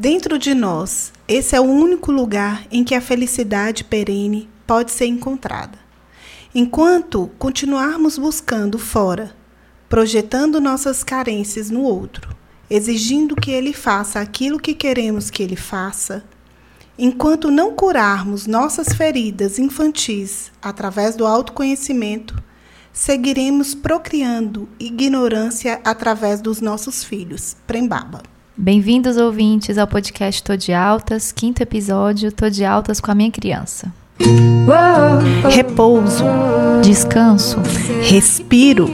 Dentro 0.00 0.38
de 0.38 0.54
nós, 0.54 1.12
esse 1.28 1.54
é 1.54 1.60
o 1.60 1.64
único 1.64 2.10
lugar 2.10 2.66
em 2.70 2.82
que 2.82 2.94
a 2.94 3.02
felicidade 3.02 3.84
perene 3.84 4.48
pode 4.66 4.92
ser 4.92 5.04
encontrada. 5.04 5.78
Enquanto 6.54 7.30
continuarmos 7.38 8.16
buscando 8.16 8.78
fora, 8.78 9.36
projetando 9.90 10.58
nossas 10.58 11.04
carências 11.04 11.68
no 11.68 11.82
outro, 11.82 12.34
exigindo 12.70 13.36
que 13.36 13.50
ele 13.50 13.74
faça 13.74 14.20
aquilo 14.20 14.58
que 14.58 14.72
queremos 14.72 15.28
que 15.28 15.42
ele 15.42 15.54
faça, 15.54 16.24
enquanto 16.98 17.50
não 17.50 17.74
curarmos 17.74 18.46
nossas 18.46 18.94
feridas 18.94 19.58
infantis 19.58 20.50
através 20.62 21.14
do 21.14 21.26
autoconhecimento, 21.26 22.42
seguiremos 22.90 23.74
procriando 23.74 24.66
ignorância 24.78 25.78
através 25.84 26.40
dos 26.40 26.62
nossos 26.62 27.04
filhos. 27.04 27.54
Prembaba. 27.66 28.29
Bem-vindos, 28.56 29.16
ouvintes, 29.16 29.78
ao 29.78 29.86
podcast 29.86 30.42
Tô 30.42 30.56
de 30.56 30.72
Altas, 30.72 31.32
quinto 31.32 31.62
episódio 31.62 32.30
Tô 32.32 32.50
de 32.50 32.64
Altas 32.64 33.00
com 33.00 33.10
a 33.10 33.14
minha 33.14 33.30
criança. 33.30 33.92
Repouso, 35.50 36.24
Descanso, 36.82 37.58
respiro, 38.02 38.88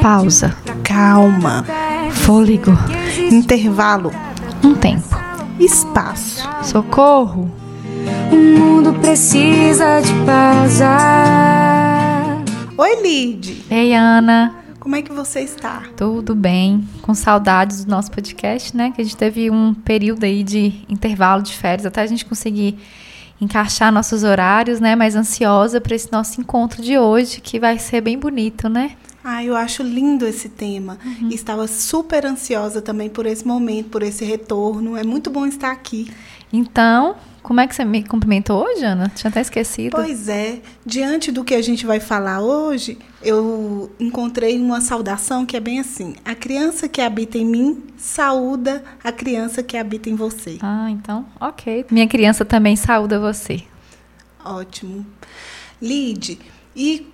pausa, 0.00 0.56
calma, 0.84 1.64
fôlego, 2.12 2.70
intervalo, 3.30 4.12
um 4.62 4.74
tempo, 4.74 5.16
espaço. 5.58 6.48
socorro. 6.62 7.50
O 8.30 8.36
mundo 8.36 8.92
precisa 9.00 10.00
de 10.00 10.12
pausa. 10.24 10.96
Oi, 12.76 13.02
Lid. 13.02 13.64
Ei, 13.68 13.92
Ana, 13.94 14.54
Como 14.88 14.96
é 14.96 15.02
que 15.02 15.12
você 15.12 15.40
está? 15.40 15.82
tudo 15.98 16.34
bem? 16.34 16.82
Com 17.02 17.12
saudades 17.12 17.84
do 17.84 17.90
nosso 17.90 18.10
podcast, 18.10 18.74
né? 18.74 18.90
Que 18.90 19.02
a 19.02 19.04
gente 19.04 19.18
teve 19.18 19.50
um 19.50 19.74
período 19.74 20.24
aí 20.24 20.42
de 20.42 20.82
intervalo 20.88 21.42
de 21.42 21.52
férias 21.52 21.84
até 21.84 22.00
a 22.00 22.06
gente 22.06 22.24
conseguir 22.24 22.78
encaixar 23.38 23.92
nossos 23.92 24.24
horários, 24.24 24.80
né? 24.80 24.96
Mas 24.96 25.14
ansiosa 25.14 25.78
para 25.78 25.94
esse 25.94 26.10
nosso 26.10 26.40
encontro 26.40 26.80
de 26.80 26.98
hoje, 26.98 27.42
que 27.42 27.60
vai 27.60 27.78
ser 27.78 28.00
bem 28.00 28.18
bonito, 28.18 28.66
né? 28.70 28.92
Ah, 29.22 29.44
eu 29.44 29.54
acho 29.54 29.82
lindo 29.82 30.26
esse 30.26 30.48
tema. 30.48 30.96
E 31.20 31.34
Estava 31.34 31.68
super 31.68 32.24
ansiosa 32.24 32.80
também 32.80 33.10
por 33.10 33.26
esse 33.26 33.46
momento, 33.46 33.90
por 33.90 34.02
esse 34.02 34.24
retorno. 34.24 34.96
É 34.96 35.04
muito 35.04 35.28
bom 35.28 35.44
estar 35.44 35.70
aqui. 35.70 36.10
Então, 36.50 37.14
como 37.48 37.60
é 37.60 37.66
que 37.66 37.74
você 37.74 37.82
me 37.82 38.04
cumprimentou 38.04 38.62
hoje, 38.62 38.84
Ana? 38.84 39.10
Tinha 39.14 39.30
até 39.30 39.40
esquecido. 39.40 39.92
Pois 39.92 40.28
é, 40.28 40.60
diante 40.84 41.32
do 41.32 41.42
que 41.42 41.54
a 41.54 41.62
gente 41.62 41.86
vai 41.86 41.98
falar 41.98 42.42
hoje, 42.42 42.98
eu 43.22 43.90
encontrei 43.98 44.58
uma 44.58 44.82
saudação 44.82 45.46
que 45.46 45.56
é 45.56 45.60
bem 45.60 45.80
assim: 45.80 46.14
a 46.26 46.34
criança 46.34 46.86
que 46.90 47.00
habita 47.00 47.38
em 47.38 47.46
mim 47.46 47.84
saúda 47.96 48.84
a 49.02 49.10
criança 49.10 49.62
que 49.62 49.78
habita 49.78 50.10
em 50.10 50.14
você. 50.14 50.58
Ah, 50.60 50.90
então, 50.90 51.24
ok. 51.40 51.86
Minha 51.90 52.06
criança 52.06 52.44
também 52.44 52.76
saúda 52.76 53.18
você. 53.18 53.62
Ótimo. 54.44 55.06
Lide, 55.80 56.38
e 56.76 57.06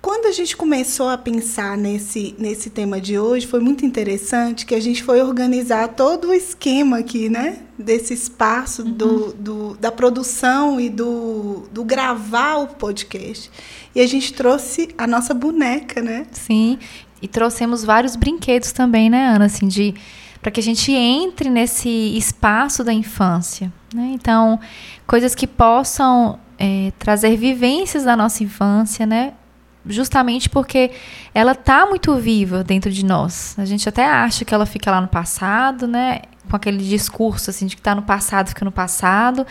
quando 0.00 0.26
a 0.26 0.32
gente 0.32 0.56
começou 0.56 1.08
a 1.08 1.18
pensar 1.18 1.76
nesse, 1.76 2.34
nesse 2.38 2.70
tema 2.70 3.00
de 3.00 3.18
hoje, 3.18 3.46
foi 3.46 3.60
muito 3.60 3.84
interessante 3.84 4.64
que 4.64 4.74
a 4.74 4.80
gente 4.80 5.02
foi 5.02 5.20
organizar 5.20 5.88
todo 5.88 6.28
o 6.28 6.32
esquema 6.32 6.98
aqui, 6.98 7.28
né? 7.28 7.58
Desse 7.78 8.14
espaço 8.14 8.82
do, 8.82 9.32
do, 9.34 9.76
da 9.76 9.92
produção 9.92 10.80
e 10.80 10.88
do, 10.88 11.68
do 11.70 11.84
gravar 11.84 12.56
o 12.56 12.68
podcast. 12.68 13.50
E 13.94 14.00
a 14.00 14.06
gente 14.06 14.32
trouxe 14.32 14.88
a 14.96 15.06
nossa 15.06 15.34
boneca, 15.34 16.00
né? 16.00 16.26
Sim, 16.32 16.78
e 17.20 17.28
trouxemos 17.28 17.84
vários 17.84 18.16
brinquedos 18.16 18.72
também, 18.72 19.10
né, 19.10 19.34
Ana, 19.34 19.46
assim, 19.46 19.68
de 19.68 19.94
para 20.40 20.50
que 20.50 20.58
a 20.58 20.62
gente 20.62 20.90
entre 20.90 21.50
nesse 21.50 22.16
espaço 22.16 22.82
da 22.82 22.94
infância, 22.94 23.70
né? 23.94 24.12
Então, 24.14 24.58
coisas 25.06 25.34
que 25.34 25.46
possam 25.46 26.38
é, 26.58 26.90
trazer 26.98 27.36
vivências 27.36 28.04
da 28.04 28.16
nossa 28.16 28.42
infância, 28.42 29.04
né? 29.04 29.34
Justamente 29.86 30.48
porque 30.50 30.90
ela 31.34 31.54
tá 31.54 31.86
muito 31.86 32.14
viva 32.16 32.62
dentro 32.62 32.90
de 32.90 33.04
nós. 33.04 33.54
A 33.58 33.64
gente 33.64 33.88
até 33.88 34.06
acha 34.06 34.44
que 34.44 34.54
ela 34.54 34.66
fica 34.66 34.90
lá 34.90 35.00
no 35.00 35.08
passado, 35.08 35.86
né? 35.86 36.22
Com 36.50 36.56
aquele 36.56 36.78
discurso 36.78 37.48
assim 37.48 37.66
de 37.66 37.76
que 37.76 37.80
está 37.80 37.94
no 37.94 38.02
passado, 38.02 38.48
fica 38.48 38.64
no 38.64 38.72
passado. 38.72 39.46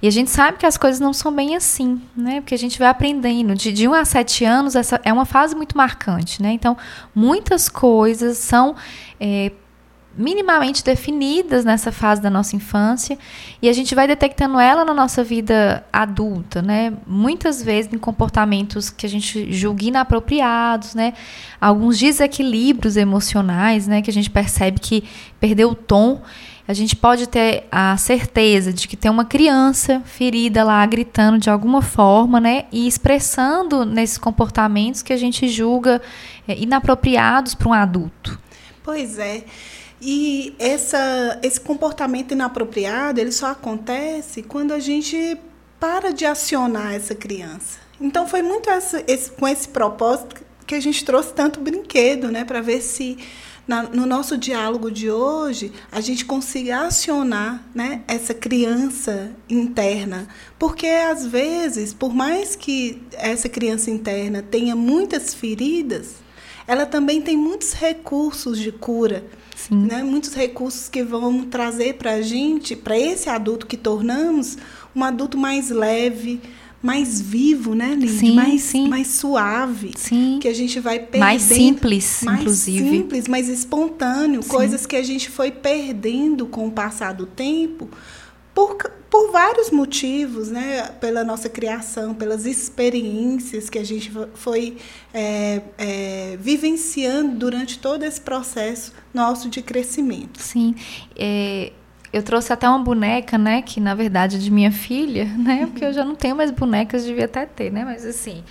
E 0.00 0.06
a 0.06 0.10
gente 0.10 0.30
sabe 0.30 0.58
que 0.58 0.66
as 0.66 0.76
coisas 0.76 1.00
não 1.00 1.12
são 1.12 1.34
bem 1.34 1.56
assim, 1.56 2.00
né? 2.16 2.40
Porque 2.40 2.54
a 2.54 2.58
gente 2.58 2.78
vai 2.78 2.88
aprendendo. 2.88 3.54
De, 3.54 3.72
de 3.72 3.88
1 3.88 3.94
a 3.94 4.04
7 4.04 4.44
anos, 4.44 4.76
essa 4.76 5.00
é 5.02 5.12
uma 5.12 5.24
fase 5.24 5.56
muito 5.56 5.76
marcante, 5.76 6.40
né? 6.40 6.52
Então, 6.52 6.76
muitas 7.12 7.68
coisas 7.68 8.38
são 8.38 8.76
é, 9.18 9.50
minimamente 10.16 10.84
definidas 10.84 11.64
nessa 11.64 11.90
fase 11.90 12.20
da 12.20 12.28
nossa 12.28 12.54
infância 12.54 13.18
e 13.60 13.68
a 13.68 13.72
gente 13.72 13.94
vai 13.94 14.06
detectando 14.06 14.60
ela 14.60 14.84
na 14.84 14.92
nossa 14.92 15.24
vida 15.24 15.84
adulta, 15.92 16.60
né? 16.60 16.92
Muitas 17.06 17.62
vezes 17.62 17.92
em 17.92 17.98
comportamentos 17.98 18.90
que 18.90 19.06
a 19.06 19.08
gente 19.08 19.52
julga 19.52 19.84
inapropriados, 19.84 20.94
né? 20.94 21.14
Alguns 21.60 21.98
desequilíbrios 21.98 22.96
emocionais, 22.96 23.86
né? 23.86 24.02
Que 24.02 24.10
a 24.10 24.12
gente 24.12 24.28
percebe 24.30 24.78
que 24.78 25.04
perdeu 25.40 25.70
o 25.70 25.74
tom. 25.74 26.20
A 26.68 26.74
gente 26.74 26.94
pode 26.94 27.26
ter 27.26 27.66
a 27.72 27.96
certeza 27.96 28.72
de 28.72 28.86
que 28.86 28.96
tem 28.96 29.10
uma 29.10 29.24
criança 29.24 30.00
ferida 30.04 30.62
lá 30.62 30.84
gritando 30.86 31.38
de 31.38 31.50
alguma 31.50 31.82
forma, 31.82 32.38
né? 32.38 32.66
E 32.70 32.86
expressando 32.86 33.84
nesses 33.84 34.18
comportamentos 34.18 35.02
que 35.02 35.12
a 35.12 35.16
gente 35.16 35.48
julga 35.48 36.00
é, 36.46 36.56
inapropriados 36.56 37.54
para 37.54 37.68
um 37.68 37.72
adulto. 37.72 38.38
Pois 38.84 39.18
é. 39.18 39.44
E 40.04 40.52
essa, 40.58 41.38
esse 41.44 41.60
comportamento 41.60 42.32
inapropriado, 42.32 43.20
ele 43.20 43.30
só 43.30 43.52
acontece 43.52 44.42
quando 44.42 44.72
a 44.72 44.80
gente 44.80 45.38
para 45.78 46.12
de 46.12 46.26
acionar 46.26 46.92
essa 46.92 47.14
criança. 47.14 47.78
Então 48.00 48.26
foi 48.26 48.42
muito 48.42 48.68
essa, 48.68 49.04
esse, 49.06 49.30
com 49.30 49.46
esse 49.46 49.68
propósito 49.68 50.42
que 50.66 50.74
a 50.74 50.80
gente 50.80 51.04
trouxe 51.04 51.32
tanto 51.32 51.60
brinquedo, 51.60 52.32
né, 52.32 52.44
para 52.44 52.60
ver 52.60 52.80
se 52.80 53.16
na, 53.66 53.84
no 53.84 54.04
nosso 54.04 54.36
diálogo 54.36 54.90
de 54.90 55.08
hoje 55.08 55.72
a 55.92 56.00
gente 56.00 56.24
consiga 56.24 56.80
acionar, 56.86 57.64
né, 57.72 58.02
essa 58.08 58.34
criança 58.34 59.30
interna, 59.48 60.26
porque 60.58 60.86
às 60.86 61.24
vezes, 61.24 61.94
por 61.94 62.12
mais 62.12 62.56
que 62.56 63.00
essa 63.12 63.48
criança 63.48 63.88
interna 63.88 64.42
tenha 64.42 64.74
muitas 64.74 65.32
feridas, 65.32 66.16
ela 66.66 66.86
também 66.86 67.22
tem 67.22 67.36
muitos 67.36 67.72
recursos 67.72 68.58
de 68.58 68.72
cura. 68.72 69.24
Né? 69.70 70.02
Muitos 70.02 70.34
recursos 70.34 70.88
que 70.88 71.02
vão 71.02 71.44
trazer 71.44 71.94
para 71.94 72.12
a 72.12 72.22
gente, 72.22 72.76
para 72.76 72.98
esse 72.98 73.28
adulto 73.28 73.66
que 73.66 73.76
tornamos, 73.76 74.58
um 74.94 75.02
adulto 75.04 75.38
mais 75.38 75.70
leve, 75.70 76.40
mais 76.82 77.20
vivo, 77.20 77.74
né? 77.74 77.96
Sim, 78.08 78.34
mais, 78.34 78.60
sim. 78.62 78.88
mais 78.88 79.06
suave. 79.06 79.92
Sim. 79.96 80.38
Que 80.40 80.48
a 80.48 80.54
gente 80.54 80.80
vai 80.80 80.98
perdendo. 80.98 81.20
Mais 81.20 81.42
simples, 81.42 82.20
mais 82.24 82.40
inclusive. 82.40 82.90
simples, 82.90 83.28
mais 83.28 83.48
espontâneo. 83.48 84.42
Sim. 84.42 84.48
Coisas 84.48 84.84
que 84.84 84.96
a 84.96 85.02
gente 85.02 85.30
foi 85.30 85.52
perdendo 85.52 86.46
com 86.46 86.66
o 86.66 86.72
passar 86.72 87.12
do 87.12 87.24
tempo 87.24 87.88
por, 88.52 88.76
por 89.12 89.30
vários 89.30 89.70
motivos, 89.70 90.50
né? 90.50 90.88
Pela 90.98 91.22
nossa 91.22 91.46
criação, 91.46 92.14
pelas 92.14 92.46
experiências 92.46 93.68
que 93.68 93.78
a 93.78 93.84
gente 93.84 94.10
foi 94.32 94.78
é, 95.12 95.60
é, 95.76 96.38
vivenciando 96.40 97.36
durante 97.36 97.78
todo 97.78 98.04
esse 98.04 98.18
processo 98.18 98.90
nosso 99.12 99.50
de 99.50 99.60
crescimento. 99.60 100.40
Sim. 100.40 100.74
É, 101.14 101.72
eu 102.10 102.22
trouxe 102.22 102.54
até 102.54 102.66
uma 102.66 102.78
boneca, 102.78 103.36
né? 103.36 103.60
Que 103.60 103.80
na 103.80 103.94
verdade 103.94 104.36
é 104.36 104.38
de 104.38 104.50
minha 104.50 104.72
filha, 104.72 105.26
né? 105.36 105.66
Porque 105.66 105.84
eu 105.84 105.92
já 105.92 106.06
não 106.06 106.14
tenho 106.14 106.34
mais 106.34 106.50
bonecas, 106.50 107.04
devia 107.04 107.26
até 107.26 107.44
ter, 107.44 107.70
né? 107.70 107.84
Mas 107.84 108.06
assim, 108.06 108.42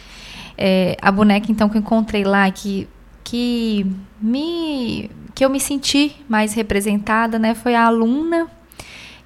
é, 0.56 0.96
a 1.02 1.12
boneca 1.12 1.52
então 1.52 1.70
que 1.70 1.78
eu 1.78 1.82
encontrei 1.82 2.24
lá, 2.24 2.52
que, 2.52 2.88
que, 3.24 3.84
me, 4.22 5.10
que 5.34 5.44
eu 5.44 5.50
me 5.50 5.60
senti 5.60 6.16
mais 6.30 6.54
representada, 6.54 7.40
né? 7.40 7.56
Foi 7.56 7.74
a 7.74 7.84
aluna, 7.84 8.48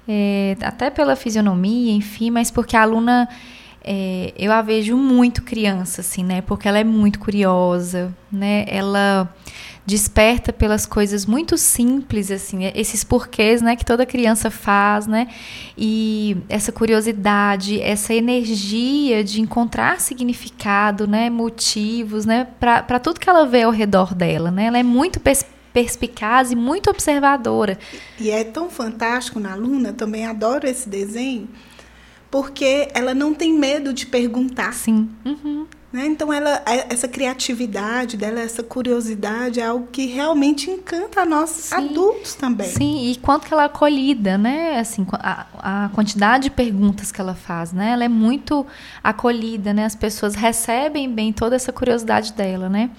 é, 0.08 0.56
até 0.62 0.90
pela 0.90 1.16
fisionomia, 1.16 1.92
enfim, 1.92 2.30
mas 2.30 2.50
porque 2.50 2.76
a 2.76 2.82
aluna. 2.82 3.28
é, 3.84 4.32
eu 4.36 4.52
a 4.52 4.62
vejo 4.62 4.96
muito 4.96 5.42
criança, 5.42 6.00
assim, 6.00 6.24
né? 6.24 6.40
Porque 6.42 6.68
ela 6.68 6.78
é 6.78 6.84
muito 6.84 7.18
curiosa, 7.18 8.14
né? 8.30 8.64
Ela 8.68 9.32
desperta 9.86 10.52
pelas 10.52 10.84
coisas 10.84 11.24
muito 11.24 11.56
simples, 11.56 12.32
assim, 12.32 12.64
esses 12.74 13.04
porquês, 13.04 13.62
né, 13.62 13.76
que 13.76 13.84
toda 13.84 14.04
criança 14.04 14.50
faz, 14.50 15.06
né, 15.06 15.28
e 15.78 16.36
essa 16.48 16.72
curiosidade, 16.72 17.80
essa 17.80 18.12
energia 18.12 19.22
de 19.22 19.40
encontrar 19.40 20.00
significado, 20.00 21.06
né, 21.06 21.30
motivos, 21.30 22.26
né, 22.26 22.48
para 22.58 22.98
tudo 22.98 23.20
que 23.20 23.30
ela 23.30 23.46
vê 23.46 23.62
ao 23.62 23.70
redor 23.70 24.12
dela, 24.12 24.50
né, 24.50 24.64
ela 24.64 24.78
é 24.78 24.82
muito 24.82 25.20
perspicaz 25.76 26.50
e 26.50 26.56
muito 26.56 26.88
observadora. 26.88 27.78
E 28.18 28.30
é 28.30 28.42
tão 28.42 28.70
fantástico 28.70 29.38
na 29.38 29.52
aluna, 29.52 29.92
também 29.92 30.24
adoro 30.24 30.66
esse 30.66 30.88
desenho, 30.88 31.50
porque 32.30 32.88
ela 32.94 33.12
não 33.12 33.34
tem 33.34 33.52
medo 33.52 33.92
de 33.92 34.06
perguntar. 34.06 34.72
Sim. 34.72 35.10
Uhum. 35.22 35.66
Né? 35.92 36.06
Então, 36.06 36.32
ela, 36.32 36.62
é, 36.66 36.86
essa 36.90 37.06
criatividade 37.06 38.16
dela, 38.16 38.40
essa 38.40 38.62
curiosidade 38.62 39.60
é 39.60 39.66
algo 39.66 39.86
que 39.92 40.06
realmente 40.06 40.70
encanta 40.70 41.20
a 41.20 41.26
nós 41.26 41.50
sim, 41.50 41.74
adultos 41.74 42.34
também. 42.34 42.68
Sim, 42.68 43.10
e 43.10 43.16
quanto 43.16 43.46
que 43.46 43.52
ela 43.52 43.64
é 43.64 43.66
acolhida, 43.66 44.38
né? 44.38 44.78
Assim, 44.78 45.06
a, 45.12 45.46
a, 45.58 45.88
quantidade 45.90 46.44
de 46.44 46.50
perguntas 46.50 47.12
que 47.12 47.20
ela 47.20 47.34
faz, 47.34 47.70
né? 47.70 47.90
Ela 47.90 48.04
é 48.04 48.08
muito 48.08 48.66
acolhida, 49.04 49.74
né? 49.74 49.84
As 49.84 49.94
pessoas 49.94 50.34
recebem 50.34 51.12
bem 51.12 51.34
toda 51.34 51.54
essa 51.54 51.70
curiosidade 51.70 52.32
dela, 52.32 52.70
né? 52.70 52.90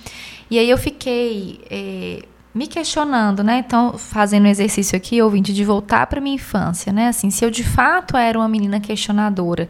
E 0.49 0.59
aí 0.59 0.69
eu 0.69 0.77
fiquei 0.77 1.59
é, 1.69 2.23
me 2.57 2.67
questionando, 2.67 3.43
né? 3.43 3.59
Então, 3.59 3.97
fazendo 3.97 4.45
o 4.45 4.47
exercício 4.47 4.97
aqui, 4.97 5.21
ouvinte, 5.21 5.53
de 5.53 5.63
voltar 5.63 6.07
para 6.07 6.19
minha 6.19 6.35
infância, 6.35 6.91
né? 6.91 7.07
Assim, 7.07 7.29
se 7.29 7.45
eu 7.45 7.51
de 7.51 7.63
fato 7.63 8.17
era 8.17 8.37
uma 8.37 8.49
menina 8.49 8.79
questionadora 8.79 9.69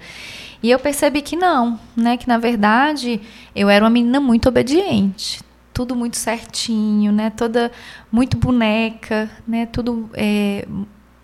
e 0.64 0.72
eu 0.72 0.80
percebi 0.80 1.22
que 1.22 1.36
não, 1.36 1.78
né? 1.96 2.16
Que 2.16 2.28
na 2.28 2.38
verdade 2.38 3.22
eu 3.54 3.70
era 3.70 3.84
uma 3.84 3.92
menina 3.92 4.22
muito 4.22 4.48
obediente, 4.48 5.42
tudo 5.74 5.96
muito 5.96 6.16
certinho, 6.16 7.12
né? 7.12 7.30
Toda 7.30 7.72
muito 8.10 8.38
boneca, 8.38 9.30
né? 9.46 9.66
Tudo 9.66 10.10
é, 10.14 10.66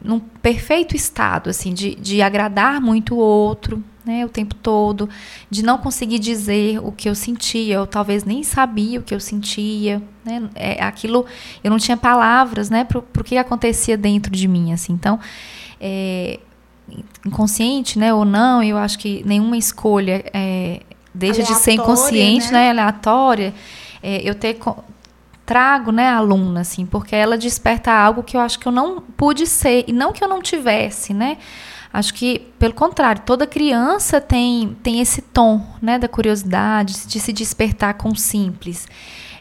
num 0.02 0.20
perfeito 0.20 0.96
estado, 0.96 1.50
assim, 1.50 1.74
de, 1.74 1.96
de 1.96 2.22
agradar 2.22 2.82
muito 2.82 3.16
o 3.16 3.20
outro, 3.20 3.82
né? 4.06 4.26
O 4.26 4.30
tempo 4.30 4.56
todo, 4.56 5.10
de 5.50 5.64
não 5.64 5.78
conseguir 5.78 6.20
dizer 6.20 6.80
o 6.80 6.92
que 6.92 7.10
eu 7.10 7.16
sentia, 7.16 7.80
ou 7.80 7.88
talvez 7.88 8.24
nem 8.24 8.44
sabia 8.44 9.00
o 9.00 9.04
que 9.04 9.14
eu 9.14 9.20
sentia, 9.20 10.02
né? 10.26 10.50
É, 10.56 10.84
aquilo, 10.84 11.26
eu 11.64 11.72
não 11.72 11.78
tinha 11.78 11.98
palavras, 11.98 12.70
né? 12.70 12.84
Para 12.84 13.00
o 13.00 13.24
que 13.24 13.38
acontecia 13.38 13.98
dentro 13.98 14.32
de 14.32 14.48
mim, 14.48 14.74
assim. 14.74 14.94
Então, 14.94 15.20
é, 15.80 16.40
inconsciente, 17.26 17.98
né, 17.98 18.14
ou 18.14 18.26
não, 18.26 18.62
eu 18.62 18.78
acho 18.78 19.00
que 19.00 19.24
nenhuma 19.26 19.58
escolha 19.58 20.24
é, 20.34 20.82
deixa 21.14 21.42
aleatória, 21.42 21.60
de 21.60 21.64
ser 21.64 21.72
inconsciente, 21.74 22.46
né, 22.48 22.60
né 22.60 22.70
aleatória. 22.70 23.54
É, 24.02 24.22
eu 24.28 24.36
ter 24.36 24.60
trago, 25.46 25.92
né, 25.92 26.08
a 26.10 26.18
aluna, 26.18 26.62
assim, 26.62 26.86
porque 26.86 27.16
ela 27.16 27.38
desperta 27.38 27.92
algo 27.92 28.24
que 28.24 28.36
eu 28.36 28.42
acho 28.42 28.60
que 28.60 28.68
eu 28.68 28.72
não 28.72 29.02
pude 29.02 29.46
ser 29.48 29.86
e 29.88 29.94
não 29.94 30.12
que 30.12 30.24
eu 30.24 30.28
não 30.28 30.42
tivesse, 30.42 31.14
né. 31.14 31.38
Acho 31.94 32.12
que, 32.16 32.40
pelo 32.58 32.74
contrário, 32.74 33.22
toda 33.24 33.46
criança 33.46 34.20
tem, 34.20 34.76
tem 34.82 35.00
esse 35.00 35.22
tom, 35.22 35.64
né, 35.80 36.00
da 36.00 36.08
curiosidade, 36.08 37.06
de 37.06 37.20
se 37.20 37.32
despertar 37.32 37.94
com 37.94 38.10
o 38.10 38.16
simples. 38.16 38.88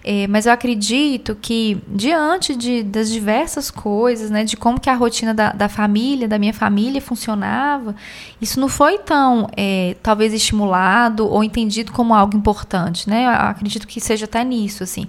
É, 0.04 0.26
mas 0.26 0.44
eu 0.44 0.52
acredito 0.52 1.34
que, 1.40 1.80
diante 1.88 2.54
de, 2.54 2.82
das 2.82 3.10
diversas 3.10 3.70
coisas, 3.70 4.30
né, 4.30 4.44
de 4.44 4.54
como 4.54 4.78
que 4.78 4.90
a 4.90 4.94
rotina 4.94 5.32
da, 5.32 5.52
da 5.52 5.66
família, 5.66 6.28
da 6.28 6.38
minha 6.38 6.52
família 6.52 7.00
funcionava, 7.00 7.96
isso 8.38 8.60
não 8.60 8.68
foi 8.68 8.98
tão, 8.98 9.48
é, 9.56 9.96
talvez, 10.02 10.34
estimulado 10.34 11.26
ou 11.26 11.42
entendido 11.42 11.90
como 11.90 12.12
algo 12.12 12.36
importante. 12.36 13.08
Né? 13.08 13.24
Eu 13.24 13.30
acredito 13.30 13.86
que 13.86 13.98
seja 13.98 14.26
até 14.26 14.44
nisso, 14.44 14.82
assim. 14.82 15.06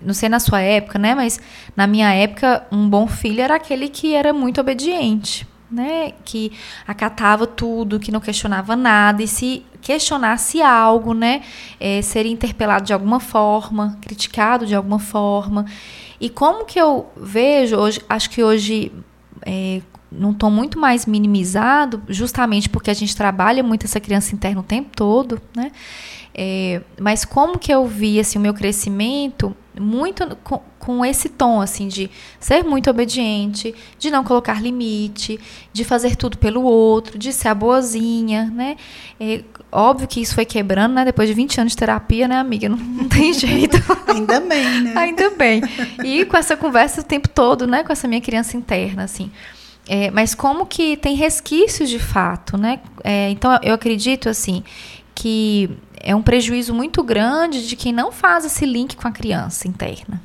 Não 0.00 0.14
sei 0.14 0.28
na 0.28 0.38
sua 0.38 0.60
época, 0.60 0.98
né? 0.98 1.14
Mas 1.14 1.40
na 1.74 1.86
minha 1.86 2.12
época, 2.12 2.64
um 2.70 2.88
bom 2.88 3.08
filho 3.08 3.40
era 3.40 3.56
aquele 3.56 3.88
que 3.88 4.14
era 4.14 4.32
muito 4.32 4.60
obediente 4.60 5.46
né, 5.70 6.12
que 6.24 6.52
acatava 6.86 7.46
tudo, 7.46 7.98
que 7.98 8.12
não 8.12 8.20
questionava 8.20 8.76
nada 8.76 9.22
e 9.22 9.28
se 9.28 9.64
questionasse 9.80 10.62
algo, 10.62 11.14
né, 11.14 11.42
é, 11.78 12.02
seria 12.02 12.32
interpelado 12.32 12.84
de 12.84 12.92
alguma 12.92 13.20
forma, 13.20 13.98
criticado 14.00 14.66
de 14.66 14.74
alguma 14.74 14.98
forma. 14.98 15.66
E 16.20 16.30
como 16.30 16.64
que 16.64 16.78
eu 16.78 17.10
vejo 17.16 17.76
hoje, 17.76 18.00
acho 18.08 18.30
que 18.30 18.42
hoje 18.42 18.92
é, 19.44 19.80
num 20.10 20.32
tom 20.32 20.50
muito 20.50 20.78
mais 20.78 21.06
minimizado, 21.06 22.02
justamente 22.08 22.68
porque 22.68 22.90
a 22.90 22.94
gente 22.94 23.14
trabalha 23.16 23.62
muito 23.62 23.84
essa 23.84 24.00
criança 24.00 24.34
interna 24.34 24.60
o 24.60 24.64
tempo 24.64 24.90
todo, 24.94 25.40
né? 25.54 25.72
É, 26.38 26.82
mas 27.00 27.24
como 27.24 27.58
que 27.58 27.72
eu 27.72 27.86
vi 27.86 28.20
assim, 28.20 28.38
o 28.38 28.42
meu 28.42 28.52
crescimento 28.52 29.56
muito 29.80 30.36
com, 30.44 30.60
com, 30.78 31.04
esse 31.04 31.30
tom 31.30 31.62
assim 31.62 31.88
de 31.88 32.10
ser 32.38 32.62
muito 32.62 32.90
obediente, 32.90 33.74
de 33.98 34.10
não 34.10 34.22
colocar 34.22 34.60
limite, 34.60 35.40
de 35.72 35.82
fazer 35.82 36.14
tudo 36.14 36.36
pelo 36.36 36.62
outro, 36.62 37.18
de 37.18 37.32
ser 37.32 37.48
a 37.48 37.54
boazinha, 37.54 38.52
né? 38.54 38.76
É, 39.18 39.42
óbvio 39.72 40.06
que 40.06 40.20
isso 40.20 40.34
foi 40.34 40.44
quebrando, 40.44 40.92
né? 40.92 41.06
Depois 41.06 41.26
de 41.26 41.34
20 41.34 41.58
anos 41.60 41.72
de 41.72 41.78
terapia, 41.78 42.28
né, 42.28 42.36
amiga? 42.36 42.68
Não, 42.68 42.76
não 42.76 43.08
tem 43.08 43.32
jeito. 43.34 43.78
Ainda 44.06 44.38
bem, 44.40 44.82
né? 44.82 44.92
Ainda 44.94 45.30
bem. 45.30 45.62
E 46.04 46.26
com 46.26 46.36
essa 46.36 46.54
conversa 46.54 47.00
o 47.00 47.04
tempo 47.04 47.30
todo, 47.30 47.66
né? 47.66 47.82
Com 47.82 47.92
essa 47.92 48.06
minha 48.06 48.20
criança 48.20 48.58
interna, 48.58 49.04
assim. 49.04 49.30
É, 49.88 50.10
mas 50.10 50.34
como 50.34 50.66
que 50.66 50.96
tem 50.98 51.14
resquícios 51.14 51.88
de 51.88 51.98
fato, 51.98 52.58
né? 52.58 52.80
É, 53.02 53.30
então 53.30 53.58
eu 53.62 53.74
acredito 53.74 54.28
assim 54.28 54.62
que 55.16 55.70
é 55.98 56.14
um 56.14 56.22
prejuízo 56.22 56.74
muito 56.74 57.02
grande 57.02 57.66
de 57.66 57.74
quem 57.74 57.92
não 57.92 58.12
faz 58.12 58.44
esse 58.44 58.64
link 58.64 58.94
com 58.94 59.08
a 59.08 59.10
criança 59.10 59.66
interna. 59.66 60.22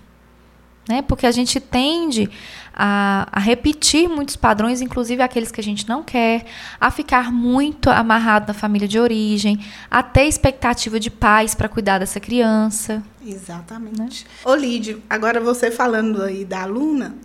Né? 0.87 1.01
Porque 1.01 1.25
a 1.25 1.31
gente 1.31 1.59
tende 1.59 2.29
a, 2.73 3.27
a, 3.31 3.39
repetir 3.39 4.09
muitos 4.09 4.35
padrões, 4.35 4.81
inclusive 4.81 5.21
aqueles 5.23 5.51
que 5.51 5.61
a 5.61 5.63
gente 5.63 5.87
não 5.87 6.03
quer, 6.03 6.45
a 6.79 6.91
ficar 6.91 7.31
muito 7.31 7.89
amarrado 7.89 8.47
na 8.47 8.53
família 8.53 8.87
de 8.87 8.99
origem, 8.99 9.63
a 9.89 10.03
ter 10.03 10.25
expectativa 10.25 10.99
de 10.99 11.09
pais 11.09 11.55
para 11.55 11.69
cuidar 11.69 11.99
dessa 11.99 12.19
criança. 12.19 13.01
Exatamente. 13.25 14.25
Né? 14.25 14.31
Ô, 14.43 14.53
Lídio, 14.53 15.01
agora 15.09 15.39
você 15.39 15.71
falando 15.71 16.21
aí 16.21 16.43
da 16.43 16.63
aluna, 16.63 17.15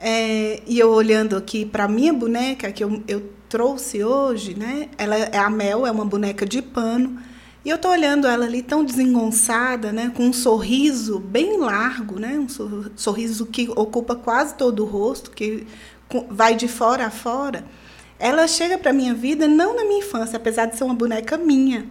é, 0.00 0.62
e 0.66 0.78
eu 0.78 0.90
olhando 0.90 1.36
aqui 1.36 1.64
para 1.64 1.86
minha 1.86 2.12
boneca 2.12 2.72
que 2.72 2.82
eu, 2.82 3.02
eu 3.06 3.37
trouxe 3.48 4.04
hoje, 4.04 4.54
né? 4.58 4.88
Ela 4.98 5.16
é 5.16 5.38
a 5.38 5.50
Mel, 5.50 5.86
é 5.86 5.90
uma 5.90 6.04
boneca 6.04 6.44
de 6.44 6.60
pano. 6.60 7.18
E 7.64 7.70
eu 7.70 7.76
estou 7.76 7.90
olhando 7.90 8.26
ela 8.26 8.44
ali 8.44 8.62
tão 8.62 8.84
desengonçada, 8.84 9.92
né, 9.92 10.12
com 10.14 10.24
um 10.24 10.32
sorriso 10.32 11.18
bem 11.18 11.58
largo, 11.58 12.18
né, 12.18 12.38
um 12.38 12.48
sorriso 12.96 13.44
que 13.46 13.68
ocupa 13.76 14.14
quase 14.14 14.54
todo 14.54 14.84
o 14.84 14.86
rosto, 14.86 15.30
que 15.32 15.66
vai 16.30 16.54
de 16.54 16.68
fora 16.68 17.06
a 17.06 17.10
fora. 17.10 17.66
Ela 18.18 18.46
chega 18.48 18.78
para 18.78 18.92
minha 18.92 19.12
vida 19.12 19.46
não 19.46 19.76
na 19.76 19.84
minha 19.84 19.98
infância, 19.98 20.36
apesar 20.36 20.66
de 20.66 20.76
ser 20.76 20.84
uma 20.84 20.94
boneca 20.94 21.36
minha. 21.36 21.86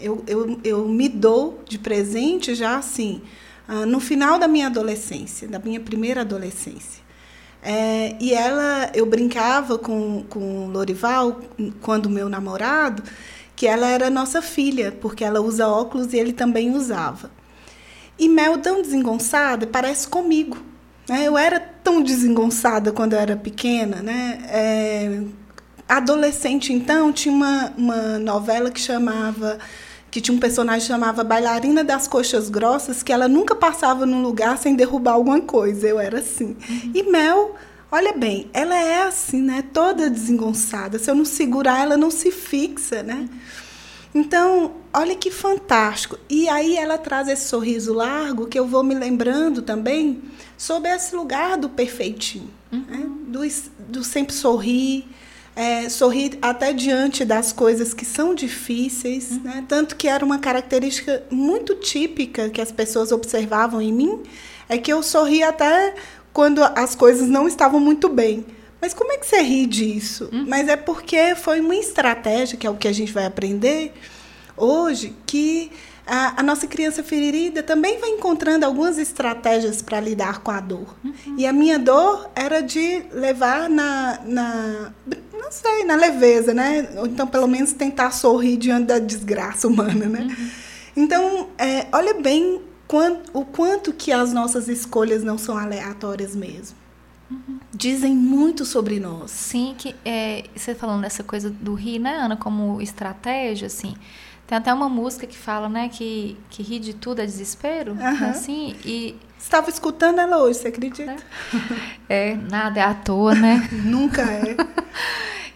Eu, 0.00 0.22
eu, 0.26 0.60
eu 0.64 0.88
me 0.88 1.08
dou 1.08 1.60
de 1.66 1.78
presente 1.78 2.54
já 2.54 2.76
assim, 2.76 3.22
ah, 3.66 3.86
no 3.86 4.00
final 4.00 4.38
da 4.38 4.48
minha 4.48 4.66
adolescência, 4.66 5.48
da 5.48 5.58
minha 5.58 5.80
primeira 5.80 6.20
adolescência. 6.20 7.03
É, 7.64 8.14
e 8.20 8.34
ela, 8.34 8.90
eu 8.94 9.06
brincava 9.06 9.78
com, 9.78 10.22
com 10.28 10.66
o 10.66 10.70
Lorival, 10.70 11.40
quando 11.80 12.10
meu 12.10 12.28
namorado, 12.28 13.02
que 13.56 13.66
ela 13.66 13.86
era 13.86 14.10
nossa 14.10 14.42
filha, 14.42 14.92
porque 15.00 15.24
ela 15.24 15.40
usa 15.40 15.66
óculos 15.66 16.12
e 16.12 16.18
ele 16.18 16.34
também 16.34 16.74
usava. 16.76 17.30
E 18.18 18.28
Mel, 18.28 18.58
tão 18.58 18.82
desengonçada, 18.82 19.66
parece 19.66 20.06
comigo. 20.06 20.58
Né? 21.08 21.26
Eu 21.26 21.38
era 21.38 21.58
tão 21.58 22.02
desengonçada 22.02 22.92
quando 22.92 23.14
eu 23.14 23.18
era 23.18 23.34
pequena. 23.34 24.02
Né? 24.02 24.38
É, 24.48 25.22
adolescente, 25.88 26.70
então, 26.70 27.12
tinha 27.12 27.34
uma, 27.34 27.72
uma 27.78 28.18
novela 28.18 28.70
que 28.70 28.80
chamava 28.80 29.58
que 30.14 30.20
tinha 30.20 30.32
um 30.32 30.38
personagem 30.38 30.82
que 30.82 30.86
chamava 30.86 31.24
Bailarina 31.24 31.82
das 31.82 32.06
Coxas 32.06 32.48
Grossas, 32.48 33.02
que 33.02 33.12
ela 33.12 33.26
nunca 33.26 33.52
passava 33.52 34.06
num 34.06 34.22
lugar 34.22 34.56
sem 34.56 34.76
derrubar 34.76 35.14
alguma 35.14 35.40
coisa. 35.40 35.88
Eu 35.88 35.98
era 35.98 36.20
assim. 36.20 36.56
Uhum. 36.68 36.92
E 36.94 37.02
Mel 37.02 37.56
Olha 37.90 38.12
bem, 38.12 38.48
ela 38.52 38.76
é 38.76 39.02
assim, 39.02 39.42
né? 39.42 39.64
Toda 39.72 40.08
desengonçada. 40.08 41.00
Se 41.00 41.10
eu 41.10 41.16
não 41.16 41.24
segurar, 41.24 41.80
ela 41.80 41.96
não 41.96 42.12
se 42.12 42.30
fixa, 42.30 43.02
né? 43.02 43.28
Então, 44.14 44.74
olha 44.92 45.16
que 45.16 45.32
fantástico. 45.32 46.16
E 46.30 46.48
aí 46.48 46.76
ela 46.76 46.96
traz 46.96 47.26
esse 47.26 47.48
sorriso 47.48 47.92
largo 47.92 48.46
que 48.46 48.58
eu 48.58 48.68
vou 48.68 48.84
me 48.84 48.94
lembrando 48.94 49.62
também 49.62 50.22
sobre 50.56 50.90
esse 50.90 51.14
lugar 51.14 51.56
do 51.56 51.68
perfeitinho, 51.68 52.50
uhum. 52.72 52.84
né? 52.88 53.04
do, 53.26 53.40
do 53.88 54.04
sempre 54.04 54.34
sorrir, 54.34 55.06
é, 55.56 55.88
sorrir 55.88 56.38
até 56.42 56.72
diante 56.72 57.24
das 57.24 57.52
coisas 57.52 57.94
que 57.94 58.04
são 58.04 58.34
difíceis, 58.34 59.30
uhum. 59.30 59.40
né? 59.42 59.64
tanto 59.68 59.96
que 59.96 60.08
era 60.08 60.24
uma 60.24 60.38
característica 60.38 61.22
muito 61.30 61.76
típica 61.76 62.50
que 62.50 62.60
as 62.60 62.72
pessoas 62.72 63.12
observavam 63.12 63.80
em 63.80 63.92
mim, 63.92 64.22
é 64.68 64.78
que 64.78 64.92
eu 64.92 65.02
sorria 65.02 65.48
até 65.48 65.94
quando 66.32 66.62
as 66.62 66.94
coisas 66.94 67.28
não 67.28 67.46
estavam 67.46 67.78
muito 67.78 68.08
bem. 68.08 68.44
Mas 68.80 68.92
como 68.92 69.12
é 69.12 69.16
que 69.16 69.26
você 69.26 69.40
ri 69.40 69.66
disso? 69.66 70.28
Hum. 70.32 70.44
Mas 70.46 70.68
é 70.68 70.76
porque 70.76 71.34
foi 71.34 71.60
uma 71.60 71.76
estratégia, 71.76 72.58
que 72.58 72.66
é 72.66 72.70
o 72.70 72.76
que 72.76 72.88
a 72.88 72.92
gente 72.92 73.12
vai 73.12 73.24
aprender 73.24 73.94
hoje, 74.56 75.14
que 75.24 75.70
a, 76.06 76.40
a 76.40 76.42
nossa 76.42 76.66
criança 76.66 77.02
ferida 77.02 77.62
também 77.62 77.98
vai 77.98 78.10
encontrando 78.10 78.66
algumas 78.66 78.98
estratégias 78.98 79.80
para 79.80 80.00
lidar 80.00 80.40
com 80.40 80.50
a 80.50 80.60
dor. 80.60 80.94
Uhum. 81.02 81.36
E 81.38 81.46
a 81.46 81.52
minha 81.52 81.78
dor 81.78 82.28
era 82.34 82.60
de 82.60 83.04
levar 83.12 83.70
na, 83.70 84.20
na, 84.24 84.92
não 85.32 85.50
sei, 85.50 85.84
na 85.84 85.96
leveza, 85.96 86.52
né? 86.52 86.88
Ou 86.96 87.06
então, 87.06 87.26
pelo 87.26 87.46
menos, 87.46 87.72
tentar 87.72 88.10
sorrir 88.10 88.56
diante 88.56 88.86
da 88.86 88.98
desgraça 88.98 89.66
humana, 89.66 90.06
né? 90.06 90.20
Uhum. 90.20 90.50
Então, 90.96 91.48
é, 91.58 91.86
olha 91.90 92.14
bem 92.14 92.60
quanto, 92.86 93.30
o 93.32 93.44
quanto 93.44 93.92
que 93.92 94.12
as 94.12 94.32
nossas 94.32 94.68
escolhas 94.68 95.22
não 95.22 95.38
são 95.38 95.56
aleatórias 95.56 96.36
mesmo. 96.36 96.76
Uhum. 97.30 97.58
Dizem 97.72 98.14
muito 98.14 98.66
sobre 98.66 99.00
nós. 99.00 99.30
Sim, 99.30 99.74
que 99.76 99.96
é, 100.04 100.44
você 100.54 100.74
falando 100.74 101.02
dessa 101.02 101.24
coisa 101.24 101.48
do 101.48 101.72
rir, 101.72 101.98
né, 101.98 102.16
Ana, 102.16 102.36
como 102.36 102.80
estratégia, 102.82 103.66
assim, 103.66 103.94
Tem 104.46 104.58
até 104.58 104.72
uma 104.72 104.88
música 104.88 105.26
que 105.26 105.36
fala, 105.38 105.68
né, 105.68 105.88
que, 105.88 106.36
que 106.50 106.62
rir 106.62 106.78
de 106.78 106.94
tudo 106.94 107.20
é 107.20 107.24
desespero, 107.24 107.92
Aham. 108.00 108.30
assim, 108.30 108.76
e 108.84 109.16
Estava 109.44 109.68
escutando 109.68 110.18
ela 110.18 110.38
hoje, 110.38 110.60
você 110.60 110.68
acredita? 110.68 111.04
Né? 111.04 111.16
é, 112.08 112.34
nada 112.34 112.80
é 112.80 112.82
à 112.82 112.94
toa, 112.94 113.34
né? 113.34 113.68
Nunca 113.84 114.22
é. 114.22 114.56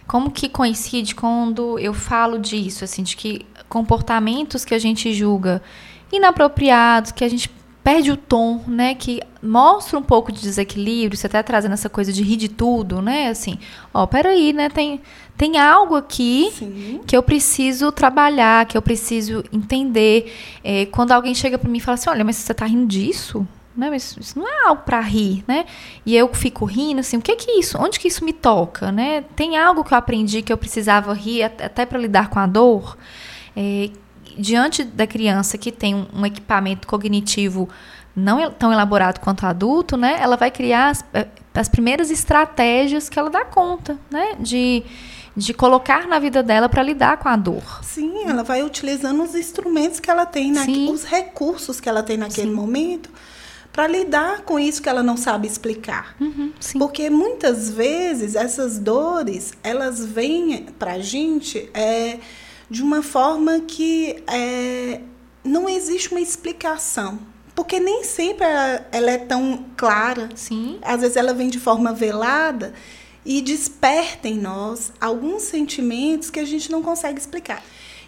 Como 0.05 0.29
que 0.29 0.47
coincide 0.47 1.15
quando 1.15 1.79
eu 1.79 1.91
falo 1.91 2.37
disso, 2.37 2.83
assim, 2.83 3.01
de 3.01 3.17
que 3.17 3.47
comportamentos 3.67 4.63
que 4.63 4.75
a 4.75 4.79
gente 4.79 5.11
julga 5.11 5.59
inapropriados, 6.11 7.11
que 7.11 7.23
a 7.23 7.27
gente 7.27 7.49
perde 7.89 8.11
o 8.11 8.17
tom, 8.17 8.61
né, 8.67 8.93
que 8.93 9.19
mostra 9.41 9.97
um 9.97 10.03
pouco 10.03 10.31
de 10.31 10.39
desequilíbrio, 10.39 11.17
você 11.17 11.25
até 11.25 11.41
trazendo 11.41 11.73
essa 11.73 11.89
coisa 11.89 12.13
de 12.13 12.21
rir 12.21 12.35
de 12.37 12.47
tudo, 12.47 13.01
né, 13.01 13.29
assim, 13.29 13.57
ó, 13.91 14.05
peraí, 14.05 14.53
né, 14.53 14.69
tem, 14.69 15.01
tem 15.35 15.57
algo 15.57 15.95
aqui 15.95 16.51
Sim. 16.53 17.01
que 17.07 17.17
eu 17.17 17.23
preciso 17.23 17.91
trabalhar, 17.91 18.67
que 18.67 18.77
eu 18.77 18.81
preciso 18.81 19.43
entender. 19.51 20.31
É, 20.63 20.85
quando 20.85 21.13
alguém 21.13 21.33
chega 21.33 21.57
para 21.57 21.67
mim 21.67 21.79
e 21.79 21.81
fala 21.81 21.95
assim, 21.95 22.11
olha, 22.11 22.23
mas 22.23 22.35
você 22.35 22.53
tá 22.53 22.67
rindo 22.67 22.85
disso? 22.85 23.47
Né? 23.75 23.89
Mas 23.89 24.15
isso 24.19 24.37
não 24.37 24.47
é 24.47 24.67
algo 24.67 24.83
para 24.83 24.99
rir, 24.99 25.43
né? 25.47 25.65
E 26.05 26.15
eu 26.15 26.31
fico 26.33 26.65
rindo, 26.65 26.99
assim, 26.99 27.17
o 27.17 27.21
que 27.21 27.35
que 27.37 27.49
é 27.49 27.59
isso? 27.59 27.75
Onde 27.81 27.99
que 27.99 28.07
isso 28.07 28.23
me 28.23 28.33
toca, 28.33 28.91
né? 28.91 29.23
Tem 29.35 29.57
algo 29.57 29.83
que 29.83 29.93
eu 29.93 29.97
aprendi 29.97 30.43
que 30.43 30.53
eu 30.53 30.57
precisava 30.57 31.11
rir 31.13 31.43
at- 31.43 31.61
até 31.61 31.85
para 31.87 31.97
lidar 31.97 32.29
com 32.29 32.37
a 32.37 32.45
dor? 32.45 32.97
É, 33.55 33.89
diante 34.39 34.83
da 34.83 35.05
criança 35.05 35.57
que 35.57 35.71
tem 35.71 36.07
um, 36.13 36.25
equipamento 36.25 36.87
cognitivo 36.87 37.67
não 38.15 38.51
tão 38.51 38.71
elaborado 38.71 39.19
quanto 39.19 39.45
adulto, 39.45 39.95
né? 39.95 40.17
Ela 40.19 40.35
vai 40.35 40.49
criar 40.49 40.89
as, 40.89 41.05
eh, 41.13 41.27
as 41.53 41.69
primeiras 41.69 42.09
estratégias 42.09 43.07
que 43.07 43.19
ela 43.19 43.29
dá 43.29 43.45
conta, 43.45 43.97
né? 44.09 44.35
De, 44.39 44.83
de 45.35 45.53
colocar 45.53 46.07
na 46.07 46.19
vida 46.19 46.41
dela 46.41 46.67
para 46.67 46.81
lidar 46.81 47.17
com 47.17 47.29
a 47.29 47.35
dor. 47.35 47.83
Sim, 47.83 48.25
ela 48.25 48.43
vai 48.43 48.63
utilizando 48.63 49.23
os 49.23 49.35
instrumentos 49.35 49.99
que 49.99 50.09
ela 50.09 50.25
tem, 50.25 50.53
Sim. 50.55 50.91
os 50.91 51.03
recursos 51.03 51.79
que 51.79 51.87
ela 51.87 52.03
tem 52.03 52.17
naquele 52.17 52.51
momento, 52.51 53.09
para 53.71 53.87
lidar 53.87 54.41
com 54.41 54.59
isso 54.59 54.81
que 54.81 54.89
ela 54.89 55.03
não 55.03 55.15
sabe 55.15 55.47
explicar. 55.47 56.15
Uhum, 56.19 56.51
sim. 56.59 56.79
Porque 56.79 57.09
muitas 57.09 57.69
vezes 57.69 58.35
essas 58.35 58.79
dores, 58.79 59.53
elas 59.63 60.05
vêm 60.05 60.65
para 60.77 60.93
a 60.93 60.99
gente 60.99 61.69
é, 61.73 62.19
de 62.69 62.83
uma 62.83 63.01
forma 63.01 63.61
que 63.61 64.23
é, 64.27 65.01
não 65.43 65.67
existe 65.67 66.11
uma 66.11 66.21
explicação. 66.21 67.19
Porque 67.55 67.79
nem 67.79 68.03
sempre 68.03 68.45
ela, 68.45 69.11
é 69.11 69.17
tão 69.17 69.65
clara. 69.75 70.29
Sim. 70.35 70.79
Às 70.81 71.01
vezes 71.01 71.17
ela 71.17 71.33
vem 71.33 71.49
de 71.49 71.59
forma 71.59 71.91
velada 71.91 72.73
e 73.25 73.41
desperta 73.41 74.27
em 74.27 74.37
nós 74.37 74.93
alguns 74.99 75.43
sentimentos 75.43 76.29
que 76.29 76.39
a 76.39 76.45
gente 76.45 76.71
não 76.71 76.81
consegue 76.81 77.19
explicar. 77.19 77.61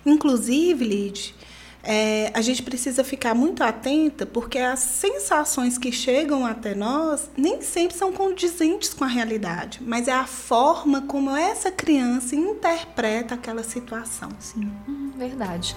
Inclusive, 0.06 0.86
Lid, 0.86 1.36
é, 1.84 2.32
a 2.34 2.42
gente 2.42 2.62
precisa 2.62 3.04
ficar 3.04 3.34
muito 3.34 3.64
atenta 3.64 4.26
porque 4.26 4.60
as 4.60 4.80
sensações 4.80 5.78
que 5.78 5.92
chegam 5.92 6.46
até 6.46 6.76
nós 6.76 7.30
nem 7.36 7.62
sempre 7.62 7.98
são 7.98 8.12
condizentes 8.12 8.94
com 8.94 9.04
a 9.04 9.08
realidade, 9.08 9.80
mas 9.82 10.08
é 10.08 10.14
a 10.14 10.26
forma 10.26 11.02
como 11.02 11.36
essa 11.36 11.72
criança 11.72 12.36
interpreta 12.36 13.36
aquela 13.36 13.64
situação. 13.64 14.30
Sim, 14.40 14.72
hum, 14.88 15.12
verdade. 15.18 15.76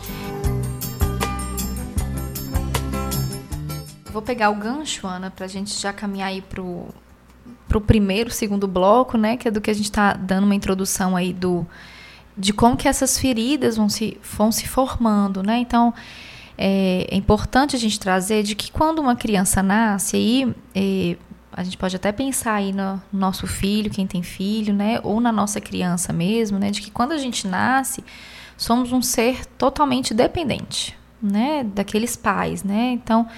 Vou 4.13 4.23
pegar 4.23 4.51
o 4.51 4.55
gancho, 4.55 5.07
Ana, 5.07 5.31
para 5.31 5.47
a 5.47 5.49
gente 5.49 5.75
já 5.81 5.93
caminhar 5.93 6.29
aí 6.29 6.41
pro, 6.41 6.87
pro 7.67 7.81
primeiro, 7.81 8.31
segundo 8.31 8.69
bloco, 8.69 9.19
né? 9.19 9.37
Que 9.37 9.49
é 9.49 9.51
do 9.51 9.61
que 9.61 9.71
a 9.71 9.75
gente 9.75 9.87
está 9.87 10.13
dando 10.13 10.45
uma 10.45 10.55
introdução 10.55 11.17
aí 11.17 11.33
do 11.33 11.67
de 12.37 12.53
como 12.53 12.77
que 12.77 12.89
essas 12.89 13.19
feridas 13.19 13.77
vão 13.77 13.89
se, 13.89 14.19
vão 14.37 14.51
se 14.51 14.67
formando, 14.67 15.43
né? 15.43 15.59
Então, 15.59 15.95
é, 16.59 17.07
é 17.11 17.17
importante 17.17 17.77
a 17.77 17.79
gente 17.79 17.99
trazer 17.99 18.43
de 18.43 18.55
que 18.55 18.71
quando 18.71 18.99
uma 18.99 19.17
criança 19.17 19.63
nasce, 19.63 20.17
aí 20.17 20.55
é, 20.75 21.17
a 21.53 21.63
gente 21.63 21.77
pode 21.77 21.95
até 21.95 22.11
pensar 22.11 22.55
aí 22.55 22.73
no 22.73 23.01
nosso 23.13 23.47
filho, 23.47 23.91
quem 23.91 24.07
tem 24.07 24.23
filho, 24.23 24.75
né? 24.75 24.99
Ou 25.03 25.21
na 25.21 25.31
nossa 25.31 25.61
criança 25.61 26.13
mesmo, 26.13 26.59
né? 26.59 26.71
De 26.71 26.81
que 26.81 26.91
quando 26.91 27.13
a 27.13 27.19
gente 27.19 27.47
nasce, 27.47 28.05
somos 28.57 28.93
um 28.93 29.01
ser 29.01 29.47
totalmente 29.57 30.13
dependente, 30.13 30.97
né? 31.23 31.65
Daqueles 31.65 32.17
pais, 32.17 32.65
né? 32.65 32.91
Então, 32.93 33.29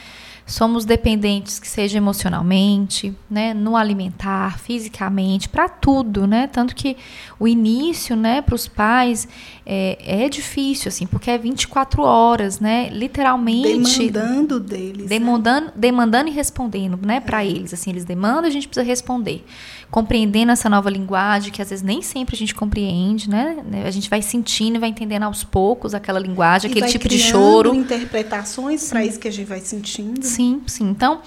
somos 0.46 0.84
dependentes 0.84 1.58
que 1.58 1.66
seja 1.66 1.98
emocionalmente, 1.98 3.12
né, 3.28 3.52
no 3.52 3.76
alimentar, 3.76 4.60
fisicamente, 4.60 5.48
para 5.48 5.68
tudo, 5.68 6.24
né? 6.24 6.46
Tanto 6.46 6.72
que 6.72 6.96
o 7.38 7.48
início, 7.48 8.14
né, 8.14 8.40
para 8.40 8.54
os 8.54 8.68
pais 8.68 9.26
é, 9.66 10.24
é 10.24 10.28
difícil, 10.28 10.88
assim, 10.88 11.04
porque 11.04 11.28
é 11.32 11.36
24 11.36 12.00
horas, 12.02 12.60
né? 12.60 12.88
Literalmente 12.90 14.08
Demandando 14.08 14.60
deles. 14.60 15.02
né? 15.02 15.08
demandando, 15.08 15.72
demandando 15.74 16.28
e 16.28 16.32
respondendo, 16.32 16.96
né, 17.04 17.18
para 17.18 17.44
eles. 17.44 17.74
Assim, 17.74 17.90
eles 17.90 18.04
demandam, 18.04 18.44
a 18.44 18.50
gente 18.50 18.68
precisa 18.68 18.86
responder. 18.86 19.44
Compreendendo 19.90 20.50
essa 20.52 20.68
nova 20.68 20.90
linguagem, 20.90 21.52
que 21.52 21.62
às 21.62 21.70
vezes 21.70 21.82
nem 21.82 22.02
sempre 22.02 22.34
a 22.34 22.38
gente 22.38 22.54
compreende, 22.54 23.30
né? 23.30 23.56
A 23.86 23.90
gente 23.90 24.10
vai 24.10 24.20
sentindo 24.20 24.76
e 24.76 24.78
vai 24.78 24.88
entendendo 24.88 25.22
aos 25.22 25.44
poucos 25.44 25.94
aquela 25.94 26.18
linguagem, 26.18 26.68
E 26.68 26.72
aquele 26.72 26.86
tipo 26.90 27.08
de 27.08 27.18
choro. 27.18 27.74
interpretações 27.74 28.88
para 28.88 29.04
isso 29.04 29.18
que 29.18 29.28
a 29.28 29.30
gente 29.30 29.46
vai 29.46 29.60
sentindo. 29.60 30.22
Sim, 30.24 30.60
sim. 30.66 30.88
Então, 30.90 31.20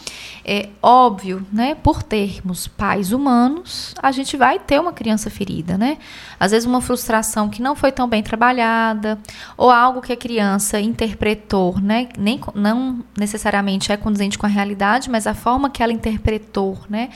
é 0.43 0.69
óbvio, 0.81 1.45
né? 1.51 1.75
Por 1.75 2.03
termos 2.03 2.67
pais 2.67 3.11
humanos, 3.11 3.95
a 4.01 4.11
gente 4.11 4.35
vai 4.35 4.59
ter 4.59 4.79
uma 4.79 4.91
criança 4.91 5.29
ferida, 5.29 5.77
né? 5.77 5.97
Às 6.39 6.51
vezes 6.51 6.67
uma 6.67 6.81
frustração 6.81 7.49
que 7.49 7.61
não 7.61 7.75
foi 7.75 7.91
tão 7.91 8.07
bem 8.07 8.21
trabalhada, 8.21 9.17
ou 9.57 9.69
algo 9.71 10.01
que 10.01 10.11
a 10.11 10.17
criança 10.17 10.79
interpretou, 10.79 11.79
né? 11.79 12.09
Nem, 12.17 12.39
não 12.53 13.03
necessariamente 13.17 13.91
é 13.91 13.97
condizente 13.97 14.37
com 14.37 14.45
a 14.45 14.49
realidade, 14.49 15.09
mas 15.09 15.25
a 15.25 15.33
forma 15.33 15.69
que 15.69 15.81
ela 15.81 15.93
interpretou, 15.93 16.77
né? 16.89 17.09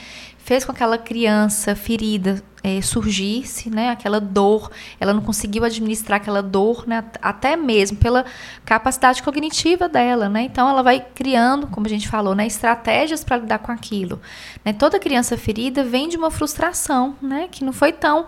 Fez 0.44 0.62
com 0.64 0.72
que 0.72 0.76
aquela 0.76 0.98
criança 0.98 1.74
ferida 1.74 2.42
eh, 2.62 2.82
surgisse, 2.82 3.70
né? 3.70 3.88
Aquela 3.88 4.20
dor, 4.20 4.70
ela 5.00 5.14
não 5.14 5.22
conseguiu 5.22 5.64
administrar 5.64 6.20
aquela 6.20 6.42
dor, 6.42 6.84
né? 6.86 6.98
at- 6.98 7.18
Até 7.22 7.56
mesmo 7.56 7.96
pela 7.96 8.26
capacidade 8.62 9.22
cognitiva 9.22 9.88
dela, 9.88 10.28
né? 10.28 10.42
Então 10.42 10.68
ela 10.68 10.82
vai 10.82 11.00
criando, 11.14 11.66
como 11.68 11.86
a 11.86 11.88
gente 11.88 12.06
falou, 12.06 12.34
né? 12.34 12.46
Estratégias 12.46 13.24
para 13.24 13.38
lidar 13.38 13.58
com 13.60 13.72
aquilo. 13.72 14.20
Né? 14.62 14.74
Toda 14.74 14.98
criança 14.98 15.34
ferida 15.38 15.82
vem 15.82 16.08
de 16.10 16.16
uma 16.18 16.30
frustração, 16.30 17.16
né? 17.22 17.48
Que 17.50 17.64
não 17.64 17.72
foi 17.72 17.92
tão 17.92 18.26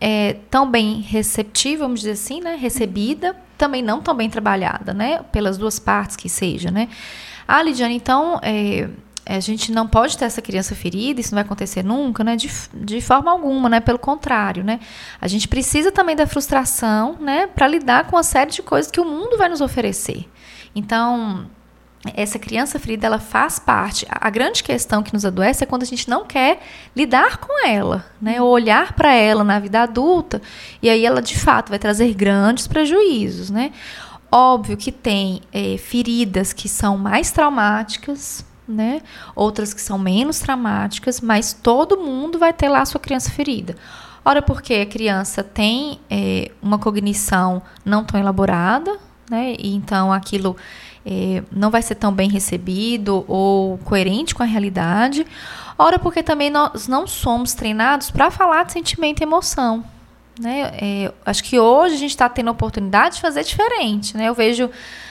é, 0.00 0.36
tão 0.50 0.70
bem 0.70 1.00
receptiva, 1.00 1.82
vamos 1.82 2.00
dizer 2.00 2.12
assim, 2.12 2.40
né? 2.40 2.54
Recebida, 2.54 3.34
também 3.58 3.82
não 3.82 4.00
tão 4.00 4.14
bem 4.14 4.30
trabalhada, 4.30 4.94
né? 4.94 5.20
Pelas 5.32 5.58
duas 5.58 5.80
partes 5.80 6.14
que 6.14 6.28
seja, 6.28 6.70
né? 6.70 6.88
Ah, 7.48 7.62
Lidiane, 7.62 7.94
então 7.96 8.38
é, 8.42 8.88
a 9.28 9.40
gente 9.40 9.72
não 9.72 9.88
pode 9.88 10.16
ter 10.16 10.24
essa 10.24 10.40
criança 10.40 10.76
ferida, 10.76 11.20
isso 11.20 11.32
não 11.32 11.38
vai 11.38 11.44
acontecer 11.44 11.82
nunca, 11.82 12.22
né? 12.22 12.36
De, 12.36 12.48
de 12.72 13.00
forma 13.00 13.28
alguma, 13.28 13.68
né? 13.68 13.80
Pelo 13.80 13.98
contrário, 13.98 14.62
né? 14.62 14.78
A 15.20 15.26
gente 15.26 15.48
precisa 15.48 15.90
também 15.90 16.14
da 16.14 16.28
frustração, 16.28 17.16
né? 17.20 17.48
Para 17.48 17.66
lidar 17.66 18.06
com 18.06 18.14
uma 18.14 18.22
série 18.22 18.52
de 18.52 18.62
coisas 18.62 18.90
que 18.90 19.00
o 19.00 19.04
mundo 19.04 19.36
vai 19.36 19.48
nos 19.48 19.60
oferecer. 19.60 20.28
Então, 20.76 21.50
essa 22.14 22.38
criança 22.38 22.78
ferida, 22.78 23.08
ela 23.08 23.18
faz 23.18 23.58
parte. 23.58 24.06
A 24.08 24.30
grande 24.30 24.62
questão 24.62 25.02
que 25.02 25.12
nos 25.12 25.24
adoece 25.24 25.64
é 25.64 25.66
quando 25.66 25.82
a 25.82 25.86
gente 25.86 26.08
não 26.08 26.24
quer 26.24 26.60
lidar 26.94 27.38
com 27.38 27.66
ela, 27.66 28.06
né? 28.22 28.40
Ou 28.40 28.48
olhar 28.48 28.92
para 28.92 29.12
ela 29.12 29.42
na 29.42 29.58
vida 29.58 29.82
adulta, 29.82 30.40
e 30.80 30.88
aí 30.88 31.04
ela 31.04 31.20
de 31.20 31.36
fato 31.36 31.70
vai 31.70 31.80
trazer 31.80 32.14
grandes 32.14 32.68
prejuízos, 32.68 33.50
né? 33.50 33.72
Óbvio 34.30 34.76
que 34.76 34.92
tem 34.92 35.40
eh, 35.52 35.76
feridas 35.78 36.52
que 36.52 36.68
são 36.68 36.96
mais 36.96 37.32
traumáticas, 37.32 38.44
né? 38.68 39.02
Outras 39.34 39.72
que 39.72 39.80
são 39.80 39.98
menos 39.98 40.38
traumáticas, 40.38 41.20
mas 41.20 41.52
todo 41.52 41.98
mundo 41.98 42.38
vai 42.38 42.52
ter 42.52 42.68
lá 42.68 42.80
a 42.80 42.86
sua 42.86 43.00
criança 43.00 43.30
ferida. 43.30 43.76
Ora, 44.24 44.42
porque 44.42 44.74
a 44.74 44.86
criança 44.86 45.44
tem 45.44 46.00
eh, 46.10 46.50
uma 46.60 46.78
cognição 46.78 47.62
não 47.84 48.04
tão 48.04 48.18
elaborada, 48.18 48.98
né? 49.30 49.54
E 49.58 49.74
então 49.74 50.12
aquilo 50.12 50.56
eh, 51.04 51.44
não 51.52 51.70
vai 51.70 51.80
ser 51.80 51.94
tão 51.94 52.12
bem 52.12 52.28
recebido 52.28 53.24
ou 53.28 53.78
coerente 53.78 54.34
com 54.34 54.42
a 54.42 54.46
realidade. 54.46 55.24
Ora, 55.78 55.98
porque 55.98 56.22
também 56.22 56.50
nós 56.50 56.88
não 56.88 57.06
somos 57.06 57.54
treinados 57.54 58.10
para 58.10 58.30
falar 58.30 58.64
de 58.64 58.72
sentimento 58.72 59.20
e 59.20 59.24
emoção. 59.24 59.84
Né? 60.40 60.72
É, 60.80 61.12
acho 61.24 61.42
que 61.44 61.58
hoje 61.58 61.94
a 61.94 61.98
gente 61.98 62.10
está 62.10 62.28
tendo 62.28 62.48
a 62.48 62.52
oportunidade 62.52 63.16
de 63.16 63.20
fazer 63.20 63.44
diferente. 63.44 64.16
Né? 64.16 64.28
Eu 64.28 64.34
vejo 64.34 64.70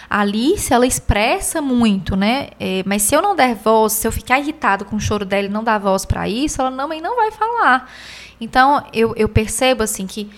a 0.10 0.22
Alice, 0.22 0.74
ela 0.74 0.86
expressa 0.86 1.62
muito, 1.62 2.16
né? 2.16 2.50
É, 2.60 2.84
mas 2.86 3.02
se 3.02 3.16
eu 3.16 3.22
não 3.22 3.36
der 3.36 3.56
voz, 3.56 3.94
se 3.94 4.08
eu 4.08 4.12
ficar 4.12 4.40
irritado 4.40 4.86
com 4.86 4.96
o 4.96 5.00
choro 5.00 5.26
dela 5.26 5.48
e 5.48 5.50
não 5.50 5.64
dar 5.64 5.80
voz 5.80 6.06
para 6.06 6.28
isso, 6.30 6.62
ela 6.62 6.72
também 6.72 7.02
não 7.02 7.16
vai 7.16 7.32
falar. 7.32 7.90
Então, 8.40 8.84
eu, 8.94 9.14
eu 9.16 9.28
percebo 9.30 9.84
assim 9.84 10.06
que 10.06 10.30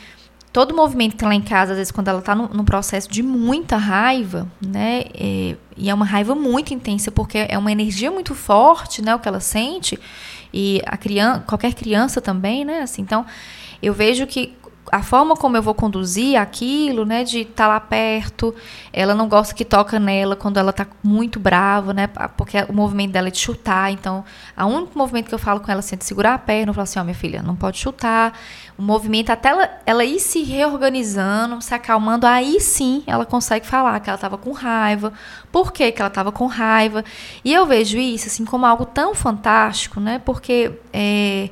todo 0.54 0.76
movimento 0.76 1.16
que 1.16 1.26
lá 1.26 1.36
em 1.36 1.42
casa, 1.42 1.74
às 1.74 1.78
vezes, 1.78 1.92
quando 1.92 2.08
ela 2.08 2.20
está 2.20 2.34
num 2.34 2.66
processo 2.66 3.10
de 3.10 3.22
muita 3.22 3.78
raiva, 3.78 4.48
né? 4.60 5.04
é, 5.14 5.56
e 5.76 5.90
é 5.90 5.94
uma 5.94 6.06
raiva 6.06 6.34
muito 6.34 6.74
intensa, 6.74 7.12
porque 7.12 7.46
é 7.48 7.58
uma 7.58 7.72
energia 7.72 8.10
muito 8.10 8.34
forte, 8.34 9.02
né? 9.02 9.14
O 9.14 9.20
que 9.20 9.28
ela 9.28 9.40
sente. 9.40 10.00
E 10.54 10.82
a 10.86 10.98
criança, 10.98 11.42
qualquer 11.42 11.74
criança 11.74 12.22
também, 12.22 12.66
né? 12.66 12.82
Assim, 12.82 13.02
então, 13.02 13.26
eu 13.82 13.94
vejo 13.94 14.26
que 14.26 14.56
a 14.92 15.02
forma 15.02 15.36
como 15.36 15.58
eu 15.58 15.62
vou 15.62 15.74
conduzir 15.74 16.40
aquilo, 16.40 17.06
né, 17.06 17.24
de 17.24 17.40
estar 17.40 17.66
tá 17.66 17.68
lá 17.68 17.80
perto. 17.80 18.54
Ela 18.94 19.14
não 19.14 19.28
gosta 19.28 19.54
que 19.54 19.66
toca 19.66 20.00
nela 20.00 20.36
quando 20.36 20.58
ela 20.58 20.70
está 20.70 20.88
muito 21.04 21.40
brava, 21.40 21.94
né, 21.94 22.08
porque 22.36 22.58
o 22.70 22.74
movimento 22.74 23.12
dela 23.12 23.28
é 23.28 23.32
de 23.32 23.38
chutar. 23.38 23.92
Então, 23.92 24.24
o 24.58 24.66
único 24.66 24.98
movimento 24.98 25.28
que 25.28 25.36
eu 25.36 25.40
falo 25.40 25.60
com 25.60 25.72
ela 25.72 25.80
assim, 25.80 25.96
é 25.96 25.98
de 25.98 26.06
segurar 26.06 26.34
a 26.34 26.38
perna, 26.38 26.70
eu 26.70 26.74
falo 26.74 26.84
assim, 26.84 27.00
ó, 27.00 27.02
oh, 27.02 27.06
minha 27.06 27.16
filha, 27.16 27.42
não 27.42 27.56
pode 27.56 27.78
chutar. 27.78 28.34
O 28.78 28.82
movimento 28.82 29.30
até 29.30 29.50
ela, 29.50 29.70
ela 29.86 30.06
ir 30.06 30.20
se 30.20 30.44
reorganizando, 30.44 31.62
se 31.62 31.74
acalmando, 31.74 32.26
aí 32.26 32.60
sim 32.60 33.04
ela 33.08 33.26
consegue 33.26 33.66
falar 33.66 34.00
que 34.00 34.10
ela 34.10 34.16
estava 34.16 34.38
com 34.38 34.52
raiva. 34.52 35.14
Por 35.52 35.72
que, 35.72 35.92
que 35.92 36.02
ela 36.02 36.10
estava 36.10 36.32
com 36.32 36.46
raiva? 36.46 37.04
E 37.44 37.54
eu 37.54 37.66
vejo 37.66 37.98
isso 37.98 38.28
assim 38.28 38.46
como 38.46 38.66
algo 38.66 38.86
tão 38.86 39.14
fantástico, 39.14 40.00
né, 40.00 40.22
porque 40.24 40.72
é, 40.94 41.50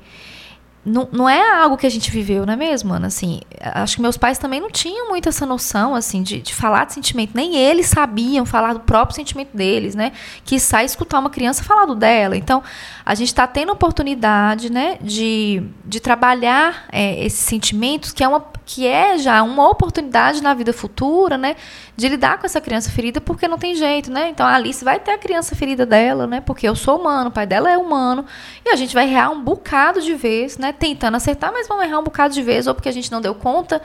não, 0.86 1.10
não 1.12 1.27
é 1.27 1.60
algo 1.62 1.77
que 1.77 1.88
a 1.88 1.89
gente 1.89 2.12
viveu, 2.12 2.46
não 2.46 2.54
é 2.54 2.56
mesmo, 2.56 2.94
Ana? 2.94 3.08
Assim, 3.08 3.42
acho 3.60 3.96
que 3.96 4.01
meus 4.01 4.18
pais 4.18 4.38
também 4.38 4.62
não 4.62 4.70
tinham 4.70 5.10
muito 5.10 5.27
essa 5.27 5.46
noção, 5.46 5.96
assim, 5.96 6.22
de, 6.22 6.39
de 6.39 6.54
falar 6.54 6.86
de 6.86 6.94
sentimento. 6.94 7.32
Nem 7.34 7.56
eles 7.56 7.88
sabiam 7.88 8.46
falar 8.46 8.74
do 8.74 8.82
próprio 8.82 9.15
sentimento 9.15 9.58
deles, 9.58 9.96
né? 9.96 10.12
Que 10.46 10.60
sai 10.60 10.86
escutar 10.86 11.18
uma 11.18 11.32
criança 11.32 11.63
falar 11.63 11.86
do 11.86 11.96
dela. 11.96 12.38
Então, 12.38 12.62
a 13.04 13.15
gente 13.15 13.30
está 13.30 13.48
tendo 13.48 13.72
oportunidade, 13.72 14.72
né, 14.72 14.98
de, 15.01 15.63
de 15.84 16.00
trabalhar 16.00 16.86
é, 16.92 17.25
esses 17.25 17.39
sentimentos, 17.39 18.12
que 18.12 18.24
é, 18.24 18.27
uma, 18.27 18.46
que 18.65 18.88
é 18.88 19.17
já 19.17 19.43
uma 19.43 19.69
oportunidade 19.69 20.41
na 20.41 20.53
vida 20.53 20.74
futura, 20.74 21.38
né? 21.38 21.55
De 21.95 22.07
lidar 22.07 22.39
com 22.39 22.45
essa 22.45 22.60
criança 22.60 22.89
ferida, 22.89 23.22
porque 23.22 23.48
não 23.48 23.57
tem 23.57 23.75
jeito, 23.75 24.12
né? 24.12 24.29
Então, 24.29 24.45
a 24.45 24.55
Alice 24.55 24.84
vai 24.84 25.00
ter 25.00 25.12
a 25.12 25.17
criança 25.17 25.55
ferida 25.55 25.86
dela, 25.86 26.25
né? 26.25 26.41
Porque 26.41 26.67
eu 26.67 26.75
sou 26.75 27.00
humano, 27.00 27.29
o 27.29 27.31
pai 27.31 27.45
dela 27.45 27.69
é 27.69 27.77
humano. 27.77 28.25
E 28.65 28.69
a 28.69 28.75
gente 28.75 28.93
vai 28.93 29.07
errar 29.07 29.29
um 29.29 29.43
bocado 29.43 30.01
de 30.01 30.15
vez, 30.15 30.57
né? 30.57 30.74
tentando 30.74 31.15
acertar, 31.15 31.51
mas 31.51 31.67
vamos 31.67 31.86
errar 31.86 32.00
um 32.00 32.03
bocado 32.03 32.34
de 32.34 32.41
vez, 32.41 32.67
ou 32.67 32.74
porque 32.74 32.89
a 32.89 32.91
gente 32.91 33.12
não 33.12 33.22
deu 33.22 33.36
conta 33.36 33.81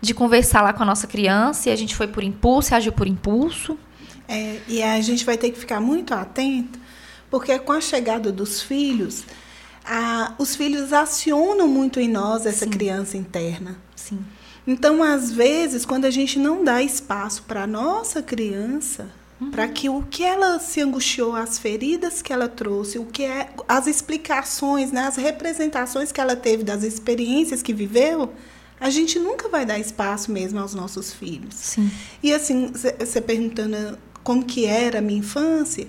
de 0.00 0.12
conversar 0.12 0.62
lá 0.62 0.72
com 0.72 0.82
a 0.82 0.86
nossa 0.86 1.06
criança 1.06 1.68
e 1.68 1.72
a 1.72 1.76
gente 1.76 1.94
foi 1.94 2.06
por 2.06 2.22
impulso, 2.22 2.74
agiu 2.74 2.92
por 2.92 3.06
impulso. 3.06 3.78
É, 4.28 4.58
e 4.68 4.82
a 4.82 5.00
gente 5.00 5.24
vai 5.24 5.36
ter 5.36 5.50
que 5.50 5.58
ficar 5.58 5.80
muito 5.80 6.12
atento, 6.12 6.78
porque 7.30 7.58
com 7.58 7.72
a 7.72 7.80
chegada 7.80 8.30
dos 8.30 8.62
filhos, 8.62 9.24
a, 9.84 10.34
os 10.38 10.56
filhos 10.56 10.92
acionam 10.92 11.68
muito 11.68 12.00
em 12.00 12.08
nós 12.08 12.46
essa 12.46 12.64
Sim. 12.64 12.70
criança 12.70 13.16
interna. 13.16 13.76
Sim. 14.08 14.24
Então, 14.66 15.02
às 15.02 15.30
vezes, 15.30 15.84
quando 15.84 16.04
a 16.04 16.10
gente 16.10 16.38
não 16.38 16.64
dá 16.64 16.82
espaço 16.82 17.42
para 17.42 17.64
a 17.64 17.66
nossa 17.66 18.22
criança, 18.22 19.08
Uhum. 19.40 19.50
Para 19.50 19.66
que 19.68 19.88
o 19.88 20.02
que 20.02 20.22
ela 20.22 20.58
se 20.58 20.80
angustiou, 20.80 21.34
as 21.34 21.58
feridas 21.58 22.22
que 22.22 22.32
ela 22.32 22.48
trouxe, 22.48 22.98
o 22.98 23.04
que 23.04 23.24
é 23.24 23.50
as 23.66 23.86
explicações, 23.86 24.92
né, 24.92 25.02
as 25.02 25.16
representações 25.16 26.12
que 26.12 26.20
ela 26.20 26.36
teve 26.36 26.62
das 26.62 26.82
experiências 26.82 27.62
que 27.62 27.72
viveu, 27.72 28.32
a 28.80 28.90
gente 28.90 29.18
nunca 29.18 29.48
vai 29.48 29.64
dar 29.64 29.78
espaço 29.78 30.30
mesmo 30.30 30.60
aos 30.60 30.74
nossos 30.74 31.12
filhos. 31.12 31.54
Sim. 31.54 31.90
E 32.22 32.32
assim, 32.32 32.70
você 32.72 33.20
perguntando 33.20 33.98
como 34.22 34.44
que 34.44 34.66
era 34.66 34.98
a 34.98 35.02
minha 35.02 35.18
infância, 35.18 35.86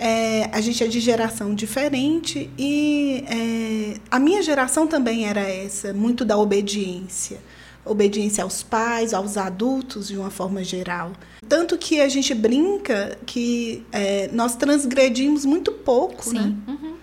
é, 0.00 0.48
a 0.50 0.60
gente 0.62 0.82
é 0.82 0.86
de 0.86 0.98
geração 0.98 1.54
diferente 1.54 2.50
e 2.58 3.22
é, 3.28 4.00
a 4.10 4.18
minha 4.18 4.42
geração 4.42 4.86
também 4.86 5.26
era 5.26 5.40
essa, 5.40 5.92
muito 5.92 6.24
da 6.24 6.38
obediência 6.38 7.38
obediência 7.84 8.44
aos 8.44 8.62
pais, 8.62 9.14
aos 9.14 9.36
adultos 9.36 10.08
de 10.08 10.16
uma 10.16 10.30
forma 10.30 10.62
geral. 10.62 11.12
Tanto 11.48 11.78
que 11.78 12.00
a 12.00 12.08
gente 12.08 12.34
brinca 12.34 13.18
que 13.24 13.84
é, 13.90 14.28
nós 14.32 14.54
transgredimos 14.54 15.44
muito 15.44 15.72
pouco, 15.72 16.24
Sim. 16.24 16.34
né? 16.34 16.54
Uhum. 16.68 16.94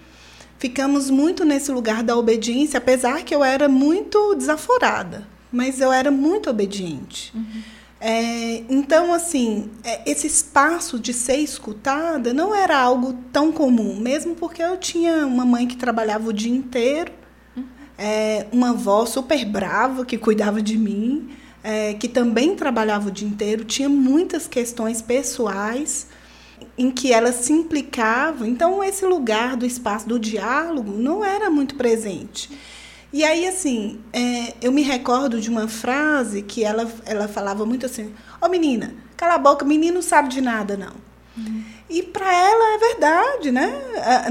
Ficamos 0.60 1.10
muito 1.10 1.44
nesse 1.44 1.72
lugar 1.72 2.04
da 2.04 2.16
obediência, 2.16 2.77
apesar 2.77 3.24
que 3.24 3.34
eu 3.34 3.44
era 3.44 3.68
muito 3.68 4.36
desaforada, 4.36 5.27
mas 5.51 5.82
eu 5.82 5.92
era 5.92 6.12
muito 6.12 6.50
obediente. 6.50 7.32
Uhum. 7.36 7.62
É, 8.00 8.63
então, 8.70 9.13
assim, 9.13 9.72
é, 9.84 10.10
esse 10.10 10.27
espaço 10.27 11.00
de 11.00 11.13
ser 11.13 11.38
escutada 11.38 12.34
não 12.34 12.54
era 12.54 12.77
algo 12.77 13.13
tão 13.34 13.51
comum, 13.51 13.96
mesmo 14.00 14.36
porque 14.36 14.62
eu 14.62 14.77
tinha 14.77 15.25
uma 15.25 15.46
mãe 15.46 15.68
que 15.68 15.75
trabalhava 15.75 16.30
o 16.30 16.34
dia 16.34 16.54
inteiro 16.54 17.12
é, 17.98 18.46
uma 18.51 18.70
avó 18.70 19.06
super 19.06 19.44
brava 19.44 20.06
que 20.06 20.18
cuidava 20.18 20.62
de 20.62 20.77
mim, 20.77 21.30
é, 21.63 21.96
que 21.96 22.08
também 22.08 22.56
trabalhava 22.56 23.08
o 23.08 23.12
dia 23.12 23.27
inteiro, 23.27 23.66
tinha 23.66 23.89
muitas 23.89 24.48
questões 24.48 25.01
pessoais 25.01 26.07
em 26.77 26.92
que 26.92 27.12
ela 27.12 27.31
se 27.31 27.51
implicava. 27.51 28.48
Então, 28.48 28.83
esse 28.83 29.05
lugar 29.05 29.57
do 29.57 29.66
espaço 29.66 30.07
do 30.07 30.20
diálogo 30.20 30.92
não 30.92 31.25
era 31.25 31.50
muito 31.50 31.75
presente. 31.75 32.50
E 33.11 33.24
aí, 33.24 33.48
assim, 33.48 34.00
é, 34.11 34.53
eu 34.61 34.72
me 34.72 34.81
recordo 34.81 35.39
de 35.39 35.50
uma 35.50 35.67
frase 35.67 36.41
que 36.41 36.63
ela, 36.63 36.91
ela 37.05 37.27
falava 37.27 37.65
muito 37.65 37.85
assim: 37.85 38.07
Ô 38.41 38.46
oh, 38.46 38.50
menina, 38.50 38.93
cala 39.15 39.35
a 39.35 39.37
boca, 39.37 39.65
menino 39.65 39.96
não 39.96 40.01
sabe 40.01 40.29
de 40.29 40.41
nada, 40.41 40.75
não. 40.75 40.93
Uhum. 41.37 41.63
E 41.89 42.03
para 42.03 42.33
ela 42.33 42.75
é 42.75 42.77
verdade, 42.77 43.51
né? 43.51 43.81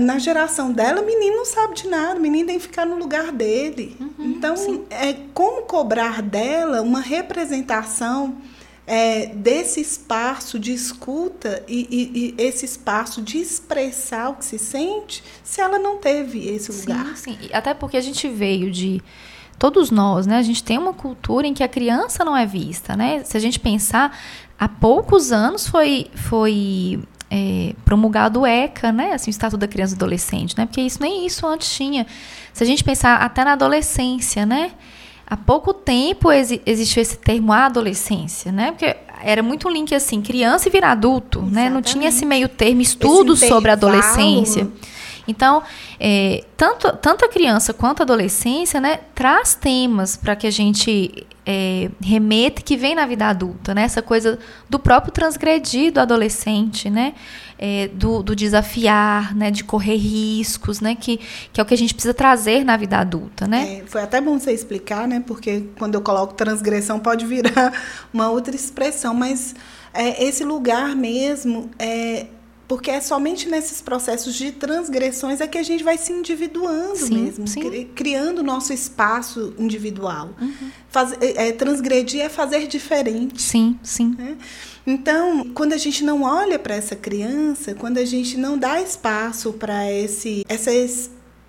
Na 0.01 0.19
geração 0.19 0.73
dela, 0.73 1.01
o 1.01 1.07
menino 1.07 1.37
não 1.37 1.45
sabe 1.45 1.75
de 1.75 1.89
nada, 1.89 2.19
o 2.19 2.23
menino 2.23 2.49
tem 2.49 2.59
que 2.59 2.65
ficar 2.65 2.85
no 2.85 2.97
lugar 2.97 3.33
dele. 3.33 3.97
Uhum, 3.99 4.27
então, 4.27 4.57
sim. 4.57 4.85
é 4.91 5.15
como 5.33 5.63
cobrar 5.63 6.21
dela 6.21 6.83
uma 6.83 7.01
representação 7.01 8.37
é, 8.87 9.27
desse 9.27 9.81
espaço 9.81 10.59
de 10.59 10.73
escuta 10.73 11.63
e, 11.67 11.89
e, 11.91 12.35
e, 12.41 12.43
esse 12.43 12.65
espaço 12.65 13.21
de 13.21 13.39
expressar 13.39 14.31
o 14.31 14.35
que 14.35 14.45
se 14.45 14.59
sente, 14.59 15.25
se 15.43 15.61
ela 15.61 15.79
não 15.79 15.99
teve 15.99 16.49
esse 16.49 16.71
lugar. 16.71 17.17
Sim, 17.17 17.37
sim. 17.41 17.49
Até 17.53 17.75
porque 17.75 17.97
a 17.97 18.01
gente 18.01 18.29
veio 18.29 18.71
de 18.71 19.03
todos 19.59 19.91
nós, 19.91 20.27
né? 20.27 20.39
A 20.39 20.43
gente 20.43 20.63
tem 20.63 20.79
uma 20.79 20.93
cultura 20.93 21.47
em 21.47 21.55
que 21.55 21.65
a 21.65 21.69
criança 21.69 22.25
não 22.25 22.37
é 22.37 22.47
vista, 22.47 22.97
né? 22.97 23.25
Se 23.25 23.37
a 23.37 23.41
gente 23.41 23.59
pensar, 23.59 24.17
há 24.59 24.69
poucos 24.69 25.33
anos 25.33 25.67
foi 25.67 26.07
foi 26.15 27.01
é, 27.29 27.75
promulgado 27.85 28.41
o 28.41 28.47
ECA, 28.47 28.93
né, 28.93 29.13
assim, 29.13 29.31
o 29.31 29.33
Estatuto 29.33 29.59
da 29.59 29.67
Criança 29.67 29.95
e 29.95 29.97
Adolescente, 29.97 30.57
né, 30.57 30.65
porque 30.65 30.81
isso 30.81 31.03
nem 31.03 31.27
isso 31.27 31.45
antes 31.47 31.75
tinha. 31.75 32.07
Se 32.53 32.63
a 32.63 32.67
gente 32.67 32.85
pensar 32.85 33.17
até 33.17 33.45
na 33.45 33.53
adolescência, 33.53 34.47
né, 34.47 34.73
há 35.27 35.37
pouco 35.37 35.75
tempo 35.75 36.31
exi 36.31 36.61
existiu 36.65 37.03
esse 37.03 37.19
termo 37.19 37.53
adolescência, 37.53 38.53
né, 38.53 38.71
porque 38.71 38.97
era 39.23 39.43
muito 39.43 39.69
um 39.69 39.71
link 39.71 39.95
assim, 39.95 40.23
criança 40.23 40.69
e 40.69 40.73
virar 40.73 40.93
adulto, 40.93 41.39
Exatamente. 41.39 41.55
né, 41.55 41.71
não 41.71 41.83
tinha 41.83 42.09
esse 42.09 42.25
meio 42.25 42.49
termo, 42.49 42.81
estudos 42.81 43.41
sobre 43.41 43.71
adolescência. 43.71 44.69
Então, 45.29 45.63
é, 45.99 46.45
tanto, 46.57 46.97
tanto 46.99 47.25
a 47.25 47.29
criança 47.29 47.75
quanto 47.75 48.01
a 48.01 48.05
adolescência, 48.05 48.81
né, 48.81 49.01
traz 49.15 49.55
temas 49.55 50.17
para 50.17 50.37
que 50.37 50.47
a 50.47 50.53
gente 50.53 51.27
é, 51.47 51.91
remeta 52.03 52.61
que 52.61 52.77
vem 52.77 52.95
na 52.95 53.07
vida 53.07 53.27
adulta, 53.27 53.73
né? 53.73 53.83
Essa 53.83 54.03
coisa 54.03 54.37
do 54.69 54.81
próprio 54.81 55.13
transgredir 55.13 55.93
do 55.93 56.01
adolescente, 56.01 56.91
né? 56.91 57.15
É, 57.59 57.89
do, 57.89 58.23
do, 58.23 58.37
desafiar, 58.37 59.35
né? 59.35 59.51
De 59.51 59.65
correr 59.65 59.97
riscos, 59.97 60.81
né? 60.81 60.95
Que, 60.95 61.19
que 61.53 61.61
é 61.61 61.63
o 61.63 61.67
que 61.67 61.75
a 61.75 61.79
gente 61.79 61.95
precisa 61.95 62.13
trazer 62.13 62.65
na 62.65 62.77
vida 62.77 62.99
adulta, 62.99 63.47
né? 63.47 63.79
É, 63.79 63.87
foi 63.87 64.03
até 64.03 64.21
bom 64.21 64.39
você 64.39 64.53
explicar, 64.53 65.09
né? 65.09 65.23
Porque 65.27 65.65
quando 65.79 65.95
eu 65.95 66.03
coloco 66.03 66.35
transgressão 66.35 66.99
pode 66.99 67.25
virar 67.25 67.73
uma 68.13 68.29
outra 68.29 68.55
expressão, 68.55 69.15
mas 69.15 69.55
é, 69.95 70.23
esse 70.25 70.45
lugar 70.45 70.95
mesmo 70.95 71.71
é 71.79 72.27
porque 72.69 72.91
é 72.91 73.01
somente 73.01 73.49
nesses 73.49 73.81
processos 73.81 74.35
de 74.35 74.51
transgressões 74.53 75.41
é 75.41 75.47
que 75.47 75.57
a 75.57 75.63
gente 75.63 75.85
vai 75.85 75.97
se 75.97 76.13
individuando 76.13 76.97
sim, 76.97 77.23
mesmo, 77.23 77.47
sim. 77.47 77.89
criando 77.95 78.43
nosso 78.43 78.73
espaço 78.73 79.55
individual. 79.59 80.31
Uhum. 80.41 80.71
Faz, 80.89 81.13
é, 81.21 81.49
é, 81.49 81.53
transgredir 81.53 82.21
é 82.23 82.29
fazer 82.29 82.67
diferente. 82.67 83.41
Sim, 83.41 83.79
sim. 83.83 84.15
Né? 84.19 84.37
Então, 84.87 85.45
quando 85.55 85.75
a 85.75 85.77
gente 85.77 86.03
não 86.03 86.23
olha 86.23 86.59
para 86.59 86.75
essa 86.75 86.97
criança, 86.97 87.75
quando 87.75 87.99
a 87.99 88.05
gente 88.05 88.37
não 88.37 88.59
dá 88.59 88.81
espaço 88.81 89.53
para 89.53 89.93
esse 89.93 90.45
essa 90.49 90.71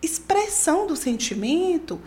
expressão 0.01 0.85
do 0.85 0.95
sentimento, 0.95 1.99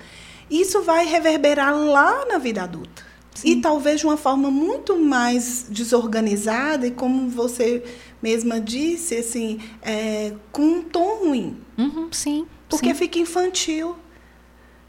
isso 0.49 0.83
vai 0.83 1.07
reverberar 1.07 1.77
lá 1.77 2.25
na 2.27 2.39
vida 2.39 2.63
adulta. 2.63 3.11
Sim. 3.35 3.49
E 3.49 3.61
talvez 3.61 4.01
de 4.01 4.07
uma 4.07 4.17
forma 4.17 4.51
muito 4.51 4.97
mais 4.99 5.67
desorganizada 5.69 6.87
e 6.87 6.91
como 6.91 7.29
você 7.29 7.83
mesma 8.23 8.61
disse, 8.61 9.17
assim, 9.17 9.61
é, 9.83 10.33
com 10.53 10.63
um 10.63 10.83
tom 10.83 11.27
ruim. 11.27 11.57
Uhum, 11.77 12.09
sim. 12.13 12.47
Porque 12.69 12.89
sim. 12.89 12.95
fica 12.95 13.19
infantil. 13.19 13.97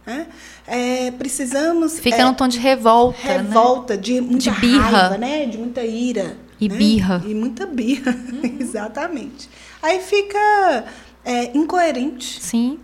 Né? 0.06 0.28
É, 0.68 1.12
precisamos. 1.12 2.00
Fica 2.00 2.18
é, 2.18 2.24
num 2.24 2.34
tom 2.34 2.48
de 2.48 2.60
revolta. 2.60 3.20
Revolta, 3.22 3.96
né? 3.96 4.02
de 4.02 4.22
muita 4.22 4.52
de 4.52 4.60
birra. 4.60 4.90
raiva, 4.90 5.18
né? 5.18 5.46
De 5.46 5.58
muita 5.58 5.84
ira. 5.84 6.38
E 6.60 6.68
né? 6.68 6.76
birra. 6.76 7.24
E 7.26 7.34
muita 7.34 7.66
birra. 7.66 8.12
Uhum. 8.32 8.58
Exatamente. 8.60 9.50
Aí 9.82 10.00
fica 10.00 10.86
é, 11.24 11.56
incoerente. 11.56 12.42
Sim. 12.42 12.80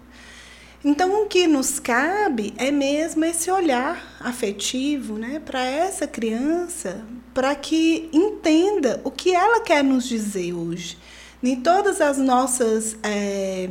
Então, 0.84 1.24
o 1.24 1.26
que 1.28 1.48
nos 1.48 1.80
cabe 1.80 2.54
é 2.58 2.72
mesmo 2.72 3.26
esse 3.26 3.50
olhar 3.50 4.16
afetivo 4.20 5.18
né, 5.18 5.42
para 5.44 5.64
essa 5.66 6.08
criança, 6.08 7.04
para 7.34 7.56
que 7.56 8.10
entenda 8.14 9.02
o 9.04 9.12
que 9.12 9.34
ela 9.34 9.62
quer 9.62 9.84
nos 9.84 10.08
dizer 10.08 10.54
hoje. 10.54 10.98
Nem 11.42 11.56
todas 11.58 12.00
as 12.00 12.18
nossas 12.18 12.96
é, 13.04 13.70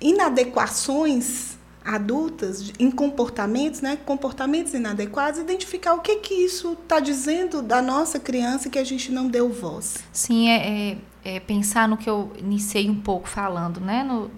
inadequações 0.00 1.56
adultas 1.84 2.72
em 2.78 2.90
comportamentos, 2.90 3.80
né, 3.80 3.98
comportamentos 4.04 4.74
inadequados, 4.74 5.40
identificar 5.40 5.94
o 5.94 6.00
que 6.00 6.16
que 6.16 6.34
isso 6.34 6.72
está 6.72 7.00
dizendo 7.00 7.62
da 7.62 7.80
nossa 7.80 8.20
criança 8.20 8.68
que 8.68 8.78
a 8.78 8.84
gente 8.84 9.10
não 9.10 9.26
deu 9.26 9.48
voz. 9.48 9.98
Sim, 10.12 10.50
é, 10.50 10.92
é, 10.92 10.98
é, 11.28 11.40
pensar 11.40 11.86
no 11.86 11.96
que 11.98 12.08
eu 12.08 12.32
iniciei 12.38 12.88
um 12.88 12.94
pouco 12.94 13.28
falando, 13.28 13.80
né, 13.80 14.02
no, 14.02 14.30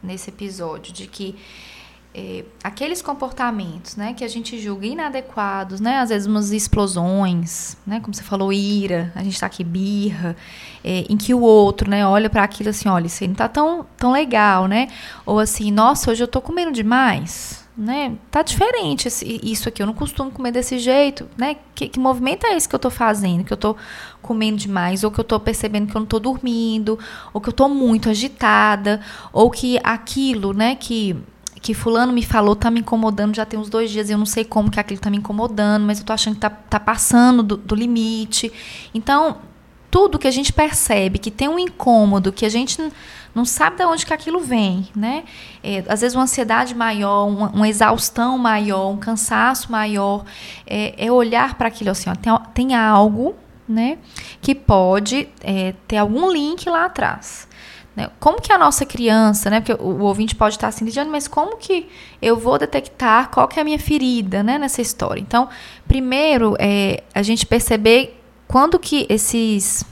nesse 0.00 0.30
episódio, 0.30 0.92
de 0.92 1.08
que 1.08 1.34
é, 2.14 2.44
aqueles 2.62 3.02
comportamentos, 3.02 3.96
né, 3.96 4.14
que 4.14 4.22
a 4.22 4.28
gente 4.28 4.56
julga 4.58 4.86
inadequados, 4.86 5.80
né, 5.80 5.98
às 5.98 6.10
vezes 6.10 6.28
umas 6.28 6.52
explosões, 6.52 7.76
né, 7.84 7.98
como 7.98 8.14
você 8.14 8.22
falou, 8.22 8.52
ira, 8.52 9.12
a 9.16 9.24
gente 9.24 9.34
está 9.34 9.46
aqui 9.46 9.64
birra, 9.64 10.36
é, 10.84 11.04
em 11.10 11.16
que 11.16 11.34
o 11.34 11.40
outro, 11.40 11.90
né, 11.90 12.06
olha 12.06 12.30
para 12.30 12.44
aquilo 12.44 12.70
assim, 12.70 12.88
olha, 12.88 13.06
isso 13.06 13.24
aí 13.24 13.28
não 13.28 13.34
tá 13.34 13.48
tão, 13.48 13.84
tão 13.96 14.12
legal, 14.12 14.68
né, 14.68 14.86
ou 15.26 15.40
assim, 15.40 15.72
nossa, 15.72 16.12
hoje 16.12 16.22
eu 16.22 16.28
tô 16.28 16.40
comendo 16.40 16.70
demais, 16.70 17.65
né, 17.76 18.16
tá 18.30 18.42
diferente 18.42 19.06
esse, 19.08 19.40
isso 19.42 19.68
aqui, 19.68 19.82
eu 19.82 19.86
não 19.86 19.92
costumo 19.92 20.30
comer 20.30 20.50
desse 20.50 20.78
jeito, 20.78 21.28
né, 21.36 21.56
que, 21.74 21.88
que 21.88 22.00
movimento 22.00 22.46
é 22.46 22.56
esse 22.56 22.66
que 22.66 22.74
eu 22.74 22.78
tô 22.78 22.88
fazendo, 22.88 23.44
que 23.44 23.52
eu 23.52 23.56
tô 23.56 23.76
comendo 24.22 24.56
demais, 24.56 25.04
ou 25.04 25.10
que 25.10 25.20
eu 25.20 25.24
tô 25.24 25.38
percebendo 25.38 25.90
que 25.90 25.96
eu 25.96 26.00
não 26.00 26.06
tô 26.06 26.18
dormindo, 26.18 26.98
ou 27.34 27.40
que 27.40 27.48
eu 27.48 27.52
tô 27.52 27.68
muito 27.68 28.08
agitada, 28.08 29.00
ou 29.32 29.50
que 29.50 29.78
aquilo, 29.84 30.52
né, 30.52 30.74
que 30.74 31.16
que 31.60 31.74
fulano 31.74 32.12
me 32.12 32.22
falou 32.22 32.54
tá 32.54 32.70
me 32.70 32.78
incomodando 32.78 33.34
já 33.34 33.44
tem 33.44 33.58
uns 33.58 33.68
dois 33.68 33.90
dias 33.90 34.08
e 34.08 34.12
eu 34.12 34.18
não 34.18 34.26
sei 34.26 34.44
como 34.44 34.70
que 34.70 34.78
aquilo 34.78 35.00
tá 35.00 35.10
me 35.10 35.16
incomodando, 35.16 35.84
mas 35.84 35.98
eu 35.98 36.04
tô 36.04 36.12
achando 36.12 36.34
que 36.34 36.40
tá, 36.40 36.50
tá 36.50 36.78
passando 36.78 37.42
do, 37.42 37.56
do 37.56 37.74
limite. 37.74 38.52
Então, 38.94 39.38
tudo 39.90 40.16
que 40.16 40.28
a 40.28 40.30
gente 40.30 40.52
percebe 40.52 41.18
que 41.18 41.30
tem 41.30 41.48
um 41.48 41.58
incômodo, 41.58 42.30
que 42.30 42.46
a 42.46 42.48
gente 42.48 42.80
não 43.36 43.44
sabe 43.44 43.76
de 43.76 43.84
onde 43.84 44.06
que 44.06 44.14
aquilo 44.14 44.40
vem, 44.40 44.88
né? 44.96 45.24
É, 45.62 45.84
às 45.88 46.00
vezes 46.00 46.16
uma 46.16 46.24
ansiedade 46.24 46.74
maior, 46.74 47.26
uma, 47.28 47.50
uma, 47.50 47.68
exaustão 47.68 48.38
maior, 48.38 48.88
um 48.88 48.96
cansaço 48.96 49.70
maior, 49.70 50.24
é, 50.66 50.94
é 50.96 51.12
olhar 51.12 51.54
para 51.56 51.68
aquilo 51.68 51.90
assim, 51.90 52.08
ó, 52.08 52.14
tem, 52.14 52.32
tem 52.54 52.74
algo, 52.74 53.36
né, 53.68 53.98
que 54.40 54.54
pode 54.54 55.28
é, 55.42 55.74
ter 55.86 55.98
algum 55.98 56.32
link 56.32 56.66
lá 56.66 56.86
atrás. 56.86 57.46
Né? 57.94 58.08
Como 58.18 58.40
que 58.40 58.50
a 58.50 58.56
nossa 58.56 58.86
criança, 58.86 59.50
né? 59.50 59.60
Porque 59.60 59.82
o, 59.82 60.02
ouvinte 60.04 60.34
pode 60.34 60.54
estar 60.54 60.68
assim, 60.68 60.86
Lidiane, 60.86 61.10
mas 61.10 61.28
como 61.28 61.58
que 61.58 61.88
eu 62.22 62.38
vou 62.38 62.58
detectar 62.58 63.30
qual 63.30 63.46
que 63.46 63.58
é 63.58 63.62
a 63.62 63.64
minha 63.64 63.78
ferida 63.78 64.42
né, 64.42 64.58
nessa 64.58 64.80
história? 64.80 65.20
Então, 65.20 65.46
primeiro, 65.86 66.56
é 66.58 67.02
a 67.14 67.22
gente 67.22 67.44
perceber 67.44 68.18
quando 68.48 68.78
que 68.78 69.06
esses 69.10 69.84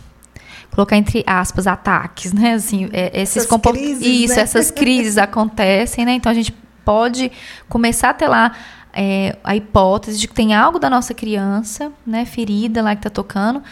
colocar 0.74 0.96
entre 0.96 1.22
aspas 1.26 1.66
ataques, 1.66 2.32
né? 2.32 2.54
Assim, 2.54 2.88
é, 2.92 3.20
esses 3.20 3.46
comport... 3.46 3.78
isso, 3.78 4.34
né? 4.34 4.42
essas 4.42 4.70
crises 4.70 5.16
acontecem, 5.18 6.04
né? 6.04 6.14
Então 6.14 6.30
a 6.30 6.34
gente 6.34 6.52
pode 6.84 7.30
começar 7.68 8.10
a 8.10 8.14
ter 8.14 8.28
lá 8.28 8.52
é, 8.92 9.36
a 9.42 9.56
hipótese 9.56 10.18
de 10.18 10.28
que 10.28 10.34
tem 10.34 10.54
algo 10.54 10.78
da 10.78 10.90
nossa 10.90 11.14
criança, 11.14 11.90
né, 12.06 12.24
ferida 12.24 12.82
lá 12.82 12.94
que 12.94 13.00
está 13.00 13.10
tocando, 13.10 13.62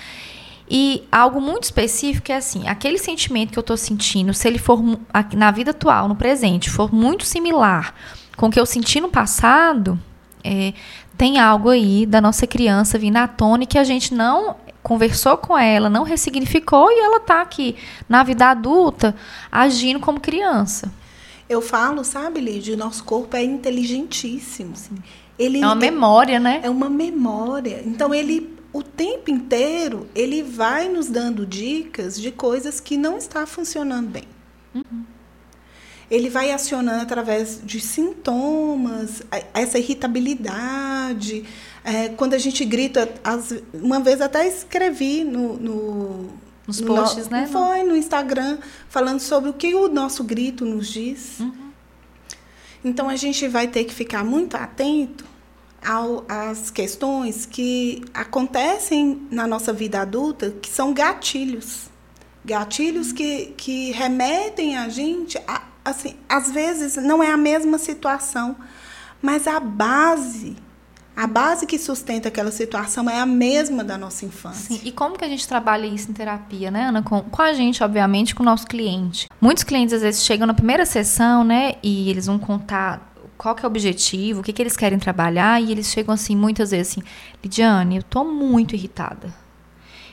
e 0.68 1.06
algo 1.12 1.40
muito 1.40 1.64
específico 1.64 2.32
é 2.32 2.36
assim, 2.36 2.66
aquele 2.66 2.96
sentimento 2.96 3.52
que 3.52 3.58
eu 3.58 3.62
estou 3.62 3.76
sentindo, 3.76 4.32
se 4.32 4.48
ele 4.48 4.58
for 4.58 4.82
na 5.34 5.50
vida 5.50 5.72
atual, 5.72 6.08
no 6.08 6.16
presente, 6.16 6.70
for 6.70 6.92
muito 6.92 7.26
similar 7.26 7.94
com 8.36 8.46
o 8.46 8.50
que 8.50 8.58
eu 8.58 8.64
senti 8.64 9.00
no 9.00 9.08
passado, 9.08 10.00
é, 10.42 10.72
tem 11.16 11.38
algo 11.38 11.68
aí 11.68 12.06
da 12.06 12.20
nossa 12.20 12.46
criança 12.46 12.98
vindo 12.98 13.18
à 13.18 13.28
tona 13.28 13.64
e 13.64 13.66
que 13.66 13.78
a 13.78 13.84
gente 13.84 14.14
não 14.14 14.56
conversou 14.82 15.36
com 15.36 15.56
ela, 15.56 15.88
não 15.88 16.02
ressignificou 16.02 16.90
e 16.90 17.00
ela 17.00 17.18
está 17.18 17.40
aqui 17.40 17.76
na 18.08 18.22
vida 18.22 18.46
adulta 18.46 19.14
agindo 19.50 20.00
como 20.00 20.20
criança. 20.20 20.92
Eu 21.48 21.60
falo, 21.60 22.02
sabe, 22.04 22.40
Lídia, 22.40 22.74
o 22.74 22.78
nosso 22.78 23.04
corpo 23.04 23.36
é 23.36 23.44
inteligentíssimo. 23.44 24.74
Sim. 24.74 24.96
Ele 25.38 25.60
é 25.60 25.66
uma 25.66 25.74
memória, 25.74 26.38
né? 26.38 26.60
É 26.62 26.70
uma 26.70 26.88
memória. 26.88 27.82
Então 27.84 28.14
ele 28.14 28.56
o 28.72 28.82
tempo 28.82 29.30
inteiro 29.30 30.08
ele 30.14 30.42
vai 30.42 30.88
nos 30.88 31.08
dando 31.08 31.44
dicas 31.44 32.18
de 32.18 32.30
coisas 32.30 32.80
que 32.80 32.96
não 32.96 33.18
está 33.18 33.46
funcionando 33.46 34.08
bem. 34.08 34.24
Uhum. 34.74 35.04
Ele 36.10 36.28
vai 36.28 36.50
acionando 36.50 37.02
através 37.02 37.60
de 37.64 37.80
sintomas, 37.80 39.22
essa 39.54 39.78
irritabilidade. 39.78 41.44
É, 41.84 42.10
quando 42.10 42.34
a 42.34 42.38
gente 42.38 42.64
grita, 42.64 43.12
as, 43.24 43.54
uma 43.74 43.98
vez 43.98 44.20
até 44.20 44.46
escrevi 44.46 45.24
no, 45.24 45.56
no 45.56 46.30
nos 46.66 46.80
no, 46.80 46.94
posts, 46.94 47.28
né? 47.28 47.48
Foi 47.50 47.82
no 47.82 47.96
Instagram 47.96 48.58
falando 48.88 49.20
sobre 49.20 49.50
o 49.50 49.52
que 49.52 49.74
o 49.74 49.88
nosso 49.88 50.22
grito 50.22 50.64
nos 50.64 50.88
diz. 50.88 51.40
Uhum. 51.40 51.72
Então 52.84 53.08
a 53.08 53.16
gente 53.16 53.46
vai 53.48 53.66
ter 53.66 53.84
que 53.84 53.94
ficar 53.94 54.24
muito 54.24 54.56
atento 54.56 55.24
ao, 55.84 56.24
às 56.28 56.70
questões 56.70 57.46
que 57.46 58.04
acontecem 58.14 59.26
na 59.30 59.46
nossa 59.46 59.72
vida 59.72 60.00
adulta, 60.00 60.50
que 60.62 60.68
são 60.68 60.92
gatilhos. 60.92 61.90
Gatilhos 62.44 63.12
que, 63.12 63.54
que 63.56 63.92
remetem 63.92 64.76
a 64.76 64.88
gente, 64.88 65.38
a, 65.46 65.62
assim, 65.84 66.16
às 66.28 66.50
vezes 66.50 66.96
não 66.96 67.22
é 67.22 67.30
a 67.30 67.36
mesma 67.36 67.78
situação, 67.78 68.56
mas 69.20 69.46
a 69.46 69.60
base 69.60 70.56
a 71.14 71.26
base 71.26 71.66
que 71.66 71.78
sustenta 71.78 72.28
aquela 72.28 72.50
situação 72.50 73.08
é 73.08 73.20
a 73.20 73.26
mesma 73.26 73.84
da 73.84 73.98
nossa 73.98 74.24
infância. 74.24 74.76
Sim. 74.76 74.80
E 74.84 74.90
como 74.90 75.16
que 75.16 75.24
a 75.24 75.28
gente 75.28 75.46
trabalha 75.46 75.86
isso 75.86 76.10
em 76.10 76.14
terapia, 76.14 76.70
né, 76.70 76.88
Ana? 76.88 77.02
Com, 77.02 77.22
com 77.22 77.42
a 77.42 77.52
gente, 77.52 77.82
obviamente, 77.84 78.34
com 78.34 78.42
o 78.42 78.46
nosso 78.46 78.66
cliente. 78.66 79.28
Muitos 79.40 79.62
clientes, 79.64 79.92
às 79.92 80.02
vezes, 80.02 80.24
chegam 80.24 80.46
na 80.46 80.54
primeira 80.54 80.86
sessão, 80.86 81.44
né, 81.44 81.74
e 81.82 82.08
eles 82.10 82.26
vão 82.26 82.38
contar 82.38 83.12
qual 83.36 83.54
que 83.54 83.64
é 83.64 83.66
o 83.66 83.70
objetivo, 83.70 84.40
o 84.40 84.42
que, 84.42 84.52
que 84.52 84.62
eles 84.62 84.76
querem 84.76 84.98
trabalhar, 84.98 85.60
e 85.60 85.72
eles 85.72 85.88
chegam 85.88 86.14
assim, 86.14 86.36
muitas 86.36 86.70
vezes 86.70 86.92
assim, 86.92 87.02
Lidiane, 87.42 87.96
eu 87.96 88.02
tô 88.02 88.24
muito 88.24 88.74
irritada. 88.74 89.41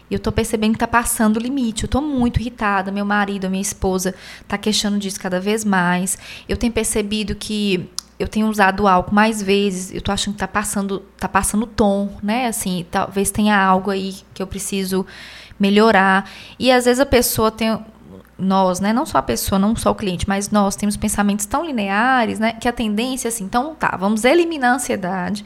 E 0.09 0.13
eu 0.13 0.19
tô 0.19 0.31
percebendo 0.31 0.73
que 0.73 0.79
tá 0.79 0.87
passando 0.87 1.37
o 1.37 1.39
limite, 1.39 1.83
eu 1.83 1.89
tô 1.89 2.01
muito 2.01 2.39
irritada, 2.39 2.91
meu 2.91 3.05
marido, 3.05 3.49
minha 3.49 3.61
esposa 3.61 4.15
tá 4.47 4.57
queixando 4.57 4.97
disso 4.97 5.19
cada 5.19 5.39
vez 5.39 5.63
mais. 5.63 6.17
Eu 6.47 6.57
tenho 6.57 6.73
percebido 6.73 7.35
que 7.35 7.89
eu 8.17 8.27
tenho 8.27 8.47
usado 8.47 8.87
álcool 8.87 9.15
mais 9.15 9.41
vezes, 9.41 9.93
eu 9.93 10.01
tô 10.01 10.11
achando 10.11 10.33
que 10.33 10.39
tá 10.39 10.47
passando, 10.47 10.99
tá 11.17 11.29
passando 11.29 11.65
tom, 11.65 12.17
né? 12.21 12.47
Assim, 12.47 12.85
talvez 12.91 13.31
tenha 13.31 13.57
algo 13.57 13.89
aí 13.89 14.15
que 14.33 14.43
eu 14.43 14.47
preciso 14.47 15.05
melhorar. 15.57 16.29
E 16.57 16.71
às 16.71 16.85
vezes 16.85 16.99
a 16.99 17.05
pessoa 17.05 17.49
tem 17.49 17.79
nós, 18.37 18.79
né, 18.79 18.93
não 18.93 19.05
só 19.05 19.17
a 19.17 19.21
pessoa, 19.21 19.59
não 19.59 19.75
só 19.75 19.91
o 19.91 19.95
cliente, 19.95 20.27
mas 20.27 20.49
nós 20.49 20.75
temos 20.75 20.95
pensamentos 20.95 21.45
tão 21.45 21.65
lineares, 21.65 22.39
né, 22.39 22.53
que 22.53 22.67
a 22.69 22.71
tendência 22.71 23.27
é 23.27 23.29
assim, 23.29 23.43
então 23.43 23.75
tá, 23.75 23.97
vamos 23.99 24.23
eliminar 24.23 24.71
a 24.71 24.75
ansiedade, 24.75 25.45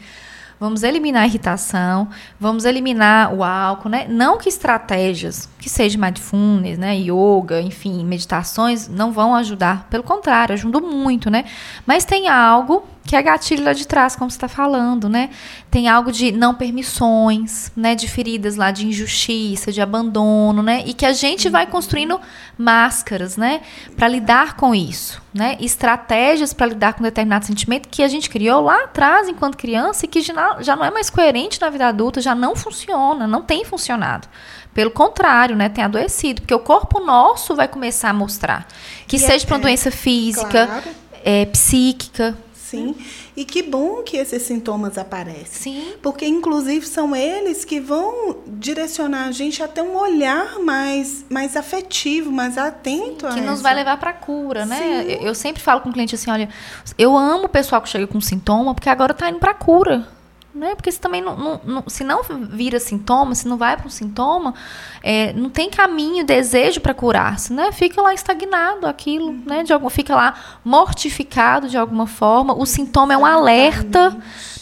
Vamos 0.59 0.83
eliminar 0.83 1.23
a 1.23 1.27
irritação, 1.27 2.07
vamos 2.39 2.65
eliminar 2.65 3.33
o 3.33 3.43
álcool, 3.43 3.89
né? 3.89 4.05
Não 4.07 4.37
que 4.37 4.47
estratégias, 4.47 5.49
que 5.59 5.69
seja 5.69 5.97
mindfulness, 5.97 6.77
né, 6.77 6.95
yoga, 6.95 7.61
enfim, 7.61 8.03
meditações 8.05 8.87
não 8.87 9.11
vão 9.11 9.35
ajudar, 9.35 9.87
pelo 9.89 10.03
contrário, 10.03 10.53
ajudam 10.53 10.81
muito, 10.81 11.29
né? 11.29 11.45
Mas 11.85 12.05
tem 12.05 12.27
algo 12.27 12.85
que 13.05 13.15
é 13.15 13.21
gatilho 13.21 13.65
lá 13.65 13.73
de 13.73 13.85
trás, 13.85 14.15
como 14.15 14.31
você 14.31 14.37
está 14.37 14.47
falando, 14.47 15.09
né? 15.09 15.29
Tem 15.69 15.89
algo 15.89 16.11
de 16.11 16.31
não 16.31 16.55
permissões, 16.55 17.71
né? 17.75 17.95
De 17.95 18.07
feridas 18.07 18.55
lá 18.55 18.71
de 18.71 18.87
injustiça, 18.87 19.71
de 19.71 19.81
abandono, 19.81 20.63
né? 20.63 20.83
E 20.85 20.93
que 20.93 21.05
a 21.05 21.11
gente 21.11 21.49
vai 21.49 21.67
construindo 21.67 22.19
máscaras, 22.57 23.35
né? 23.35 23.61
Para 23.95 24.07
lidar 24.07 24.55
com 24.55 24.73
isso, 24.73 25.21
né? 25.33 25.57
Estratégias 25.59 26.53
para 26.53 26.67
lidar 26.67 26.93
com 26.93 27.03
determinado 27.03 27.45
sentimento 27.45 27.89
que 27.89 28.03
a 28.03 28.07
gente 28.07 28.29
criou 28.29 28.61
lá 28.61 28.85
atrás, 28.85 29.27
enquanto 29.27 29.57
criança, 29.57 30.05
e 30.05 30.07
que 30.07 30.21
já 30.21 30.75
não 30.75 30.85
é 30.85 30.91
mais 30.91 31.09
coerente 31.09 31.59
na 31.59 31.69
vida 31.69 31.87
adulta, 31.87 32.21
já 32.21 32.33
não 32.33 32.55
funciona, 32.55 33.27
não 33.27 33.41
tem 33.41 33.65
funcionado. 33.65 34.29
Pelo 34.73 34.89
contrário, 34.89 35.55
né, 35.55 35.69
tem 35.69 35.83
adoecido, 35.83 36.41
porque 36.41 36.53
o 36.53 36.59
corpo 36.59 36.99
nosso 36.99 37.53
vai 37.53 37.67
começar 37.67 38.09
a 38.09 38.13
mostrar. 38.13 38.65
Que 39.07 39.17
e 39.17 39.19
seja 39.19 39.43
é, 39.43 39.47
para 39.47 39.55
uma 39.55 39.61
doença 39.61 39.91
física, 39.91 40.65
claro. 40.65 40.89
é, 41.23 41.45
psíquica, 41.45 42.35
Sim. 42.77 42.95
E 43.35 43.45
que 43.45 43.61
bom 43.61 44.03
que 44.03 44.17
esses 44.17 44.41
sintomas 44.41 44.97
aparecem. 44.97 45.45
Sim. 45.45 45.93
Porque, 46.01 46.25
inclusive, 46.25 46.85
são 46.85 47.15
eles 47.15 47.65
que 47.65 47.79
vão 47.79 48.37
direcionar 48.47 49.27
a 49.27 49.31
gente 49.31 49.61
a 49.61 49.67
ter 49.67 49.81
um 49.81 49.97
olhar 49.97 50.59
mais, 50.59 51.25
mais 51.29 51.55
afetivo, 51.55 52.31
mais 52.31 52.57
atento 52.57 53.27
Sim, 53.27 53.35
Que 53.35 53.41
nos 53.41 53.61
vai 53.61 53.73
levar 53.73 53.97
para 53.97 54.11
a 54.11 54.13
cura, 54.13 54.65
né? 54.65 54.77
Sim. 54.77 55.25
Eu 55.25 55.35
sempre 55.35 55.61
falo 55.61 55.81
com 55.81 55.89
o 55.89 55.93
cliente 55.93 56.15
assim: 56.15 56.31
olha, 56.31 56.49
eu 56.97 57.17
amo 57.17 57.45
o 57.45 57.49
pessoal 57.49 57.81
que 57.81 57.89
chega 57.89 58.07
com 58.07 58.19
sintoma, 58.19 58.73
porque 58.73 58.89
agora 58.89 59.11
está 59.11 59.29
indo 59.29 59.39
para 59.39 59.51
a 59.51 59.55
cura 59.55 60.07
né? 60.53 60.75
Porque 60.75 60.91
se 60.91 60.99
também 60.99 61.21
não, 61.21 61.35
não, 61.35 61.61
não, 61.63 61.83
se 61.87 62.03
não 62.03 62.21
vira 62.23 62.79
sintoma, 62.79 63.33
se 63.33 63.47
não 63.47 63.57
vai 63.57 63.75
para 63.75 63.87
um 63.87 63.89
sintoma, 63.89 64.53
é, 65.01 65.33
não 65.33 65.49
tem 65.49 65.69
caminho, 65.69 66.23
desejo 66.23 66.79
para 66.79 66.93
curar-se, 66.93 67.51
né? 67.51 67.71
Fica 67.71 68.01
lá 68.01 68.13
estagnado 68.13 68.85
aquilo, 68.85 69.29
uhum. 69.29 69.43
né? 69.45 69.63
De 69.63 69.73
algum, 69.73 69.89
fica 69.89 70.15
lá 70.15 70.35
mortificado 70.63 71.67
de 71.67 71.77
alguma 71.77 72.05
forma. 72.05 72.53
O 72.53 72.65
sintoma 72.65 73.13
é 73.13 73.17
um 73.17 73.25
alerta, 73.25 74.15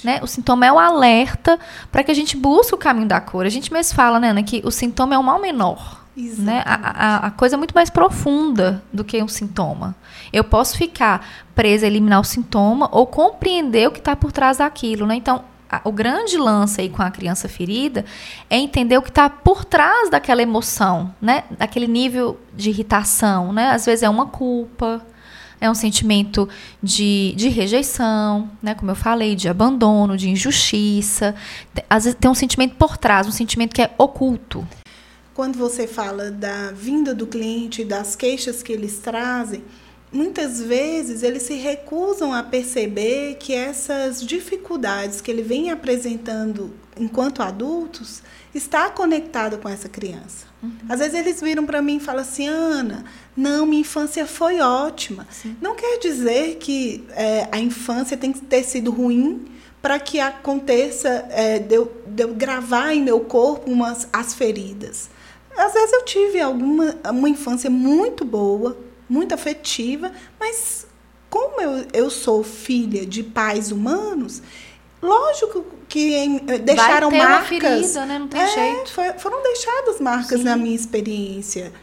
né? 0.04 0.20
O 0.24 0.28
sintoma 0.28 0.66
é 0.66 0.72
um 0.72 0.80
alerta 0.80 1.60
para 1.92 2.04
que 2.04 2.12
a 2.12 2.16
gente 2.16 2.38
busque 2.38 2.74
o 2.74 2.78
caminho 2.78 3.08
da 3.08 3.20
cura. 3.20 3.48
A 3.48 3.52
gente 3.52 3.72
mesmo 3.74 3.94
fala, 3.94 4.20
né, 4.20 4.30
Ana, 4.30 4.44
que 4.44 4.62
o 4.64 4.72
sintoma 4.72 5.16
é 5.16 5.18
o 5.18 5.24
mal 5.24 5.40
menor. 5.40 6.02
Né? 6.16 6.62
A, 6.66 6.76
a, 6.76 7.28
a, 7.28 7.32
coisa 7.32 7.56
é 7.56 7.58
muito 7.58 7.74
mais 7.74 7.90
profunda 7.90 8.84
do 8.92 9.04
que 9.04 9.24
um 9.24 9.30
sintoma. 9.30 9.96
Eu 10.32 10.44
posso 10.44 10.78
ficar 10.78 11.26
presa 11.56 11.86
a 11.86 11.88
eliminar 11.88 12.20
o 12.20 12.24
sintoma 12.24 12.90
ou 12.92 13.08
compreender 13.08 13.88
o 13.88 13.92
que 13.92 14.00
está 14.00 14.16
por 14.16 14.32
trás 14.32 14.58
daquilo. 14.58 15.08
Né? 15.08 15.16
Então, 15.16 15.44
o 15.84 15.92
grande 15.92 16.38
lance 16.38 16.82
aí 16.82 16.90
com 16.90 17.02
a 17.02 17.12
criança 17.12 17.48
ferida 17.48 18.04
é 18.50 18.58
entender 18.58 18.98
o 18.98 19.02
que 19.02 19.10
está 19.10 19.30
por 19.30 19.64
trás 19.64 20.10
daquela 20.10 20.42
emoção, 20.42 21.14
né? 21.22 21.46
daquele 21.52 21.88
nível 21.88 22.38
de 22.54 22.70
irritação. 22.70 23.54
Né? 23.54 23.70
Às 23.70 23.86
vezes 23.86 24.04
é 24.04 24.10
uma 24.10 24.26
culpa, 24.26 25.06
é 25.62 25.70
um 25.70 25.76
sentimento 25.76 26.50
de, 26.82 27.34
de 27.38 27.48
rejeição, 27.48 28.50
né? 28.62 28.74
Como 28.74 28.90
eu 28.90 28.96
falei, 28.96 29.36
de 29.36 29.48
abandono, 29.48 30.18
de 30.18 30.28
injustiça. 30.28 31.36
Às 31.88 32.06
vezes 32.06 32.20
tem 32.20 32.30
um 32.30 32.36
sentimento 32.36 32.76
por 32.76 32.98
trás, 32.98 33.28
um 33.28 33.32
sentimento 33.32 33.76
que 33.76 33.82
é 33.84 33.92
oculto. 33.96 34.68
Quando 35.36 35.58
você 35.58 35.86
fala 35.86 36.32
da 36.32 36.72
vinda 36.72 37.14
do 37.14 37.28
cliente, 37.28 37.86
das 37.86 38.16
queixas 38.16 38.64
que 38.64 38.74
eles 38.74 38.98
trazem, 39.00 39.64
muitas 40.12 40.62
vezes 40.62 41.24
eles 41.24 41.44
se 41.44 41.56
recusam 41.56 42.34
a 42.34 42.44
perceber 42.44 43.36
que 43.36 43.54
essas 43.54 44.22
dificuldades 44.22 45.22
que 45.22 45.32
ele 45.32 45.42
vem 45.42 45.72
apresentando 45.72 46.74
enquanto 47.00 47.42
adultos 47.42 48.22
está 48.54 48.90
conectado 48.90 49.58
com 49.58 49.70
essa 49.70 49.88
criança. 49.88 50.46
Uhum. 50.62 50.72
Às 50.90 51.00
vezes 51.00 51.16
eles 51.16 51.42
viram 51.42 51.66
para 51.66 51.82
mim 51.82 51.98
e 51.98 52.00
falam 52.00 52.22
assim, 52.22 52.48
Ana, 52.48 53.06
não, 53.36 53.66
minha 53.66 53.82
infância 53.82 54.28
foi 54.28 54.60
ótima. 54.60 55.26
Sim. 55.32 55.56
Não 55.62 55.76
quer 55.76 56.00
dizer 56.00 56.58
que 56.58 57.06
é, 57.12 57.48
a 57.52 57.60
infância 57.60 58.18
tem 58.18 58.34
que 58.34 58.42
ter 58.42 58.64
sido 58.64 58.92
ruim 58.92 59.46
para 59.82 60.00
que 60.00 60.20
aconteça 60.20 61.26
é, 61.30 61.58
de, 61.58 61.74
eu, 61.74 61.92
de 62.06 62.24
eu 62.24 62.34
gravar 62.36 62.94
em 62.94 63.02
meu 63.02 63.22
corpo 63.22 63.72
umas, 63.72 64.08
as 64.14 64.34
feridas. 64.34 65.10
Às 65.58 65.74
vezes 65.74 65.94
eu 65.94 66.06
tive 66.06 66.40
alguma 66.40 66.96
uma 67.10 67.30
infância 67.30 67.70
muito 67.70 68.24
boa, 68.24 68.78
muito 69.12 69.36
afetiva, 69.36 70.12
mas 70.40 70.88
como 71.30 71.60
eu, 71.60 71.86
eu 71.94 72.10
sou 72.10 72.44
filha 72.44 73.06
de 73.06 73.24
pais 73.24 73.72
humanos, 73.72 74.42
Lógico 75.02 75.66
que 75.90 76.14
eh, 76.48 76.60
deixaram 76.60 77.10
Vai 77.10 77.20
ter 77.20 77.26
marcas. 77.26 77.52
Uma 77.52 77.70
ferida, 77.72 78.06
né? 78.06 78.20
Não 78.20 78.28
tem 78.28 78.40
é, 78.40 78.48
jeito. 78.48 78.92
Foi, 78.92 79.14
foram 79.14 79.42
deixadas 79.42 80.00
marcas 80.00 80.40
Sim. 80.40 80.46
na 80.46 80.56
minha 80.56 80.76
experiência. 80.76 81.74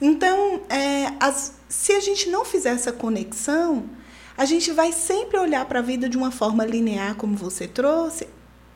Então, 0.00 0.60
é, 0.68 1.12
as, 1.20 1.54
se 1.68 1.92
a 1.92 2.00
gente 2.00 2.28
não 2.28 2.44
fizer 2.44 2.70
essa 2.70 2.90
conexão, 2.90 3.84
a 4.36 4.44
gente 4.44 4.72
vai 4.72 4.90
sempre 4.90 5.38
olhar 5.38 5.64
para 5.66 5.78
a 5.78 5.82
vida 5.82 6.08
de 6.08 6.16
uma 6.16 6.32
forma 6.32 6.64
linear, 6.64 7.14
como 7.14 7.36
você 7.36 7.68
trouxe, 7.68 8.26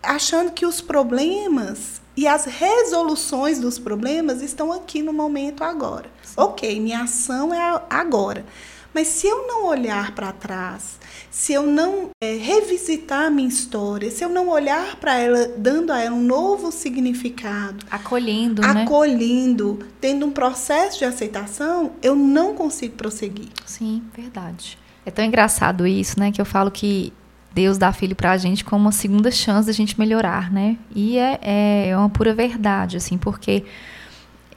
achando 0.00 0.52
que 0.52 0.64
os 0.64 0.80
problemas 0.80 1.97
e 2.18 2.26
as 2.26 2.46
resoluções 2.46 3.60
dos 3.60 3.78
problemas 3.78 4.42
estão 4.42 4.72
aqui 4.72 5.02
no 5.02 5.12
momento 5.12 5.62
agora. 5.62 6.10
Sim. 6.20 6.34
Ok, 6.36 6.80
minha 6.80 7.02
ação 7.02 7.54
é 7.54 7.80
agora. 7.88 8.44
Mas 8.92 9.06
se 9.06 9.28
eu 9.28 9.46
não 9.46 9.66
olhar 9.66 10.12
para 10.16 10.32
trás, 10.32 10.98
se 11.30 11.52
eu 11.52 11.62
não 11.62 12.10
é, 12.20 12.34
revisitar 12.34 13.26
a 13.26 13.30
minha 13.30 13.48
história, 13.48 14.10
se 14.10 14.24
eu 14.24 14.28
não 14.28 14.48
olhar 14.48 14.96
para 14.96 15.16
ela, 15.16 15.46
dando 15.56 15.92
a 15.92 16.00
ela 16.00 16.16
um 16.16 16.24
novo 16.24 16.72
significado, 16.72 17.86
acolhendo, 17.88 18.62
né? 18.62 18.82
acolhendo, 18.82 19.78
tendo 20.00 20.26
um 20.26 20.32
processo 20.32 20.98
de 20.98 21.04
aceitação, 21.04 21.92
eu 22.02 22.16
não 22.16 22.52
consigo 22.52 22.96
prosseguir. 22.96 23.50
Sim, 23.64 24.02
verdade. 24.12 24.76
É 25.06 25.10
tão 25.12 25.24
engraçado 25.24 25.86
isso, 25.86 26.18
né? 26.18 26.32
Que 26.32 26.40
eu 26.40 26.44
falo 26.44 26.68
que 26.68 27.12
Deus 27.58 27.76
dá 27.76 27.92
filho 27.92 28.14
para 28.14 28.30
a 28.30 28.36
gente 28.36 28.64
como 28.64 28.82
uma 28.82 28.92
segunda 28.92 29.32
chance 29.32 29.66
da 29.66 29.72
gente 29.72 29.98
melhorar, 29.98 30.48
né? 30.48 30.76
E 30.94 31.18
é, 31.18 31.88
é 31.88 31.96
uma 31.96 32.08
pura 32.08 32.32
verdade, 32.32 32.96
assim, 32.96 33.18
porque 33.18 33.64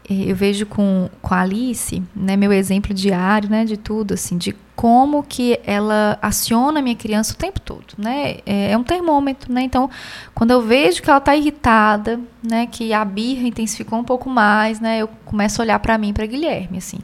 eu 0.07 0.35
vejo 0.35 0.67
com, 0.67 1.09
com 1.19 1.33
a 1.33 1.41
Alice, 1.41 2.03
né, 2.15 2.37
meu 2.37 2.53
exemplo 2.53 2.93
diário, 2.93 3.49
né, 3.49 3.65
de 3.65 3.75
tudo, 3.77 4.13
assim, 4.13 4.37
de 4.37 4.55
como 4.75 5.23
que 5.23 5.59
ela 5.63 6.19
aciona 6.21 6.79
a 6.79 6.81
minha 6.83 6.95
criança 6.95 7.33
o 7.33 7.37
tempo 7.37 7.59
todo, 7.59 7.93
né, 7.97 8.37
é, 8.45 8.71
é 8.71 8.77
um 8.77 8.83
termômetro, 8.83 9.53
né, 9.53 9.61
então, 9.61 9.89
quando 10.35 10.51
eu 10.51 10.61
vejo 10.61 11.01
que 11.01 11.09
ela 11.09 11.19
está 11.19 11.35
irritada, 11.35 12.19
né, 12.43 12.67
que 12.67 12.91
a 12.91 13.05
birra 13.05 13.47
intensificou 13.47 13.97
um 13.99 14.03
pouco 14.03 14.29
mais, 14.29 14.81
né, 14.81 14.99
eu 14.99 15.07
começo 15.23 15.61
a 15.61 15.63
olhar 15.63 15.79
para 15.79 15.97
mim, 15.97 16.11
para 16.11 16.25
Guilherme, 16.25 16.79
assim, 16.79 16.99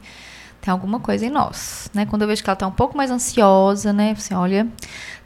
tem 0.67 0.71
alguma 0.73 0.99
coisa 0.99 1.25
em 1.25 1.30
nós, 1.30 1.89
né, 1.93 2.06
quando 2.06 2.23
eu 2.23 2.27
vejo 2.27 2.43
que 2.43 2.49
ela 2.49 2.53
está 2.53 2.67
um 2.67 2.71
pouco 2.71 2.97
mais 2.97 3.10
ansiosa, 3.10 3.93
né, 3.93 4.12
assim, 4.12 4.34
olha, 4.34 4.67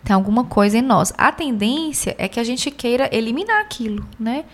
tem 0.03 0.13
alguma 0.13 0.43
coisa 0.43 0.77
em 0.77 0.83
nós. 0.83 1.11
A 1.17 1.31
tendência 1.31 2.15
é 2.19 2.27
que 2.27 2.39
a 2.39 2.43
gente 2.43 2.69
queira 2.69 3.09
eliminar 3.11 3.59
aquilo, 3.59 4.07
né, 4.19 4.45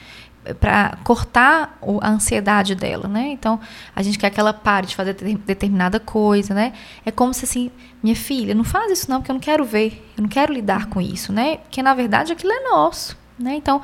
para 0.62 0.97
cortar 1.04 1.78
a 2.02 2.10
ansiedade 2.10 2.73
dela, 2.73 3.06
né? 3.06 3.28
Então, 3.34 3.60
a 3.93 4.02
gente 4.02 4.17
quer 4.17 4.30
que 4.30 4.39
ela 4.39 4.54
pare 4.54 4.88
de 4.88 4.95
fazer 4.95 5.13
determinada 5.45 6.00
coisa, 6.00 6.54
né? 6.54 6.71
É 7.06 7.12
como 7.12 7.34
se 7.34 7.43
assim, 7.43 7.69
minha 8.02 8.15
filha, 8.15 8.56
não 8.56 8.63
faz 8.63 8.89
isso 8.89 9.12
não, 9.12 9.17
porque 9.19 9.30
eu 9.30 9.34
não 9.34 9.41
quero 9.41 9.65
ver, 9.65 10.10
eu 10.15 10.21
não 10.21 10.30
quero 10.30 10.54
lidar 10.54 10.86
com 10.86 11.02
isso, 11.02 11.34
né? 11.34 11.58
Porque 11.58 11.84
na 11.84 11.93
verdade 11.93 12.32
aquilo 12.32 12.54
é 12.54 12.69
nosso, 12.69 13.17
né? 13.38 13.56
Então, 13.56 13.82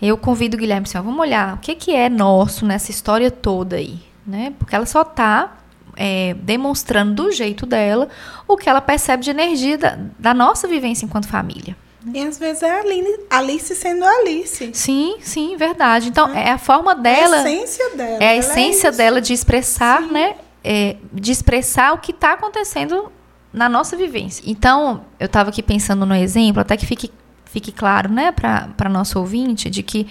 eu 0.00 0.16
convido 0.16 0.56
o 0.56 0.58
Guilherme 0.58 0.86
assim, 0.88 0.96
ó, 0.96 1.02
vamos 1.02 1.20
olhar 1.20 1.56
o 1.56 1.58
que 1.58 1.74
que 1.74 1.94
é 1.94 2.08
nosso 2.08 2.64
nessa 2.64 2.90
história 2.90 3.30
toda 3.30 3.76
aí, 3.76 4.00
né? 4.26 4.54
Porque 4.58 4.74
ela 4.74 4.86
só 4.86 5.04
tá 5.04 5.57
é, 5.98 6.34
demonstrando 6.34 7.24
do 7.24 7.32
jeito 7.32 7.66
dela 7.66 8.08
o 8.46 8.56
que 8.56 8.70
ela 8.70 8.80
percebe 8.80 9.24
de 9.24 9.30
energia 9.30 9.76
da, 9.76 9.98
da 10.18 10.32
nossa 10.32 10.68
vivência 10.68 11.04
enquanto 11.04 11.28
família, 11.28 11.76
e 12.14 12.20
às 12.20 12.38
vezes 12.38 12.62
é 12.62 12.70
a 12.70 13.38
Alice 13.38 13.74
sendo 13.74 14.04
a 14.04 14.08
Alice. 14.08 14.70
Sim, 14.72 15.16
sim, 15.20 15.56
verdade. 15.56 16.08
Então, 16.08 16.32
é, 16.34 16.48
é 16.48 16.52
a 16.52 16.58
forma 16.58 16.94
dela. 16.94 17.36
É 17.36 17.40
a 17.40 17.50
essência 17.50 17.96
dela. 17.96 18.22
É 18.22 18.28
a 18.28 18.32
é 18.32 18.38
essência 18.38 18.88
é 18.88 18.92
dela 18.92 19.20
de 19.20 19.32
expressar, 19.32 20.02
sim. 20.02 20.12
né? 20.12 20.36
É, 20.62 20.96
de 21.12 21.32
expressar 21.32 21.92
o 21.92 21.98
que 21.98 22.12
está 22.12 22.32
acontecendo 22.32 23.10
na 23.52 23.68
nossa 23.68 23.96
vivência. 23.96 24.42
Então, 24.46 25.04
eu 25.18 25.26
estava 25.26 25.50
aqui 25.50 25.62
pensando 25.62 26.04
no 26.06 26.14
exemplo, 26.14 26.60
até 26.60 26.76
que 26.76 26.86
fique, 26.86 27.10
fique 27.46 27.72
claro, 27.72 28.10
né, 28.10 28.32
para 28.32 28.88
nosso 28.88 29.18
ouvinte, 29.18 29.70
de 29.70 29.82
que 29.82 30.06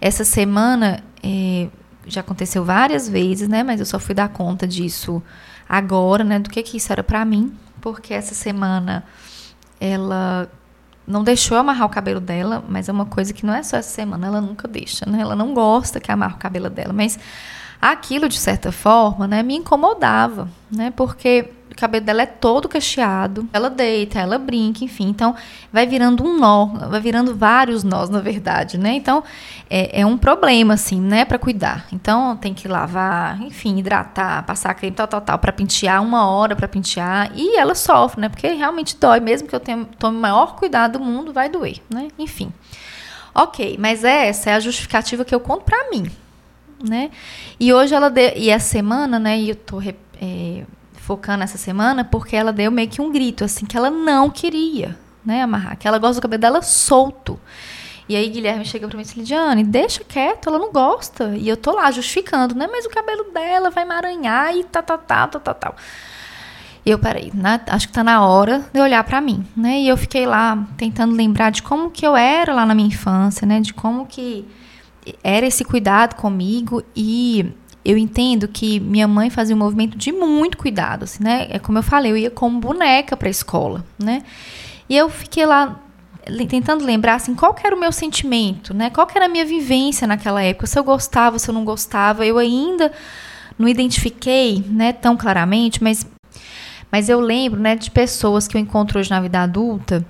essa 0.00 0.24
semana 0.24 1.02
é, 1.22 1.68
já 2.06 2.20
aconteceu 2.20 2.64
várias 2.64 3.08
vezes, 3.08 3.48
né? 3.48 3.62
Mas 3.62 3.80
eu 3.80 3.86
só 3.86 3.98
fui 3.98 4.14
dar 4.14 4.28
conta 4.28 4.66
disso 4.66 5.22
agora, 5.68 6.24
né? 6.24 6.38
Do 6.38 6.50
que, 6.50 6.62
que 6.62 6.76
isso 6.76 6.92
era 6.92 7.02
para 7.02 7.24
mim, 7.24 7.54
porque 7.80 8.14
essa 8.14 8.34
semana 8.34 9.04
ela 9.80 10.50
não 11.06 11.24
deixou 11.24 11.58
amarrar 11.58 11.86
o 11.86 11.90
cabelo 11.90 12.20
dela, 12.20 12.62
mas 12.68 12.88
é 12.88 12.92
uma 12.92 13.06
coisa 13.06 13.32
que 13.32 13.44
não 13.44 13.54
é 13.54 13.62
só 13.62 13.76
essa 13.76 13.90
semana, 13.90 14.26
ela 14.26 14.40
nunca 14.40 14.68
deixa, 14.68 15.04
né? 15.08 15.20
Ela 15.20 15.34
não 15.34 15.54
gosta 15.54 15.98
que 15.98 16.10
amarre 16.10 16.34
o 16.34 16.38
cabelo 16.38 16.70
dela, 16.70 16.92
mas 16.92 17.18
aquilo 17.80 18.28
de 18.28 18.38
certa 18.38 18.70
forma, 18.70 19.26
né, 19.26 19.42
me 19.42 19.56
incomodava, 19.56 20.48
né? 20.70 20.92
Porque 20.94 21.50
o 21.70 21.76
cabelo 21.76 22.04
dela 22.04 22.22
é 22.22 22.26
todo 22.26 22.68
cacheado, 22.68 23.48
ela 23.52 23.70
deita, 23.70 24.18
ela 24.18 24.38
brinca, 24.38 24.84
enfim. 24.84 25.08
Então, 25.08 25.34
vai 25.72 25.86
virando 25.86 26.24
um 26.24 26.38
nó, 26.38 26.66
vai 26.66 27.00
virando 27.00 27.34
vários 27.34 27.84
nós, 27.84 28.10
na 28.10 28.20
verdade, 28.20 28.76
né? 28.76 28.92
Então, 28.92 29.22
é, 29.68 30.00
é 30.00 30.06
um 30.06 30.18
problema, 30.18 30.74
assim, 30.74 31.00
né, 31.00 31.24
para 31.24 31.38
cuidar. 31.38 31.86
Então, 31.92 32.36
tem 32.36 32.52
que 32.52 32.66
lavar, 32.66 33.40
enfim, 33.42 33.78
hidratar, 33.78 34.44
passar 34.44 34.74
creme, 34.74 34.94
tal, 34.94 35.06
tal, 35.06 35.20
tal, 35.20 35.38
para 35.38 35.52
pentear, 35.52 36.02
uma 36.02 36.28
hora 36.28 36.56
para 36.56 36.66
pentear. 36.66 37.30
E 37.34 37.56
ela 37.56 37.74
sofre, 37.74 38.20
né? 38.20 38.28
Porque 38.28 38.48
realmente 38.48 38.96
dói, 38.96 39.20
mesmo 39.20 39.48
que 39.48 39.54
eu 39.54 39.60
tenha, 39.60 39.86
tome 39.98 40.18
o 40.18 40.20
maior 40.20 40.56
cuidado 40.56 40.98
do 40.98 41.04
mundo, 41.04 41.32
vai 41.32 41.48
doer, 41.48 41.80
né? 41.88 42.08
Enfim. 42.18 42.52
Ok, 43.34 43.76
mas 43.78 44.02
essa 44.02 44.50
é 44.50 44.54
a 44.54 44.60
justificativa 44.60 45.24
que 45.24 45.34
eu 45.34 45.40
conto 45.40 45.64
para 45.64 45.88
mim, 45.90 46.10
né? 46.82 47.10
E 47.60 47.72
hoje 47.72 47.94
ela 47.94 48.10
deu, 48.10 48.32
e 48.34 48.50
essa 48.50 48.68
semana, 48.68 49.18
né, 49.20 49.38
e 49.38 49.50
eu 49.50 49.54
tô 49.54 49.80
é, 50.20 50.64
focando 51.10 51.42
essa 51.42 51.58
semana 51.58 52.04
porque 52.04 52.36
ela 52.36 52.52
deu 52.52 52.70
meio 52.70 52.88
que 52.88 53.02
um 53.02 53.10
grito, 53.10 53.42
assim, 53.42 53.66
que 53.66 53.76
ela 53.76 53.90
não 53.90 54.30
queria, 54.30 54.96
né, 55.24 55.42
amarrar, 55.42 55.76
que 55.76 55.88
ela 55.88 55.98
gosta 55.98 56.20
do 56.20 56.22
cabelo 56.22 56.40
dela 56.40 56.62
solto. 56.62 57.36
E 58.08 58.14
aí 58.14 58.28
Guilherme 58.28 58.64
chega 58.64 58.86
pra 58.86 58.96
mim 58.96 59.02
e 59.02 59.06
diz, 59.06 59.16
Lidiane, 59.16 59.64
deixa 59.64 60.04
quieto, 60.04 60.48
ela 60.48 60.58
não 60.58 60.70
gosta. 60.70 61.34
E 61.36 61.48
eu 61.48 61.56
tô 61.56 61.72
lá 61.72 61.90
justificando, 61.90 62.54
né, 62.54 62.68
mas 62.70 62.86
o 62.86 62.90
cabelo 62.90 63.32
dela 63.32 63.70
vai 63.70 63.82
emaranhar 63.82 64.54
e 64.54 64.62
tal, 64.62 64.84
tal, 64.84 64.98
tal, 64.98 65.28
tal, 65.28 65.40
tal, 65.40 65.54
tal. 65.54 65.76
E 66.86 66.90
eu 66.90 66.98
parei, 66.98 67.32
né? 67.34 67.60
acho 67.66 67.88
que 67.88 67.92
tá 67.92 68.04
na 68.04 68.24
hora 68.24 68.64
de 68.72 68.80
olhar 68.80 69.02
para 69.02 69.20
mim, 69.20 69.44
né? 69.54 69.80
E 69.80 69.88
eu 69.88 69.96
fiquei 69.96 70.24
lá 70.26 70.66
tentando 70.76 71.12
lembrar 71.12 71.50
de 71.50 71.62
como 71.62 71.90
que 71.90 72.06
eu 72.06 72.16
era 72.16 72.54
lá 72.54 72.64
na 72.64 72.74
minha 72.74 72.88
infância, 72.88 73.44
né? 73.46 73.60
De 73.60 73.74
como 73.74 74.06
que 74.06 74.46
era 75.22 75.44
esse 75.44 75.62
cuidado 75.62 76.14
comigo 76.14 76.82
e 76.96 77.52
eu 77.84 77.96
entendo 77.96 78.46
que 78.46 78.78
minha 78.80 79.08
mãe 79.08 79.30
fazia 79.30 79.54
um 79.54 79.58
movimento 79.58 79.96
de 79.96 80.12
muito 80.12 80.58
cuidado, 80.58 81.04
assim, 81.04 81.22
né? 81.22 81.46
É 81.50 81.58
como 81.58 81.78
eu 81.78 81.82
falei, 81.82 82.12
eu 82.12 82.16
ia 82.16 82.30
como 82.30 82.60
boneca 82.60 83.16
para 83.16 83.28
a 83.28 83.30
escola, 83.30 83.84
né? 83.98 84.22
E 84.88 84.96
eu 84.96 85.08
fiquei 85.08 85.46
lá 85.46 85.80
tentando 86.48 86.84
lembrar 86.84 87.14
assim, 87.14 87.34
qual 87.34 87.56
era 87.64 87.74
o 87.74 87.80
meu 87.80 87.90
sentimento, 87.90 88.74
né? 88.74 88.90
Qual 88.90 89.08
era 89.14 89.24
a 89.24 89.28
minha 89.28 89.44
vivência 89.44 90.06
naquela 90.06 90.42
época, 90.42 90.66
se 90.66 90.78
eu 90.78 90.84
gostava, 90.84 91.38
se 91.38 91.48
eu 91.48 91.54
não 91.54 91.64
gostava, 91.64 92.26
eu 92.26 92.38
ainda 92.38 92.92
não 93.58 93.68
identifiquei, 93.68 94.64
né, 94.68 94.92
tão 94.92 95.16
claramente, 95.16 95.82
mas 95.82 96.06
mas 96.90 97.08
eu 97.08 97.20
lembro, 97.20 97.60
né, 97.60 97.76
de 97.76 97.88
pessoas 97.88 98.48
que 98.48 98.56
eu 98.56 98.60
encontro 98.60 98.98
hoje 98.98 99.10
na 99.10 99.20
vida 99.20 99.40
adulta, 99.40 100.04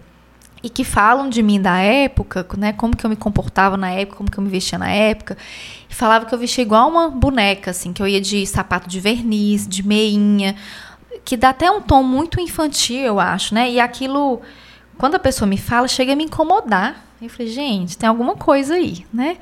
e 0.62 0.68
que 0.68 0.84
falam 0.84 1.28
de 1.28 1.42
mim 1.42 1.60
da 1.60 1.78
época, 1.78 2.46
né? 2.56 2.72
Como 2.72 2.96
que 2.96 3.04
eu 3.04 3.10
me 3.10 3.16
comportava 3.16 3.76
na 3.76 3.90
época, 3.90 4.16
como 4.16 4.30
que 4.30 4.38
eu 4.38 4.44
me 4.44 4.50
vestia 4.50 4.78
na 4.78 4.90
época. 4.90 5.36
E 5.88 5.94
falava 5.94 6.26
que 6.26 6.34
eu 6.34 6.38
vestia 6.38 6.62
igual 6.62 6.88
uma 6.88 7.08
boneca, 7.08 7.70
assim, 7.70 7.92
que 7.92 8.02
eu 8.02 8.06
ia 8.06 8.20
de 8.20 8.46
sapato 8.46 8.88
de 8.88 9.00
verniz, 9.00 9.66
de 9.66 9.86
meinha, 9.86 10.54
que 11.24 11.36
dá 11.36 11.50
até 11.50 11.70
um 11.70 11.80
tom 11.80 12.02
muito 12.02 12.40
infantil, 12.40 13.00
eu 13.00 13.20
acho, 13.20 13.54
né? 13.54 13.70
E 13.70 13.80
aquilo, 13.80 14.40
quando 14.98 15.14
a 15.14 15.18
pessoa 15.18 15.48
me 15.48 15.56
fala, 15.56 15.88
chega 15.88 16.12
a 16.12 16.16
me 16.16 16.24
incomodar. 16.24 17.06
Eu 17.20 17.28
falei, 17.28 17.52
gente, 17.52 17.98
tem 17.98 18.08
alguma 18.08 18.34
coisa 18.34 18.74
aí, 18.74 19.04
né? 19.12 19.36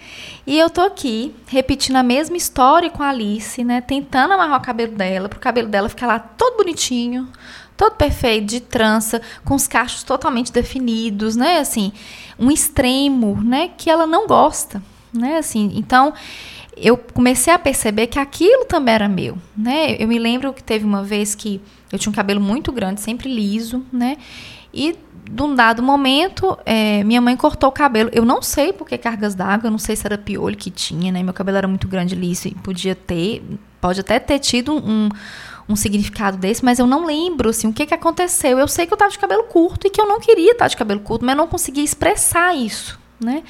E 0.44 0.58
eu 0.58 0.68
tô 0.68 0.80
aqui, 0.80 1.32
repetindo 1.46 1.94
a 1.94 2.02
mesma 2.02 2.36
história 2.36 2.90
com 2.90 3.04
a 3.04 3.08
Alice, 3.10 3.62
né? 3.62 3.80
Tentando 3.80 4.32
amarrar 4.32 4.58
o 4.58 4.62
cabelo 4.62 4.96
dela, 4.96 5.28
pro 5.28 5.38
cabelo 5.38 5.68
dela 5.68 5.88
ficar 5.88 6.08
lá 6.08 6.18
todo 6.18 6.56
bonitinho, 6.56 7.28
todo 7.78 7.94
perfeito, 7.94 8.46
de 8.46 8.60
trança, 8.60 9.22
com 9.44 9.54
os 9.54 9.68
cachos 9.68 10.02
totalmente 10.02 10.52
definidos, 10.52 11.36
né? 11.36 11.60
Assim, 11.60 11.92
um 12.36 12.50
extremo, 12.50 13.40
né? 13.40 13.70
Que 13.78 13.88
ela 13.88 14.04
não 14.04 14.26
gosta, 14.26 14.82
né? 15.12 15.38
Assim, 15.38 15.70
então 15.76 16.12
eu 16.76 16.96
comecei 16.96 17.52
a 17.52 17.58
perceber 17.58 18.08
que 18.08 18.18
aquilo 18.18 18.64
também 18.64 18.94
era 18.94 19.08
meu, 19.08 19.38
né? 19.56 19.96
Eu 19.96 20.08
me 20.08 20.18
lembro 20.18 20.52
que 20.52 20.62
teve 20.62 20.84
uma 20.84 21.04
vez 21.04 21.36
que 21.36 21.60
eu 21.92 21.98
tinha 21.98 22.10
um 22.10 22.14
cabelo 22.14 22.40
muito 22.40 22.72
grande, 22.72 23.00
sempre 23.00 23.32
liso, 23.32 23.84
né? 23.92 24.16
E 24.74 24.96
de 25.30 25.42
um 25.42 25.54
dado 25.54 25.80
momento, 25.82 26.58
é, 26.66 27.04
minha 27.04 27.20
mãe 27.20 27.36
cortou 27.36 27.68
o 27.68 27.72
cabelo. 27.72 28.10
Eu 28.12 28.24
não 28.24 28.42
sei 28.42 28.72
por 28.72 28.88
que 28.88 28.98
cargas 28.98 29.36
d'água, 29.36 29.68
eu 29.68 29.70
não 29.70 29.78
sei 29.78 29.94
se 29.94 30.04
era 30.04 30.18
piolho 30.18 30.56
que 30.56 30.70
tinha, 30.70 31.12
né? 31.12 31.22
Meu 31.22 31.34
cabelo 31.34 31.58
era 31.58 31.68
muito 31.68 31.86
grande, 31.86 32.16
liso, 32.16 32.48
e 32.48 32.54
podia 32.54 32.96
ter, 32.96 33.42
pode 33.80 34.00
até 34.00 34.18
ter 34.18 34.40
tido 34.40 34.74
um, 34.74 35.08
um 35.68 35.76
significado 35.76 36.36
desse, 36.36 36.64
mas 36.64 36.78
eu 36.78 36.86
não 36.86 37.04
lembro 37.04 37.50
assim, 37.50 37.68
o 37.68 37.72
que, 37.72 37.86
que 37.86 37.94
aconteceu. 37.94 38.58
Eu 38.58 38.66
sei 38.66 38.86
que 38.86 38.92
eu 38.92 38.96
estava 38.96 39.10
de 39.10 39.18
cabelo 39.18 39.44
curto 39.44 39.86
e 39.86 39.90
que 39.90 40.00
eu 40.00 40.06
não 40.06 40.18
queria 40.18 40.52
estar 40.52 40.68
de 40.68 40.76
cabelo 40.76 41.00
curto, 41.00 41.24
mas 41.24 41.34
eu 41.34 41.38
não 41.38 41.46
conseguia 41.46 41.84
expressar 41.84 42.56
isso. 42.56 42.98
Né? 43.20 43.42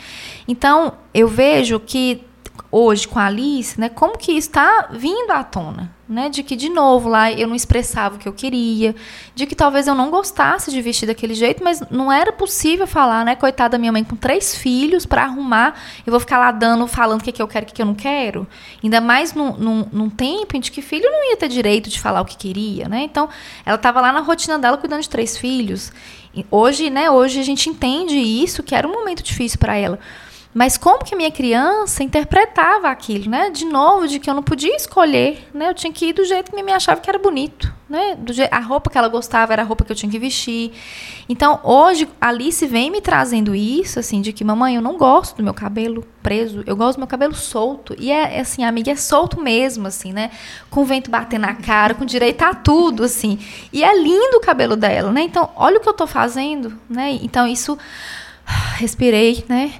Então, 0.47 0.95
eu 1.13 1.29
vejo 1.29 1.79
que 1.79 2.25
hoje 2.71 3.09
com 3.09 3.19
a 3.19 3.27
Alice, 3.27 3.81
né, 3.81 3.89
como 3.89 4.19
que 4.19 4.33
está 4.33 4.89
vindo 4.91 5.31
à 5.31 5.43
tona, 5.43 5.91
né, 6.09 6.29
de 6.29 6.43
que 6.43 6.55
de 6.55 6.69
novo 6.69 7.09
lá 7.09 7.33
eu 7.33 7.49
não 7.49 7.55
expressava 7.55 8.17
o 8.17 8.19
que 8.19 8.29
eu 8.29 8.33
queria, 8.33 8.95
de 9.35 9.47
que 9.47 9.55
talvez 9.55 9.87
eu 9.87 9.95
não 9.95 10.11
gostasse 10.11 10.71
de 10.71 10.81
vestir 10.83 11.07
daquele 11.07 11.35
jeito, 11.35 11.65
mas 11.65 11.83
não 11.91 12.13
era 12.13 12.31
possível 12.31 12.87
falar, 12.87 13.25
né, 13.25 13.35
coitada 13.37 13.71
da 13.71 13.79
minha 13.79 13.93
mãe 13.93 14.05
com 14.05 14.17
três 14.17 14.55
filhos 14.55 15.07
para 15.07 15.23
arrumar, 15.23 15.75
eu 16.07 16.11
vou 16.11 16.21
ficar 16.21 16.39
lá 16.39 16.51
dando, 16.51 16.87
falando 16.87 17.21
o 17.21 17.25
que, 17.25 17.33
que 17.33 17.41
eu 17.41 17.49
quero, 17.49 17.65
o 17.65 17.67
que, 17.67 17.75
que 17.75 17.83
eu 17.83 17.87
não 17.87 17.95
quero, 17.95 18.47
ainda 18.83 19.01
mais 19.01 19.33
num, 19.33 19.57
num, 19.57 19.87
num 19.91 20.11
tempo 20.11 20.57
em 20.57 20.61
que 20.61 20.83
filho 20.83 21.11
não 21.11 21.31
ia 21.31 21.37
ter 21.37 21.49
direito 21.49 21.89
de 21.89 21.99
falar 21.99 22.21
o 22.21 22.25
que 22.25 22.37
queria, 22.37 22.89
né, 22.89 23.03
então 23.03 23.29
ela 23.65 23.77
estava 23.77 24.01
lá 24.01 24.13
na 24.13 24.21
rotina 24.21 24.59
dela 24.59 24.77
cuidando 24.77 25.01
de 25.01 25.09
três 25.09 25.39
filhos, 25.39 25.91
hoje, 26.51 26.91
né, 26.91 27.11
hoje 27.11 27.41
a 27.41 27.45
gente 27.45 27.69
entende 27.71 28.17
isso 28.17 28.63
que 28.63 28.75
era 28.75 28.87
um 28.87 28.93
momento 28.93 29.23
difícil 29.23 29.59
para 29.59 29.77
ela. 29.77 29.99
Mas 30.55 30.79
como 30.79 31.05
que 31.05 31.15
minha 31.15 31.31
criança 31.31 32.03
interpretava 32.03 32.89
aquilo, 32.89 33.31
né? 33.31 33.51
De 33.51 33.67
novo, 33.67 34.09
de 34.09 34.19
que 34.19 34.31
eu 34.31 34.35
não 34.35 34.43
podia 34.43 34.75
escolher, 34.75 35.47
né? 35.53 35.69
Eu 35.69 35.75
tinha 35.75 35.93
que 35.93 36.07
ir 36.07 36.15
do 36.15 36.25
jeito 36.25 36.51
que 36.51 36.63
mãe 36.63 36.73
achava 36.73 37.01
que 37.03 37.09
era 37.09 37.19
bonito, 37.19 37.73
né? 37.89 38.17
Do 38.17 38.33
jeito, 38.33 38.53
a 38.53 38.59
roupa 38.59 38.89
que 38.89 38.97
ela 38.97 39.09
gostava 39.09 39.53
era 39.53 39.61
a 39.61 39.65
roupa 39.65 39.85
que 39.85 39.93
eu 39.93 39.97
tinha 39.97 40.11
que 40.11 40.19
vestir. 40.19 40.73
Então, 41.29 41.61
hoje, 41.63 42.09
a 42.19 42.29
Alice 42.29 42.67
vem 42.67 42.91
me 42.91 43.03
trazendo 43.03 43.55
isso, 43.55 43.99
assim, 43.99 44.23
de 44.23 44.33
que, 44.33 44.43
mamãe, 44.43 44.75
eu 44.75 44.81
não 44.83 44.97
gosto 44.97 45.37
do 45.37 45.43
meu 45.43 45.53
cabelo 45.53 46.03
preso, 46.23 46.65
eu 46.67 46.75
gosto 46.75 46.97
do 46.97 47.01
meu 47.01 47.09
cabelo 47.09 47.35
solto. 47.35 47.95
E 47.99 48.11
é, 48.11 48.39
é 48.39 48.41
assim, 48.41 48.65
amiga, 48.65 48.91
é 48.91 48.97
solto 48.97 49.39
mesmo, 49.39 49.87
assim, 49.87 50.15
né? 50.15 50.31
Com 50.71 50.81
o 50.81 50.85
vento 50.85 51.11
batendo 51.11 51.43
na 51.43 51.55
cara, 51.55 51.93
com 51.93 52.07
direito 52.07 52.43
a 52.43 52.55
tudo, 52.55 53.05
assim. 53.05 53.39
E 53.71 53.85
é 53.85 53.97
lindo 53.97 54.39
o 54.39 54.41
cabelo 54.41 54.77
dela, 54.77 55.13
né? 55.13 55.21
Então, 55.21 55.51
olha 55.55 55.77
o 55.77 55.81
que 55.81 55.89
eu 55.89 55.95
tô 55.95 56.07
fazendo, 56.07 56.79
né? 56.89 57.19
Então, 57.23 57.47
isso... 57.47 57.77
Respirei, 58.79 59.45
né? 59.47 59.75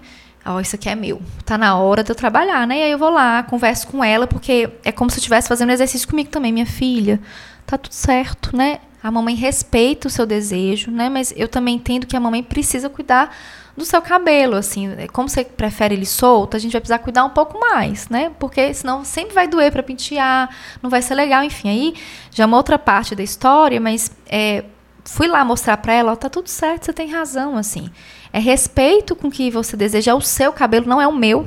Ó, 0.49 0.57
oh, 0.57 0.61
isso 0.61 0.77
aqui 0.77 0.89
é 0.89 0.95
meu, 0.95 1.21
tá 1.45 1.59
na 1.59 1.77
hora 1.77 2.03
de 2.03 2.11
eu 2.11 2.15
trabalhar, 2.15 2.67
né? 2.67 2.79
E 2.79 2.83
aí 2.85 2.91
eu 2.91 2.99
vou 2.99 3.11
lá, 3.11 3.43
converso 3.43 3.87
com 3.89 4.03
ela, 4.03 4.27
porque 4.27 4.71
é 4.85 4.91
como 4.91 5.11
se 5.11 5.17
eu 5.17 5.21
estivesse 5.21 5.49
fazendo 5.49 5.71
exercício 5.71 6.09
comigo 6.09 6.31
também, 6.31 6.53
minha 6.53 6.67
filha. 6.67 7.21
Tá 7.67 7.77
tudo 7.77 7.93
certo, 7.93 8.57
né? 8.57 8.79
A 9.03 9.11
mamãe 9.11 9.35
respeita 9.35 10.09
o 10.09 10.11
seu 10.11 10.27
desejo, 10.27 10.91
né? 10.91 11.09
Mas 11.09 11.33
eu 11.37 11.49
também 11.49 11.77
entendo 11.77 12.07
que 12.07 12.17
a 12.17 12.21
mamãe 12.21 12.43
precisa 12.43 12.89
cuidar 12.89 13.37
do 13.77 13.85
seu 13.85 14.03
cabelo, 14.03 14.57
assim, 14.57 14.93
é 14.99 15.07
como 15.07 15.29
você 15.29 15.45
prefere 15.45 15.95
ele 15.95 16.05
solto, 16.05 16.57
a 16.57 16.59
gente 16.59 16.73
vai 16.73 16.81
precisar 16.81 16.99
cuidar 16.99 17.25
um 17.25 17.31
pouco 17.31 17.61
mais, 17.61 18.09
né? 18.09 18.33
Porque 18.39 18.75
senão 18.75 19.05
sempre 19.05 19.33
vai 19.33 19.47
doer 19.47 19.71
para 19.71 19.85
pentear, 19.85 20.51
não 20.83 20.91
vai 20.91 21.01
ser 21.01 21.15
legal, 21.15 21.45
enfim. 21.45 21.69
Aí 21.69 21.95
já 22.33 22.43
é 22.43 22.47
uma 22.47 22.57
outra 22.57 22.77
parte 22.77 23.15
da 23.15 23.23
história, 23.23 23.81
mas 23.81 24.11
é, 24.27 24.65
fui 25.05 25.29
lá 25.29 25.45
mostrar 25.45 25.77
para 25.77 25.93
ela, 25.93 26.13
ó, 26.13 26.17
tá 26.17 26.29
tudo 26.29 26.49
certo, 26.49 26.87
você 26.87 26.93
tem 26.93 27.09
razão, 27.09 27.57
assim. 27.57 27.89
É 28.33 28.39
respeito 28.39 29.17
com 29.17 29.31
que 29.31 29.51
você 29.51 29.77
deseja 29.77 30.15
o 30.15 30.21
seu 30.21 30.53
cabelo, 30.53 30.87
não 30.87 31.01
é 31.01 31.07
o 31.07 31.15
meu. 31.15 31.47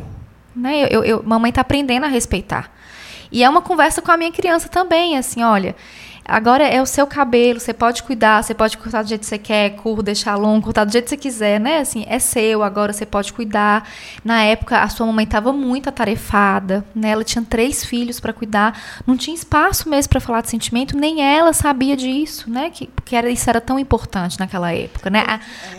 Né? 0.55 0.87
Eu, 0.89 1.03
eu, 1.03 1.23
mamãe 1.23 1.49
está 1.49 1.61
aprendendo 1.61 2.05
a 2.05 2.09
respeitar. 2.09 2.71
E 3.31 3.43
é 3.43 3.49
uma 3.49 3.61
conversa 3.61 4.01
com 4.01 4.11
a 4.11 4.17
minha 4.17 4.31
criança 4.31 4.67
também, 4.67 5.17
assim, 5.17 5.41
olha, 5.41 5.75
Agora 6.25 6.63
é 6.63 6.81
o 6.81 6.85
seu 6.85 7.07
cabelo, 7.07 7.59
você 7.59 7.73
pode 7.73 8.03
cuidar, 8.03 8.43
você 8.43 8.53
pode 8.53 8.77
cortar 8.77 9.01
do 9.01 9.09
jeito 9.09 9.21
que 9.21 9.27
você 9.27 9.37
quer, 9.37 9.71
curto, 9.71 10.03
deixar 10.03 10.35
longo, 10.35 10.65
cortar 10.65 10.85
do 10.85 10.91
jeito 10.91 11.05
que 11.05 11.09
você 11.09 11.17
quiser, 11.17 11.59
né? 11.59 11.79
Assim, 11.79 12.05
é 12.07 12.19
seu, 12.19 12.63
agora 12.63 12.93
você 12.93 13.05
pode 13.05 13.33
cuidar. 13.33 13.89
Na 14.23 14.43
época, 14.43 14.79
a 14.79 14.87
sua 14.87 15.05
mamãe 15.07 15.25
estava 15.25 15.51
muito 15.51 15.89
atarefada, 15.89 16.85
né? 16.95 17.09
Ela 17.09 17.23
tinha 17.23 17.43
três 17.43 17.83
filhos 17.83 18.19
para 18.19 18.31
cuidar, 18.31 18.79
não 19.05 19.17
tinha 19.17 19.35
espaço 19.35 19.89
mesmo 19.89 20.09
para 20.09 20.19
falar 20.19 20.41
de 20.41 20.49
sentimento, 20.49 20.95
nem 20.95 21.21
ela 21.21 21.53
sabia 21.53 21.97
disso, 21.97 22.49
né? 22.49 22.69
Que, 22.69 22.87
porque 22.87 23.15
era, 23.15 23.29
isso 23.29 23.49
era 23.49 23.59
tão 23.59 23.79
importante 23.79 24.39
naquela 24.39 24.71
época, 24.71 25.09
né? 25.09 25.23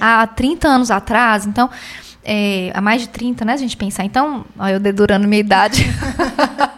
Há, 0.00 0.22
há 0.22 0.26
30 0.26 0.68
anos 0.68 0.90
atrás, 0.90 1.46
então 1.46 1.70
é, 2.24 2.70
há 2.72 2.80
mais 2.80 3.02
de 3.02 3.08
30, 3.08 3.44
né? 3.44 3.52
A 3.54 3.56
gente 3.56 3.76
pensar. 3.76 4.04
Então, 4.04 4.44
ó, 4.58 4.68
eu 4.68 4.78
dedurando 4.78 5.26
minha 5.26 5.40
idade. 5.40 5.84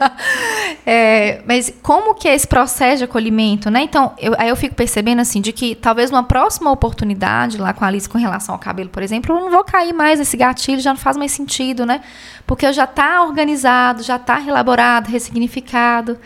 é, 0.86 1.42
mas 1.46 1.72
como 1.82 2.14
que 2.14 2.26
é 2.26 2.34
esse 2.34 2.46
processo 2.46 2.98
de 2.98 3.04
acolhimento, 3.04 3.70
né? 3.70 3.82
Então, 3.82 4.14
eu, 4.18 4.34
aí 4.38 4.48
eu 4.48 4.56
fico 4.56 4.74
percebendo, 4.74 5.20
assim, 5.20 5.42
de 5.42 5.52
que 5.52 5.74
talvez 5.74 6.10
uma 6.10 6.22
próxima 6.22 6.70
oportunidade 6.70 7.58
lá 7.58 7.74
com 7.74 7.84
a 7.84 7.88
Alice 7.88 8.08
com 8.08 8.16
relação 8.16 8.54
ao 8.54 8.58
cabelo, 8.58 8.88
por 8.88 9.02
exemplo, 9.02 9.36
eu 9.36 9.40
não 9.40 9.50
vou 9.50 9.64
cair 9.64 9.92
mais 9.92 10.18
nesse 10.18 10.36
gatilho, 10.36 10.80
já 10.80 10.90
não 10.90 11.00
faz 11.00 11.16
mais 11.16 11.32
sentido, 11.32 11.84
né? 11.84 12.00
Porque 12.46 12.72
já 12.72 12.84
está 12.84 13.22
organizado, 13.22 14.02
já 14.02 14.16
está 14.16 14.40
elaborado, 14.40 15.10
ressignificado. 15.10 16.18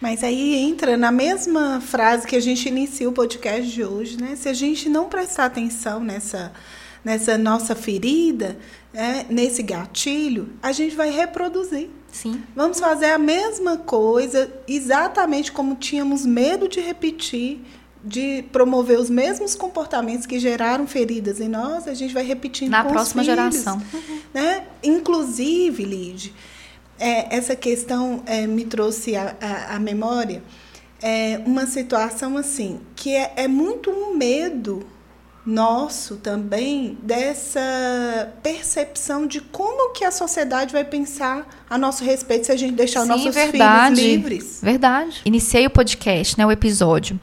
Mas 0.00 0.22
aí 0.22 0.54
entra 0.54 0.96
na 0.96 1.10
mesma 1.10 1.80
frase 1.80 2.26
que 2.26 2.36
a 2.36 2.40
gente 2.40 2.68
inicia 2.68 3.08
o 3.08 3.12
podcast 3.12 3.70
de 3.70 3.84
hoje, 3.84 4.16
né? 4.20 4.34
Se 4.34 4.48
a 4.48 4.54
gente 4.54 4.88
não 4.88 5.08
prestar 5.08 5.46
atenção 5.46 6.00
nessa 6.00 6.52
nessa 7.06 7.38
nossa 7.38 7.76
ferida, 7.76 8.58
é, 8.92 9.26
nesse 9.30 9.62
gatilho, 9.62 10.48
a 10.60 10.72
gente 10.72 10.96
vai 10.96 11.08
reproduzir. 11.08 11.88
Sim. 12.10 12.42
Vamos 12.52 12.80
fazer 12.80 13.12
a 13.12 13.18
mesma 13.18 13.76
coisa, 13.76 14.52
exatamente 14.66 15.52
como 15.52 15.76
tínhamos 15.76 16.26
medo 16.26 16.66
de 16.66 16.80
repetir, 16.80 17.60
de 18.02 18.42
promover 18.50 18.98
os 18.98 19.08
mesmos 19.08 19.54
comportamentos 19.54 20.26
que 20.26 20.40
geraram 20.40 20.84
feridas 20.84 21.40
em 21.40 21.46
nós, 21.48 21.86
a 21.86 21.94
gente 21.94 22.12
vai 22.12 22.24
repetindo 22.24 22.70
na 22.70 22.82
próxima 22.82 23.22
os 23.22 23.28
filhos, 23.28 23.54
geração. 23.54 23.82
Né? 24.34 24.64
Inclusive, 24.82 25.84
Lide, 25.84 26.34
é, 26.98 27.36
essa 27.36 27.54
questão 27.54 28.20
é, 28.26 28.48
me 28.48 28.64
trouxe 28.64 29.14
à 29.14 29.78
memória 29.78 30.42
é, 31.00 31.40
uma 31.46 31.66
situação 31.66 32.36
assim, 32.36 32.80
que 32.96 33.14
é, 33.14 33.32
é 33.36 33.46
muito 33.46 33.90
um 33.90 34.16
medo 34.16 34.84
nosso 35.46 36.16
também 36.16 36.98
dessa 37.02 38.32
percepção 38.42 39.26
de 39.26 39.40
como 39.40 39.92
que 39.92 40.04
a 40.04 40.10
sociedade 40.10 40.72
vai 40.72 40.84
pensar 40.84 41.46
a 41.70 41.78
nosso 41.78 42.04
respeito 42.04 42.46
se 42.46 42.52
a 42.52 42.56
gente 42.56 42.74
deixar 42.74 43.02
Sim, 43.02 43.08
nossos 43.08 43.34
verdade, 43.34 43.96
filhos 43.96 44.10
livres. 44.10 44.60
Verdade. 44.60 45.22
Iniciei 45.24 45.66
o 45.66 45.70
podcast, 45.70 46.36
né, 46.36 46.44
o 46.44 46.50
episódio, 46.50 47.18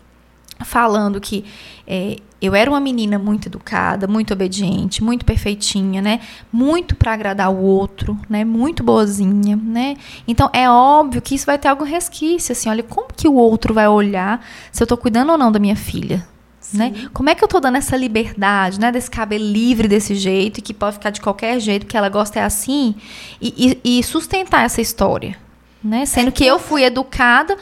falando 0.64 1.20
que 1.20 1.44
é, 1.86 2.16
eu 2.42 2.56
era 2.56 2.70
uma 2.70 2.80
menina 2.80 3.20
muito 3.20 3.48
educada, 3.48 4.08
muito 4.08 4.34
obediente, 4.34 5.04
muito 5.04 5.26
perfeitinha, 5.26 6.02
né? 6.02 6.22
Muito 6.52 6.96
para 6.96 7.14
agradar 7.14 7.50
o 7.50 7.62
outro, 7.62 8.18
né? 8.30 8.46
Muito 8.46 8.84
boazinha, 8.84 9.56
né? 9.56 9.96
Então 10.28 10.50
é 10.54 10.70
óbvio 10.70 11.22
que 11.22 11.36
isso 11.36 11.46
vai 11.46 11.58
ter 11.58 11.68
algum 11.68 11.84
resquício, 11.84 12.54
assim, 12.54 12.70
olha 12.70 12.84
como 12.84 13.08
que 13.14 13.28
o 13.28 13.36
outro 13.36 13.74
vai 13.74 13.88
olhar 13.88 14.46
se 14.72 14.82
eu 14.82 14.86
estou 14.86 14.98
cuidando 14.98 15.32
ou 15.32 15.38
não 15.38 15.52
da 15.52 15.60
minha 15.60 15.76
filha, 15.76 16.26
né? 16.72 17.10
Como 17.14 17.30
é 17.30 17.36
que 17.36 17.44
eu 17.44 17.48
tô 17.48 17.60
dando 17.60 17.78
essa 17.78 17.98
liberdade, 17.98 18.80
né? 18.80 18.92
Desse 18.92 19.10
cabelo 19.10 19.44
livre 19.44 19.88
desse 19.88 20.16
jeito, 20.16 20.60
e 20.60 20.62
que 20.62 20.74
pode 20.74 20.96
ficar 20.96 21.10
de 21.10 21.22
qualquer 21.22 21.60
jeito, 21.60 21.86
que 21.86 21.98
ela 21.98 22.10
gosta 22.10 22.40
é 22.40 22.44
assim, 22.44 22.96
e, 23.42 23.80
e, 23.84 24.00
e 24.00 24.04
sustentar 24.04 24.66
essa 24.66 24.82
história. 24.82 25.36
Né? 25.84 26.06
Sendo 26.06 26.30
é 26.30 26.32
que 26.32 26.46
eu 26.46 26.60
fui 26.60 26.84
educada 26.84 27.58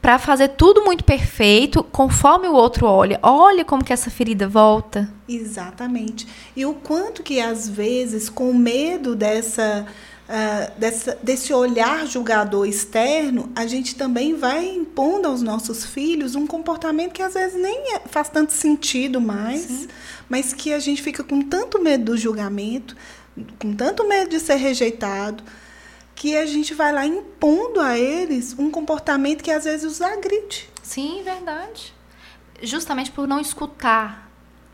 para 0.00 0.18
fazer 0.18 0.48
tudo 0.48 0.84
muito 0.84 1.02
perfeito, 1.02 1.82
conforme 1.82 2.46
o 2.46 2.52
outro 2.52 2.86
olha. 2.86 3.18
Olha 3.22 3.64
como 3.64 3.82
que 3.82 3.92
essa 3.92 4.10
ferida 4.10 4.46
volta. 4.46 5.10
Exatamente. 5.26 6.26
E 6.54 6.66
o 6.66 6.74
quanto 6.74 7.22
que 7.22 7.40
às 7.40 7.68
vezes, 7.68 8.28
com 8.28 8.52
medo 8.52 9.16
dessa 9.16 9.86
uh, 10.28 10.78
dessa, 10.78 11.18
desse 11.22 11.52
olhar 11.52 12.06
julgador 12.06 12.66
externo, 12.66 13.50
a 13.54 13.66
gente 13.66 13.94
também 13.94 14.34
vai 14.34 14.66
impondo 14.66 15.28
aos 15.28 15.42
nossos 15.42 15.84
filhos 15.84 16.34
um 16.34 16.46
comportamento 16.46 17.12
que 17.12 17.22
às 17.22 17.34
vezes 17.34 17.60
nem 17.60 17.94
é, 17.94 18.00
faz 18.06 18.28
tanto 18.28 18.52
sentido 18.52 19.20
mais, 19.20 19.62
Sim. 19.62 19.88
mas 20.28 20.52
que 20.52 20.72
a 20.72 20.78
gente 20.78 21.02
fica 21.02 21.22
com 21.22 21.42
tanto 21.42 21.82
medo 21.82 22.12
do 22.12 22.16
julgamento, 22.16 22.96
com 23.58 23.74
tanto 23.74 24.06
medo 24.06 24.30
de 24.30 24.40
ser 24.40 24.56
rejeitado, 24.56 25.42
que 26.14 26.36
a 26.36 26.46
gente 26.46 26.72
vai 26.74 26.92
lá 26.92 27.04
impondo 27.04 27.80
a 27.80 27.98
eles 27.98 28.54
um 28.58 28.70
comportamento 28.70 29.42
que 29.42 29.50
às 29.50 29.64
vezes 29.64 29.84
os 29.84 30.00
agride. 30.00 30.68
Sim, 30.82 31.22
verdade. 31.24 31.92
Justamente 32.62 33.10
por 33.10 33.26
não 33.26 33.40
escutar 33.40 34.23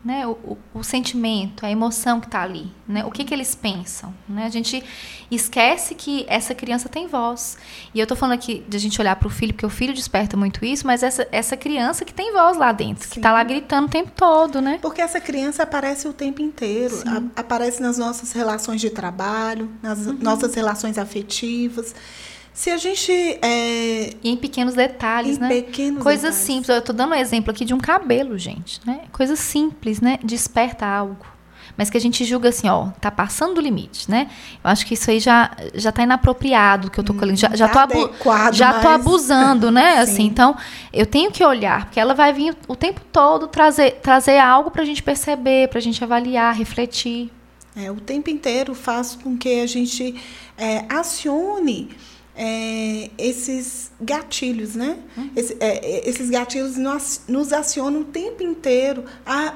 né, 0.03 0.25
o, 0.25 0.31
o, 0.31 0.57
o, 0.73 0.83
sentimento, 0.83 1.63
a 1.65 1.69
emoção 1.69 2.19
que 2.19 2.25
está 2.25 2.41
ali, 2.41 2.71
né, 2.87 3.05
o 3.05 3.11
que, 3.11 3.23
que 3.23 3.33
eles 3.33 3.53
pensam. 3.53 4.13
Né? 4.27 4.45
A 4.45 4.49
gente 4.49 4.83
esquece 5.29 5.93
que 5.93 6.25
essa 6.27 6.55
criança 6.55 6.89
tem 6.89 7.07
voz. 7.07 7.57
E 7.93 7.99
eu 7.99 8.03
estou 8.03 8.17
falando 8.17 8.33
aqui 8.33 8.63
de 8.67 8.75
a 8.75 8.79
gente 8.79 8.99
olhar 8.99 9.15
para 9.15 9.27
o 9.27 9.29
filho, 9.29 9.53
porque 9.53 9.65
o 9.65 9.69
filho 9.69 9.93
desperta 9.93 10.35
muito 10.35 10.65
isso, 10.65 10.87
mas 10.87 11.03
essa, 11.03 11.27
essa 11.31 11.55
criança 11.55 12.03
que 12.03 12.13
tem 12.13 12.33
voz 12.33 12.57
lá 12.57 12.71
dentro, 12.71 13.03
Sim. 13.03 13.11
que 13.11 13.19
está 13.19 13.31
lá 13.31 13.43
gritando 13.43 13.87
o 13.87 13.89
tempo 13.89 14.11
todo. 14.15 14.59
Né? 14.59 14.79
Porque 14.81 15.01
essa 15.01 15.21
criança 15.21 15.63
aparece 15.63 16.07
o 16.07 16.13
tempo 16.13 16.41
inteiro, 16.41 16.95
a, 17.05 17.41
aparece 17.41 17.81
nas 17.81 17.97
nossas 17.97 18.31
relações 18.31 18.81
de 18.81 18.89
trabalho, 18.89 19.69
nas 19.83 20.07
uhum. 20.07 20.17
nossas 20.19 20.55
relações 20.55 20.97
afetivas. 20.97 21.93
Se 22.53 22.69
a 22.69 22.77
gente. 22.77 23.11
É... 23.41 24.13
E 24.21 24.29
em 24.29 24.35
pequenos 24.35 24.73
detalhes, 24.73 25.37
em 25.37 25.39
né? 25.39 25.47
Pequenos 25.47 26.03
Coisas 26.03 26.21
detalhes. 26.23 26.45
simples. 26.45 26.69
Eu 26.69 26.79
estou 26.79 26.95
dando 26.95 27.11
um 27.11 27.15
exemplo 27.15 27.51
aqui 27.51 27.63
de 27.63 27.73
um 27.73 27.79
cabelo, 27.79 28.37
gente. 28.37 28.79
Né? 28.85 29.01
Coisas 29.11 29.39
simples, 29.39 30.01
né? 30.01 30.19
Desperta 30.23 30.85
algo. 30.85 31.25
Mas 31.77 31.89
que 31.89 31.97
a 31.97 32.01
gente 32.01 32.25
julga 32.25 32.49
assim, 32.49 32.67
ó, 32.67 32.87
tá 32.99 33.09
passando 33.09 33.55
do 33.55 33.61
limite, 33.61 34.11
né? 34.11 34.29
Eu 34.63 34.69
acho 34.69 34.85
que 34.85 34.93
isso 34.93 35.09
aí 35.09 35.19
já, 35.19 35.51
já 35.73 35.91
tá 35.91 36.03
inapropriado 36.03 36.91
que 36.91 36.99
eu 36.99 37.03
tô 37.03 37.13
colhendo. 37.13 37.39
Já, 37.39 37.55
já, 37.55 37.69
tá 37.69 37.87
tô, 37.87 38.03
abu 38.03 38.13
já 38.53 38.73
mas... 38.73 38.81
tô 38.81 38.87
abusando, 38.89 39.71
né? 39.71 39.99
assim, 39.99 40.23
então, 40.23 40.55
eu 40.91 41.05
tenho 41.05 41.31
que 41.31 41.43
olhar, 41.43 41.85
porque 41.85 41.99
ela 41.99 42.13
vai 42.13 42.33
vir 42.33 42.55
o 42.67 42.75
tempo 42.75 43.01
todo 43.11 43.47
trazer, 43.47 43.99
trazer 44.01 44.37
algo 44.37 44.69
pra 44.69 44.83
gente 44.83 45.01
perceber, 45.01 45.69
pra 45.69 45.79
gente 45.79 46.03
avaliar, 46.03 46.53
refletir. 46.53 47.31
É, 47.75 47.89
o 47.89 47.95
tempo 47.95 48.29
inteiro 48.29 48.75
faz 48.75 49.15
com 49.15 49.37
que 49.37 49.61
a 49.61 49.65
gente 49.65 50.21
é, 50.57 50.83
acione 50.89 51.89
é, 52.35 53.09
esses 53.17 53.91
gatilhos, 53.99 54.75
né? 54.75 54.97
Hum. 55.17 55.29
Esse, 55.35 55.57
é, 55.59 56.07
esses 56.07 56.29
gatilhos 56.29 56.77
nos, 56.77 57.21
nos 57.27 57.53
acionam 57.53 58.01
o 58.01 58.05
tempo 58.05 58.43
inteiro 58.43 59.05
a 59.25 59.55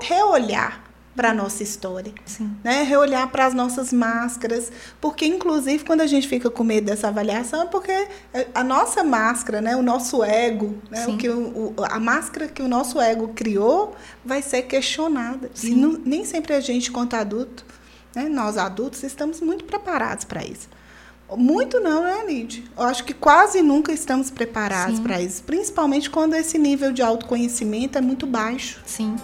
reolhar 0.00 0.88
para 1.18 1.30
a 1.30 1.34
nossa 1.34 1.64
história, 1.64 2.12
Sim. 2.24 2.56
né? 2.62 2.84
Reolhar 2.84 3.28
para 3.28 3.44
as 3.44 3.52
nossas 3.52 3.92
máscaras, 3.92 4.70
porque 5.00 5.26
inclusive 5.26 5.84
quando 5.84 6.00
a 6.00 6.06
gente 6.06 6.28
fica 6.28 6.48
com 6.48 6.62
medo 6.62 6.84
dessa 6.84 7.08
avaliação 7.08 7.62
é 7.62 7.66
porque 7.66 8.06
a 8.54 8.62
nossa 8.62 9.02
máscara, 9.02 9.60
né? 9.60 9.74
O 9.74 9.82
nosso 9.82 10.22
ego, 10.22 10.78
né? 10.88 11.08
O 11.08 11.16
que 11.16 11.28
o, 11.28 11.74
a 11.90 11.98
máscara 11.98 12.46
que 12.46 12.62
o 12.62 12.68
nosso 12.68 13.00
ego 13.00 13.32
criou 13.34 13.96
vai 14.24 14.40
ser 14.42 14.62
questionada 14.62 15.50
Sim. 15.52 15.72
e 15.72 15.74
não, 15.74 15.92
nem 16.04 16.24
sempre 16.24 16.54
a 16.54 16.60
gente, 16.60 16.92
quanto 16.92 17.16
adulto, 17.16 17.66
né? 18.14 18.28
Nós 18.28 18.56
adultos 18.56 19.02
estamos 19.02 19.40
muito 19.40 19.64
preparados 19.64 20.24
para 20.24 20.44
isso. 20.44 20.68
Muito 21.36 21.78
não, 21.80 22.02
né, 22.02 22.24
Lid? 22.26 22.64
Eu 22.76 22.84
acho 22.84 23.04
que 23.04 23.12
quase 23.12 23.60
nunca 23.60 23.92
estamos 23.92 24.30
preparados 24.30 24.98
para 24.98 25.20
isso, 25.20 25.42
principalmente 25.42 26.08
quando 26.08 26.34
esse 26.34 26.58
nível 26.58 26.90
de 26.90 27.02
autoconhecimento 27.02 27.98
é 27.98 28.00
muito 28.00 28.26
baixo. 28.26 28.80
Sim. 28.86 29.14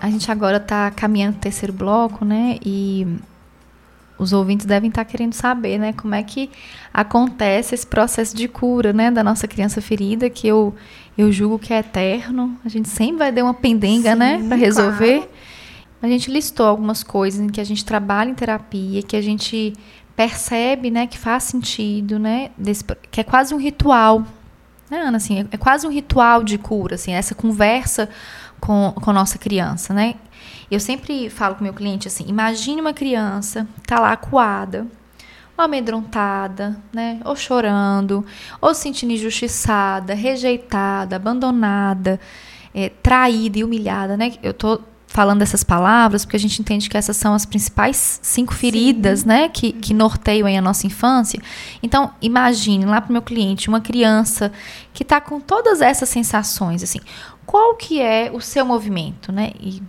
A 0.00 0.10
gente 0.10 0.30
agora 0.32 0.56
está 0.56 0.90
caminhando 0.90 1.36
o 1.36 1.40
terceiro 1.40 1.72
bloco, 1.72 2.24
né? 2.24 2.58
E 2.64 3.06
os 4.18 4.32
ouvintes 4.32 4.66
devem 4.66 4.88
estar 4.88 5.04
tá 5.04 5.10
querendo 5.10 5.32
saber, 5.32 5.78
né, 5.78 5.92
como 5.92 6.14
é 6.14 6.22
que 6.22 6.50
acontece 6.92 7.74
esse 7.74 7.86
processo 7.86 8.36
de 8.36 8.46
cura, 8.46 8.92
né, 8.92 9.10
da 9.10 9.22
nossa 9.22 9.48
criança 9.48 9.80
ferida, 9.80 10.28
que 10.28 10.46
eu 10.46 10.74
eu 11.16 11.30
julgo 11.30 11.58
que 11.58 11.74
é 11.74 11.78
eterno. 11.78 12.56
A 12.64 12.68
gente 12.68 12.88
sempre 12.88 13.18
vai 13.18 13.32
ter 13.32 13.42
uma 13.42 13.52
pendenga, 13.52 14.14
né, 14.14 14.36
Sim, 14.36 14.42
né, 14.42 14.48
para 14.48 14.56
resolver. 14.56 15.16
Claro. 15.18 15.30
A 16.02 16.08
gente 16.08 16.32
listou 16.32 16.66
algumas 16.66 17.04
coisas 17.04 17.40
em 17.40 17.48
que 17.48 17.60
a 17.60 17.64
gente 17.64 17.84
trabalha 17.84 18.28
em 18.28 18.34
terapia, 18.34 19.04
que 19.04 19.16
a 19.16 19.22
gente 19.22 19.72
percebe, 20.16 20.90
né, 20.90 21.06
que 21.06 21.16
faz 21.16 21.44
sentido, 21.44 22.18
né, 22.18 22.50
desse, 22.58 22.84
que 23.10 23.20
é 23.20 23.24
quase 23.24 23.54
um 23.54 23.56
ritual, 23.56 24.26
né, 24.90 25.00
Ana, 25.00 25.16
assim, 25.16 25.40
é, 25.40 25.46
é 25.52 25.56
quase 25.56 25.86
um 25.86 25.90
ritual 25.90 26.42
de 26.42 26.58
cura, 26.58 26.96
assim, 26.96 27.12
essa 27.12 27.34
conversa 27.34 28.08
com, 28.60 28.92
com 28.96 29.12
nossa 29.12 29.38
criança, 29.38 29.94
né. 29.94 30.16
Eu 30.68 30.80
sempre 30.80 31.30
falo 31.30 31.54
com 31.54 31.64
meu 31.64 31.72
cliente 31.72 32.08
assim, 32.08 32.24
imagine 32.26 32.80
uma 32.80 32.92
criança, 32.92 33.66
tá 33.86 34.00
lá 34.00 34.12
acuada, 34.12 34.86
ou 35.56 35.64
amedrontada, 35.64 36.76
né, 36.92 37.20
ou 37.24 37.36
chorando, 37.36 38.26
ou 38.60 38.74
se 38.74 38.82
sentindo 38.82 39.12
injustiçada, 39.12 40.14
rejeitada, 40.14 41.16
abandonada, 41.16 42.18
é, 42.74 42.88
traída 42.88 43.60
e 43.60 43.64
humilhada, 43.64 44.16
né, 44.16 44.32
eu 44.42 44.52
tô 44.52 44.80
falando 45.12 45.40
dessas 45.40 45.62
palavras, 45.62 46.24
porque 46.24 46.36
a 46.36 46.40
gente 46.40 46.60
entende 46.60 46.88
que 46.88 46.96
essas 46.96 47.16
são 47.18 47.34
as 47.34 47.44
principais 47.44 48.18
cinco 48.22 48.54
feridas, 48.54 49.20
Sim. 49.20 49.28
né, 49.28 49.48
que, 49.48 49.72
que 49.72 49.92
norteiam 49.92 50.48
a 50.48 50.60
nossa 50.62 50.86
infância. 50.86 51.40
Então, 51.82 52.12
imagine 52.20 52.86
lá 52.86 53.00
para 53.00 53.10
o 53.10 53.12
meu 53.12 53.22
cliente 53.22 53.68
uma 53.68 53.80
criança 53.80 54.50
que 54.92 55.02
está 55.02 55.20
com 55.20 55.38
todas 55.38 55.82
essas 55.82 56.08
sensações, 56.08 56.82
assim, 56.82 56.98
qual 57.44 57.74
que 57.74 58.00
é 58.00 58.30
o 58.32 58.40
seu 58.40 58.64
movimento, 58.64 59.30
né? 59.30 59.52
E 59.60 59.82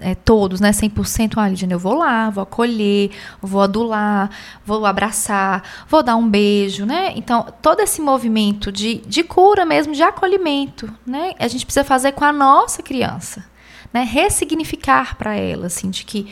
é, 0.00 0.14
todos, 0.14 0.60
né, 0.60 0.70
100%, 0.70 1.34
ah, 1.36 1.48
Lidiane, 1.48 1.72
eu 1.72 1.78
vou 1.78 1.94
lá, 1.94 2.30
vou 2.30 2.42
acolher, 2.42 3.10
vou 3.42 3.60
adular, 3.60 4.30
vou 4.64 4.86
abraçar, 4.86 5.62
vou 5.88 6.02
dar 6.02 6.16
um 6.16 6.28
beijo, 6.28 6.86
né? 6.86 7.12
Então, 7.16 7.46
todo 7.60 7.80
esse 7.80 8.00
movimento 8.00 8.70
de, 8.70 8.98
de 8.98 9.24
cura 9.24 9.64
mesmo, 9.64 9.92
de 9.92 10.02
acolhimento, 10.02 10.88
né? 11.04 11.34
A 11.40 11.48
gente 11.48 11.66
precisa 11.66 11.84
fazer 11.84 12.12
com 12.12 12.24
a 12.24 12.32
nossa 12.32 12.82
criança 12.82 13.52
né, 13.94 14.02
ressignificar 14.02 15.16
para 15.16 15.36
ela, 15.36 15.66
assim, 15.66 15.88
de 15.88 16.04
que 16.04 16.26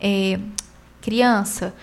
é, 0.00 0.38
criança, 1.02 1.74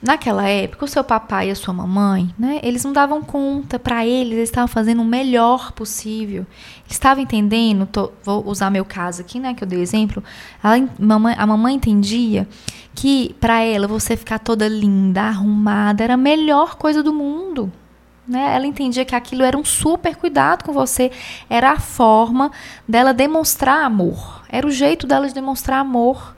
naquela 0.00 0.48
época, 0.48 0.84
o 0.84 0.88
seu 0.88 1.02
papai 1.02 1.48
e 1.48 1.50
a 1.50 1.56
sua 1.56 1.74
mamãe, 1.74 2.32
né, 2.38 2.60
eles 2.62 2.84
não 2.84 2.92
davam 2.92 3.20
conta 3.20 3.80
para 3.80 4.06
eles, 4.06 4.34
eles 4.34 4.48
estavam 4.48 4.68
fazendo 4.68 5.02
o 5.02 5.04
melhor 5.04 5.72
possível. 5.72 6.46
Eles 6.84 6.92
estavam 6.92 7.24
entendendo, 7.24 7.84
tô, 7.86 8.12
vou 8.22 8.46
usar 8.46 8.70
meu 8.70 8.84
caso 8.84 9.22
aqui, 9.22 9.40
né, 9.40 9.54
que 9.54 9.64
eu 9.64 9.68
dei 9.68 9.80
exemplo, 9.80 10.22
a 10.62 10.74
mamãe, 11.00 11.34
a 11.36 11.44
mamãe 11.44 11.74
entendia 11.74 12.46
que 12.94 13.34
para 13.40 13.60
ela 13.60 13.88
você 13.88 14.16
ficar 14.16 14.38
toda 14.38 14.68
linda, 14.68 15.22
arrumada, 15.22 16.04
era 16.04 16.14
a 16.14 16.16
melhor 16.16 16.76
coisa 16.76 17.02
do 17.02 17.12
mundo. 17.12 17.72
Né? 18.26 18.54
Ela 18.54 18.66
entendia 18.66 19.04
que 19.04 19.14
aquilo 19.14 19.42
era 19.42 19.56
um 19.56 19.64
super 19.64 20.16
cuidado 20.16 20.64
com 20.64 20.72
você, 20.72 21.10
era 21.48 21.72
a 21.72 21.80
forma 21.80 22.50
dela 22.86 23.14
demonstrar 23.14 23.84
amor, 23.84 24.42
era 24.48 24.66
o 24.66 24.70
jeito 24.70 25.06
dela 25.06 25.28
de 25.28 25.34
demonstrar 25.34 25.78
amor. 25.80 26.35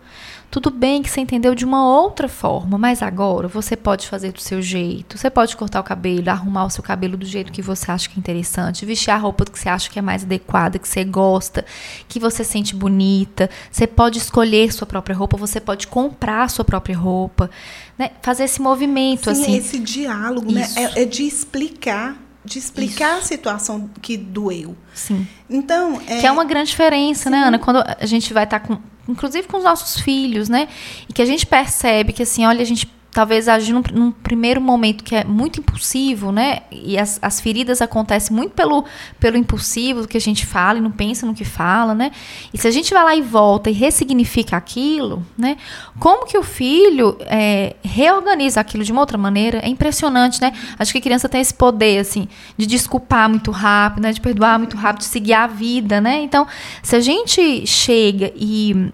Tudo 0.51 0.71
bem 0.71 1.03
que 1.03 1.11
você 1.11 1.21
entendeu 1.21 1.55
de 1.55 1.65
uma 1.65 1.87
outra 1.87 2.27
forma, 2.27 2.79
mas 2.79 3.03
agora 3.03 3.47
você 3.47 3.77
pode 3.77 4.09
fazer 4.09 4.33
do 4.33 4.41
seu 4.41 4.63
jeito. 4.63 5.19
Você 5.19 5.29
pode 5.29 5.55
cortar 5.55 5.81
o 5.81 5.85
cabelo, 5.85 6.31
arrumar 6.31 6.65
o 6.65 6.71
seu 6.71 6.83
cabelo 6.83 7.19
do 7.19 7.27
jeito 7.27 7.53
que 7.53 7.61
você 7.61 7.91
acha 7.91 8.09
que 8.09 8.17
é 8.17 8.19
interessante, 8.19 8.87
vestir 8.87 9.11
a 9.11 9.17
roupa 9.19 9.45
que 9.45 9.59
você 9.59 9.69
acha 9.69 9.91
que 9.91 9.99
é 9.99 10.03
mais 10.03 10.23
adequada, 10.23 10.79
que 10.79 10.89
você 10.89 11.05
gosta, 11.05 11.67
que 12.09 12.19
você 12.19 12.43
sente 12.43 12.75
bonita. 12.75 13.51
Você 13.71 13.87
pode 13.87 14.19
escolher 14.19 14.73
sua 14.73 14.87
própria 14.87 15.15
roupa, 15.15 15.37
você 15.37 15.61
pode 15.61 15.87
comprar 15.87 16.49
sua 16.49 16.65
própria 16.65 16.97
roupa, 16.97 17.51
né? 17.99 18.13
Fazer 18.23 18.45
esse 18.45 18.63
movimento 18.63 19.35
Sim, 19.35 19.43
assim. 19.43 19.57
esse 19.57 19.79
diálogo, 19.79 20.51
né? 20.51 20.67
É, 20.77 21.03
é 21.03 21.05
de 21.05 21.25
explicar 21.25 22.17
de 22.45 22.59
explicar 22.59 23.19
Isso. 23.19 23.19
a 23.19 23.27
situação 23.27 23.91
que 24.01 24.17
doeu. 24.17 24.75
Sim. 24.95 25.29
Então, 25.51 26.01
é... 26.07 26.21
que 26.21 26.27
é 26.27 26.33
uma 26.33 26.45
grande 26.45 26.71
diferença, 26.71 27.29
né, 27.29 27.37
Sim. 27.37 27.43
né, 27.43 27.49
Ana? 27.49 27.59
Quando 27.59 27.85
a 27.87 28.07
gente 28.07 28.33
vai 28.33 28.45
estar 28.45 28.61
tá 28.61 28.67
com 28.67 28.81
inclusive 29.09 29.49
com 29.49 29.57
os 29.57 29.65
nossos 29.65 30.01
filhos, 30.01 30.49
né? 30.49 30.69
E 31.09 31.13
que 31.13 31.23
a 31.23 31.27
gente 31.27 31.47
percebe 31.47 32.13
que 32.13 32.23
assim, 32.23 32.45
olha, 32.45 32.61
a 32.61 32.67
gente 32.67 32.87
talvez 33.11 33.49
agir 33.49 33.73
num, 33.73 33.83
num, 33.93 34.13
primeiro 34.13 34.61
momento 34.61 35.03
que 35.03 35.15
é 35.15 35.25
muito 35.25 35.61
impulsivo, 35.61 36.31
né? 36.31 36.61
E 36.71 36.99
as, 36.99 37.19
as, 37.23 37.41
feridas 37.41 37.81
acontecem 37.81 38.37
muito 38.37 38.53
pelo, 38.53 38.85
pelo 39.19 39.37
impulsivo 39.37 40.03
do 40.03 40.09
que 40.09 40.17
a 40.17 40.21
gente 40.21 40.45
fala 40.45 40.79
e 40.79 40.81
não 40.81 40.91
pensa 40.91 41.27
no 41.27 41.35
que 41.35 41.45
fala, 41.45 41.95
né? 41.95 42.13
E 42.53 42.59
se 42.59 42.69
a 42.69 42.71
gente 42.71 42.93
vai 42.93 43.03
lá 43.03 43.17
e 43.17 43.23
volta 43.23 43.71
e 43.71 43.73
ressignifica 43.73 44.57
aquilo, 44.57 45.25
né? 45.37 45.57
Como 45.99 46.27
que 46.27 46.37
o 46.37 46.43
filho 46.43 47.17
é, 47.23 47.77
reorganiza 47.83 48.61
aquilo 48.61 48.85
de 48.85 48.93
uma 48.93 49.01
outra 49.01 49.19
maneira 49.19 49.59
é 49.59 49.69
impressionante, 49.69 50.41
né? 50.41 50.53
Acho 50.79 50.93
que 50.93 50.99
a 50.99 51.03
criança 51.03 51.29
tem 51.29 51.41
esse 51.41 51.55
poder, 51.55 51.99
assim, 51.99 52.29
de 52.57 52.67
desculpar 52.67 53.29
muito 53.29 53.51
rápido, 53.51 54.03
né? 54.03 54.13
De 54.13 54.21
perdoar 54.21 54.59
muito 54.59 54.77
rápido, 54.77 55.01
de 55.01 55.07
seguir 55.07 55.33
a 55.33 55.47
vida, 55.47 56.01
né? 56.01 56.23
Então, 56.23 56.47
se 56.83 56.95
a 56.95 57.01
gente 57.01 57.67
chega 57.67 58.33
e 58.37 58.93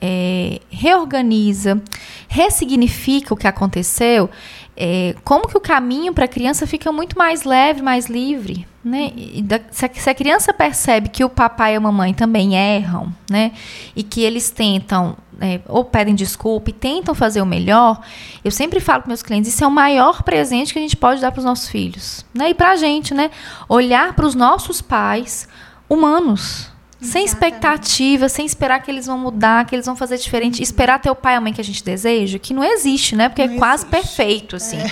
é, 0.00 0.60
reorganiza, 0.70 1.80
ressignifica 2.28 3.34
o 3.34 3.36
que 3.36 3.46
aconteceu, 3.46 4.30
é, 4.76 5.14
como 5.24 5.46
que 5.46 5.56
o 5.56 5.60
caminho 5.60 6.14
para 6.14 6.24
a 6.24 6.28
criança 6.28 6.66
fica 6.66 6.90
muito 6.90 7.18
mais 7.18 7.44
leve, 7.44 7.82
mais 7.82 8.06
livre, 8.06 8.66
né? 8.82 9.12
Da, 9.44 9.60
se, 9.70 9.84
a, 9.84 9.90
se, 9.92 10.08
a, 10.08 10.14
criança 10.14 10.54
percebe 10.54 11.10
que 11.10 11.22
o 11.22 11.28
papai 11.28 11.74
e 11.74 11.76
a 11.76 11.80
mamãe 11.80 12.14
também 12.14 12.54
erram, 12.54 13.12
né? 13.28 13.52
E 13.94 14.02
que 14.02 14.22
eles 14.22 14.50
tentam 14.50 15.16
é, 15.38 15.60
ou 15.68 15.84
pedem 15.84 16.14
desculpa 16.14 16.70
e 16.70 16.72
tentam 16.72 17.14
fazer 17.14 17.42
o 17.42 17.46
melhor, 17.46 18.00
eu 18.42 18.50
sempre 18.50 18.80
falo 18.80 19.02
para 19.02 19.08
meus 19.08 19.22
clientes 19.22 19.52
isso 19.52 19.62
é 19.64 19.66
o 19.66 19.70
maior 19.70 20.22
presente 20.22 20.72
que 20.72 20.78
a 20.78 20.82
gente 20.82 20.96
pode 20.96 21.20
dar 21.20 21.30
para 21.30 21.40
os 21.40 21.44
nossos 21.44 21.68
filhos, 21.68 22.24
né? 22.32 22.50
E 22.50 22.54
para 22.54 22.70
a 22.70 22.76
gente, 22.76 23.12
né? 23.12 23.30
Olhar 23.68 24.14
para 24.14 24.24
os 24.24 24.34
nossos 24.34 24.80
pais 24.80 25.46
humanos, 25.90 26.70
sem 27.02 27.24
expectativa, 27.24 28.28
sem 28.28 28.44
esperar 28.44 28.82
que 28.82 28.90
eles 28.90 29.06
vão 29.06 29.18
mudar, 29.18 29.64
que 29.64 29.74
eles 29.74 29.86
vão 29.86 29.96
fazer 29.96 30.18
diferente. 30.18 30.62
Esperar 30.62 31.00
ter 31.00 31.10
o 31.10 31.14
pai 31.14 31.34
e 31.34 31.36
a 31.36 31.40
mãe 31.40 31.52
que 31.52 31.60
a 31.60 31.64
gente 31.64 31.82
deseja, 31.82 32.38
que 32.38 32.52
não 32.52 32.62
existe, 32.62 33.16
né? 33.16 33.28
Porque 33.28 33.46
não 33.46 33.54
é 33.54 33.58
quase 33.58 33.84
existe. 33.84 33.90
perfeito, 33.90 34.56
assim. 34.56 34.76
É. 34.78 34.90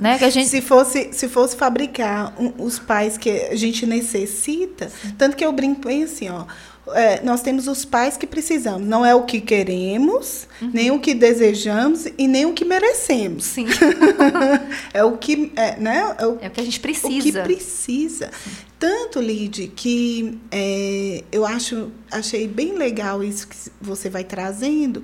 Né? 0.00 0.18
Que 0.18 0.24
a 0.24 0.30
gente... 0.30 0.48
se, 0.48 0.60
fosse, 0.60 1.12
se 1.12 1.28
fosse 1.28 1.56
fabricar 1.56 2.32
um, 2.38 2.52
os 2.58 2.78
pais 2.78 3.18
que 3.18 3.30
a 3.30 3.56
gente 3.56 3.84
necessita, 3.86 4.88
Sim. 4.88 5.14
tanto 5.18 5.36
que 5.36 5.44
eu 5.44 5.52
brinco 5.52 5.86
bem 5.86 6.04
assim, 6.04 6.28
ó. 6.28 6.44
É, 6.94 7.22
nós 7.22 7.42
temos 7.42 7.68
os 7.68 7.84
pais 7.84 8.16
que 8.16 8.26
precisamos. 8.26 8.86
Não 8.86 9.04
é 9.04 9.14
o 9.14 9.24
que 9.24 9.40
queremos, 9.40 10.46
uhum. 10.60 10.70
nem 10.72 10.90
o 10.90 10.98
que 10.98 11.12
desejamos 11.12 12.06
e 12.16 12.26
nem 12.26 12.46
o 12.46 12.52
que 12.52 12.64
merecemos. 12.64 13.44
Sim. 13.44 13.66
é 14.94 15.04
o 15.04 15.16
que, 15.18 15.52
é, 15.56 15.76
né? 15.76 16.14
É 16.18 16.26
o, 16.26 16.38
é 16.40 16.46
o, 16.46 16.50
que 16.50 16.60
a 16.60 16.64
gente 16.64 16.80
precisa. 16.80 17.40
O 17.40 17.44
que 17.44 17.54
precisa. 17.54 18.30
Sim. 18.32 18.50
Tanto, 18.78 19.20
Lid, 19.20 19.72
que 19.74 20.38
é, 20.52 21.24
eu 21.32 21.44
acho, 21.44 21.90
achei 22.10 22.46
bem 22.46 22.74
legal 22.74 23.24
isso 23.24 23.48
que 23.48 23.56
você 23.80 24.08
vai 24.08 24.22
trazendo, 24.22 25.02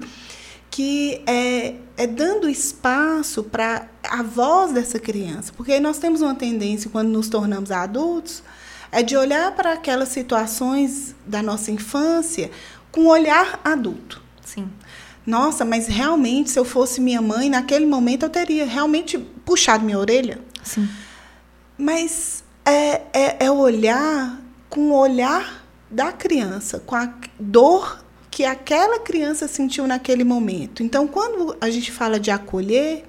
que 0.71 1.21
é, 1.27 1.75
é 1.97 2.07
dando 2.07 2.49
espaço 2.49 3.43
para 3.43 3.89
a 4.05 4.23
voz 4.23 4.73
dessa 4.73 5.01
criança. 5.01 5.53
Porque 5.57 5.81
nós 5.81 5.99
temos 5.99 6.23
uma 6.23 6.37
tendência, 6.37 6.89
quando 6.89 7.09
nos 7.09 7.29
tornamos 7.29 7.73
adultos, 7.73 8.45
é 8.93 9.03
de 9.03 9.17
olhar 9.17 9.51
para 9.57 9.73
aquelas 9.73 10.11
situações 10.11 11.17
da 11.27 11.43
nossa 11.43 11.73
infância 11.73 12.53
com 12.93 13.03
um 13.03 13.09
olhar 13.09 13.61
adulto. 13.65 14.23
Sim. 14.45 14.71
Nossa, 15.27 15.65
mas 15.65 15.89
realmente, 15.89 16.51
se 16.51 16.59
eu 16.59 16.65
fosse 16.65 17.01
minha 17.01 17.21
mãe, 17.21 17.49
naquele 17.51 17.87
momento 17.87 18.25
eu 18.25 18.31
teria 18.31 18.65
realmente 18.67 19.19
puxado 19.19 19.85
minha 19.85 19.99
orelha. 19.99 20.39
Sim. 20.63 20.89
Mas 21.77 22.44
é, 22.65 23.03
é, 23.13 23.45
é 23.47 23.51
olhar 23.51 24.41
com 24.69 24.91
o 24.91 24.99
olhar 24.99 25.65
da 25.91 26.13
criança, 26.13 26.81
com 26.85 26.97
a 26.97 27.13
dor 27.39 28.05
que 28.31 28.45
aquela 28.45 28.99
criança 28.99 29.47
sentiu 29.47 29.87
naquele 29.87 30.25
momento. 30.25 30.83
Então, 30.83 31.07
quando 31.07 31.57
a 31.61 31.71
gente 31.71 31.93
fala 31.93 32.19
de 32.19 32.33
acolher, 32.33 33.05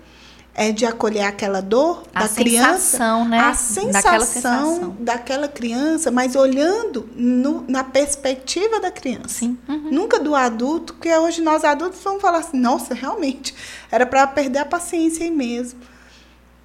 é 0.53 0.72
de 0.72 0.86
acolher 0.86 1.24
aquela 1.24 1.62
dor 1.62 2.03
a 2.14 2.24
da 2.24 2.30
criança, 2.30 2.78
sensação, 2.78 3.28
né? 3.28 3.39
a 3.39 3.53
sensação 3.53 3.91
daquela, 3.91 4.26
sensação 4.26 4.97
daquela 4.99 5.47
criança, 5.47 6.12
mas 6.12 6.36
olhando 6.36 7.10
no, 7.16 7.66
na 7.68 7.84
perspectiva 7.84 8.80
da 8.80 8.91
criança. 8.91 9.30
Sim. 9.30 9.58
Uhum. 9.68 9.89
Nunca 9.91 10.20
do 10.20 10.36
adulto, 10.36 10.93
porque 10.93 11.14
hoje 11.14 11.41
nós 11.41 11.66
adultos 11.66 11.99
vamos 12.03 12.22
falar 12.22 12.38
assim, 12.38 12.58
nossa, 12.58 12.93
realmente, 12.93 13.53
era 13.91 14.06
para 14.06 14.28
perder 14.28 14.60
a 14.60 14.66
paciência 14.66 15.26
aí 15.26 15.32
mesmo. 15.32 15.80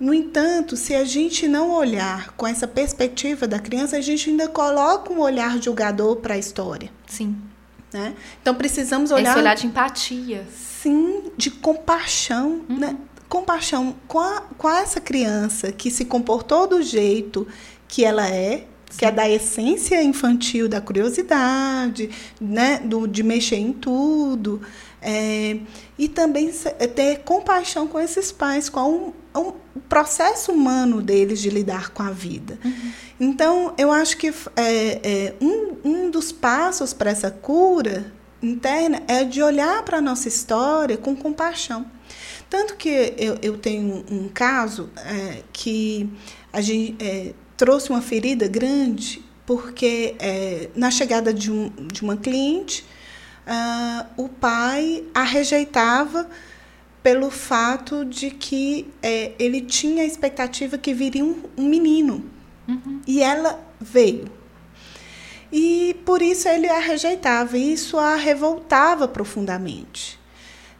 No 0.01 0.15
entanto, 0.15 0.79
se 0.79 0.95
a 0.95 1.05
gente 1.05 1.47
não 1.47 1.71
olhar 1.73 2.33
com 2.33 2.47
essa 2.47 2.67
perspectiva 2.67 3.47
da 3.47 3.59
criança, 3.59 3.99
a 3.99 4.01
gente 4.01 4.31
ainda 4.31 4.49
coloca 4.49 5.13
um 5.13 5.21
olhar 5.21 5.61
julgador 5.61 6.17
para 6.17 6.35
a 6.35 6.39
história. 6.39 6.91
Sim. 7.07 7.37
Né? 7.93 8.15
Então 8.41 8.55
precisamos 8.55 9.11
olhar. 9.11 9.33
Esse 9.33 9.39
olhar 9.39 9.55
de 9.55 9.67
empatia. 9.67 10.47
Sim, 10.57 11.25
de 11.37 11.51
compaixão. 11.51 12.63
Uhum. 12.67 12.79
Né? 12.79 12.97
Compaixão 13.29 13.95
com, 14.09 14.19
a, 14.19 14.41
com 14.57 14.71
essa 14.71 15.03
criança 15.03 15.71
que 15.71 15.91
se 15.91 16.07
comportou 16.07 16.67
do 16.67 16.83
jeito 16.83 17.47
que 17.87 18.03
ela 18.03 18.27
é, 18.27 18.65
Sim. 18.89 18.99
que 18.99 19.05
é 19.05 19.13
da 19.13 19.29
essência 19.29 20.03
infantil, 20.03 20.67
da 20.67 20.81
curiosidade, 20.81 22.09
né? 22.41 22.81
do, 22.83 23.07
de 23.07 23.23
mexer 23.23 23.57
em 23.57 23.73
tudo. 23.73 24.63
É, 25.03 25.59
e 25.99 26.09
também 26.09 26.51
ter 26.95 27.19
compaixão 27.19 27.87
com 27.87 28.01
esses 28.01 28.33
pais, 28.33 28.71
com 28.71 29.13
um 29.39 29.53
processo 29.89 30.53
humano 30.53 31.01
deles 31.01 31.41
de 31.41 31.51
lidar 31.51 31.91
com 31.91 32.03
a 32.03 32.11
vida. 32.11 32.59
Uhum. 32.65 32.93
Então, 33.21 33.75
eu 33.79 33.93
acho 33.93 34.17
que 34.17 34.29
é, 34.29 35.01
é, 35.03 35.35
um, 35.41 35.77
um 35.85 36.11
dos 36.11 36.33
passos 36.33 36.93
para 36.93 37.11
essa 37.11 37.31
cura 37.31 38.13
interna 38.43 39.03
é 39.07 39.23
de 39.25 39.43
olhar 39.43 39.83
para 39.85 39.99
a 39.99 40.01
nossa 40.01 40.29
história 40.29 40.97
com 40.97 41.15
compaixão. 41.15 41.87
Tanto 42.49 42.77
que 42.77 43.15
eu, 43.17 43.39
eu 43.43 43.59
tenho 43.59 44.05
um 44.11 44.29
caso 44.29 44.91
é, 44.97 45.43
que 45.53 46.11
a 46.53 46.61
gente 46.61 46.97
é, 46.99 47.33
trouxe 47.57 47.91
uma 47.91 48.03
ferida 48.03 48.49
grande, 48.49 49.25
porque 49.47 50.17
é, 50.19 50.69
na 50.75 50.91
chegada 50.91 51.33
de, 51.33 51.53
um, 51.53 51.71
de 51.93 52.03
uma 52.03 52.17
cliente, 52.17 52.85
uh, 53.47 54.07
o 54.17 54.29
pai 54.29 55.05
a 55.15 55.23
rejeitava 55.23 56.29
pelo 57.03 57.31
fato 57.31 58.05
de 58.05 58.31
que 58.31 58.89
é, 59.03 59.33
ele 59.39 59.61
tinha 59.61 60.03
a 60.03 60.07
expectativa 60.07 60.77
que 60.77 60.93
viria 60.93 61.25
um, 61.25 61.43
um 61.57 61.69
menino. 61.69 62.25
Uhum. 62.69 63.01
E 63.07 63.23
ela 63.23 63.59
veio. 63.81 64.31
E 65.53 65.97
por 66.05 66.23
isso 66.23 66.49
ele 66.49 66.69
a 66.69 66.79
rejeitava, 66.79 67.59
e 67.59 67.73
isso 67.73 67.99
a 67.99 68.15
revoltava 68.15 69.09
profundamente. 69.09 70.19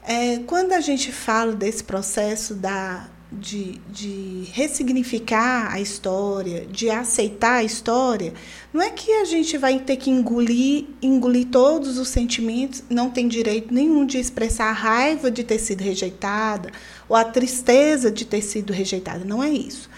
É, 0.03 0.39
quando 0.47 0.73
a 0.73 0.81
gente 0.81 1.11
fala 1.11 1.53
desse 1.53 1.83
processo 1.83 2.55
da 2.55 3.09
de, 3.33 3.81
de 3.89 4.45
ressignificar 4.53 5.73
a 5.73 5.81
história, 5.81 6.67
de 6.67 6.91
aceitar 6.91 7.57
a 7.57 7.63
história, 7.63 8.35
não 8.73 8.83
é 8.83 8.91
que 8.91 9.13
a 9.13 9.25
gente 9.25 9.57
vai 9.57 9.79
ter 9.79 9.97
que 9.97 10.11
engolir, 10.11 10.87
engolir 11.01 11.47
todos 11.47 11.97
os 11.97 12.09
sentimentos, 12.09 12.83
não 12.91 13.09
tem 13.09 13.29
direito 13.29 13.73
nenhum 13.73 14.05
de 14.05 14.19
expressar 14.19 14.71
a 14.71 14.73
raiva 14.73 15.31
de 15.31 15.45
ter 15.45 15.59
sido 15.59 15.81
rejeitada 15.81 16.73
ou 17.09 17.15
a 17.15 17.25
tristeza 17.25 18.11
de 18.11 18.25
ter 18.25 18.43
sido 18.43 18.73
rejeitada, 18.73 19.25
não 19.25 19.43
é 19.43 19.51
isso. 19.51 19.89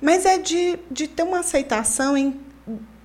Mas 0.00 0.24
é 0.24 0.38
de, 0.38 0.78
de 0.88 1.08
ter 1.08 1.24
uma 1.24 1.40
aceitação 1.40 2.16
em, 2.16 2.38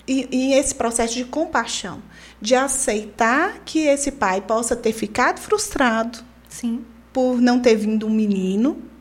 e, 0.07 0.27
e 0.31 0.53
esse 0.53 0.75
processo 0.75 1.15
de 1.15 1.25
compaixão, 1.25 2.03
de 2.39 2.53
aceitar 2.53 3.61
que 3.65 3.79
esse 3.87 4.11
pai 4.11 4.41
possa 4.41 4.75
ter 4.75 4.93
ficado 4.93 5.39
frustrado 5.39 6.19
Sim. 6.47 6.85
por 7.11 7.41
não 7.41 7.59
ter 7.59 7.75
vindo 7.75 8.05
um 8.05 8.11
menino 8.11 8.92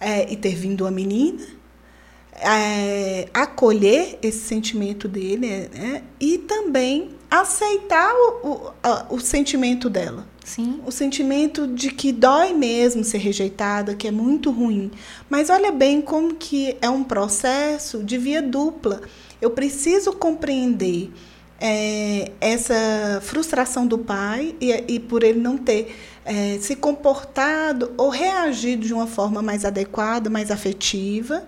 é, 0.00 0.30
e 0.30 0.36
ter 0.36 0.54
vindo 0.54 0.82
uma 0.82 0.90
menina, 0.90 1.42
é, 2.32 3.28
acolher 3.32 4.18
esse 4.22 4.40
sentimento 4.40 5.08
dele 5.08 5.68
né, 5.72 6.02
e 6.20 6.38
também 6.38 7.10
aceitar 7.30 8.12
o, 8.14 8.48
o, 8.48 8.72
a, 8.82 9.06
o 9.10 9.20
sentimento 9.20 9.88
dela. 9.88 10.26
Sim. 10.44 10.80
O 10.86 10.92
sentimento 10.92 11.66
de 11.66 11.90
que 11.90 12.12
dói 12.12 12.52
mesmo 12.52 13.02
ser 13.02 13.18
rejeitada, 13.18 13.96
que 13.96 14.06
é 14.06 14.12
muito 14.12 14.50
ruim. 14.52 14.92
Mas 15.28 15.50
olha 15.50 15.72
bem 15.72 16.00
como 16.00 16.36
que 16.36 16.76
é 16.80 16.88
um 16.88 17.02
processo 17.02 18.04
de 18.04 18.16
via 18.16 18.40
dupla. 18.40 19.00
Eu 19.40 19.50
preciso 19.50 20.12
compreender 20.12 21.10
é, 21.60 22.30
essa 22.40 23.20
frustração 23.22 23.86
do 23.86 23.98
pai 23.98 24.54
e, 24.60 24.72
e 24.88 25.00
por 25.00 25.22
ele 25.22 25.40
não 25.40 25.56
ter 25.56 25.94
é, 26.24 26.58
se 26.60 26.76
comportado 26.76 27.92
ou 27.96 28.10
reagido 28.10 28.86
de 28.86 28.92
uma 28.92 29.06
forma 29.06 29.40
mais 29.40 29.64
adequada, 29.64 30.28
mais 30.28 30.50
afetiva. 30.50 31.44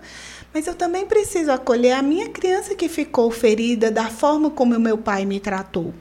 Mas 0.53 0.65
eu 0.65 0.73
também 0.73 1.05
preciso 1.05 1.51
acolher 1.51 1.91
a 1.91 2.01
minha 2.01 2.29
criança 2.29 2.73
que 2.73 2.89
ficou 2.89 3.29
ferida 3.29 3.91
da 3.91 4.09
forma 4.09 4.49
como 4.49 4.75
o 4.75 4.79
meu 4.79 4.97
pai 4.97 5.23
me 5.23 5.39
tratou. 5.39 5.93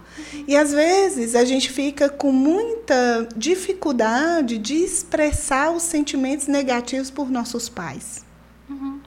E 0.46 0.56
às 0.56 0.72
vezes 0.72 1.34
a 1.34 1.44
gente 1.44 1.70
fica 1.70 2.08
com 2.08 2.32
muita 2.32 3.28
dificuldade 3.36 4.56
de 4.56 4.74
expressar 4.74 5.70
os 5.70 5.82
sentimentos 5.82 6.46
negativos 6.46 7.10
por 7.10 7.30
nossos 7.30 7.68
pais. 7.68 8.27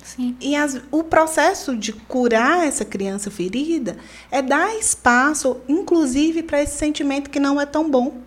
Sim. 0.03 0.35
E 0.41 0.55
as, 0.55 0.79
o 0.91 1.03
processo 1.03 1.75
de 1.75 1.93
curar 1.93 2.67
essa 2.67 2.83
criança 2.83 3.29
ferida 3.29 3.97
é 4.29 4.41
dar 4.41 4.75
espaço, 4.77 5.57
inclusive, 5.67 6.43
para 6.43 6.61
esse 6.61 6.77
sentimento 6.77 7.29
que 7.29 7.39
não 7.39 7.59
é 7.59 7.65
tão 7.65 7.89
bom. 7.89 8.17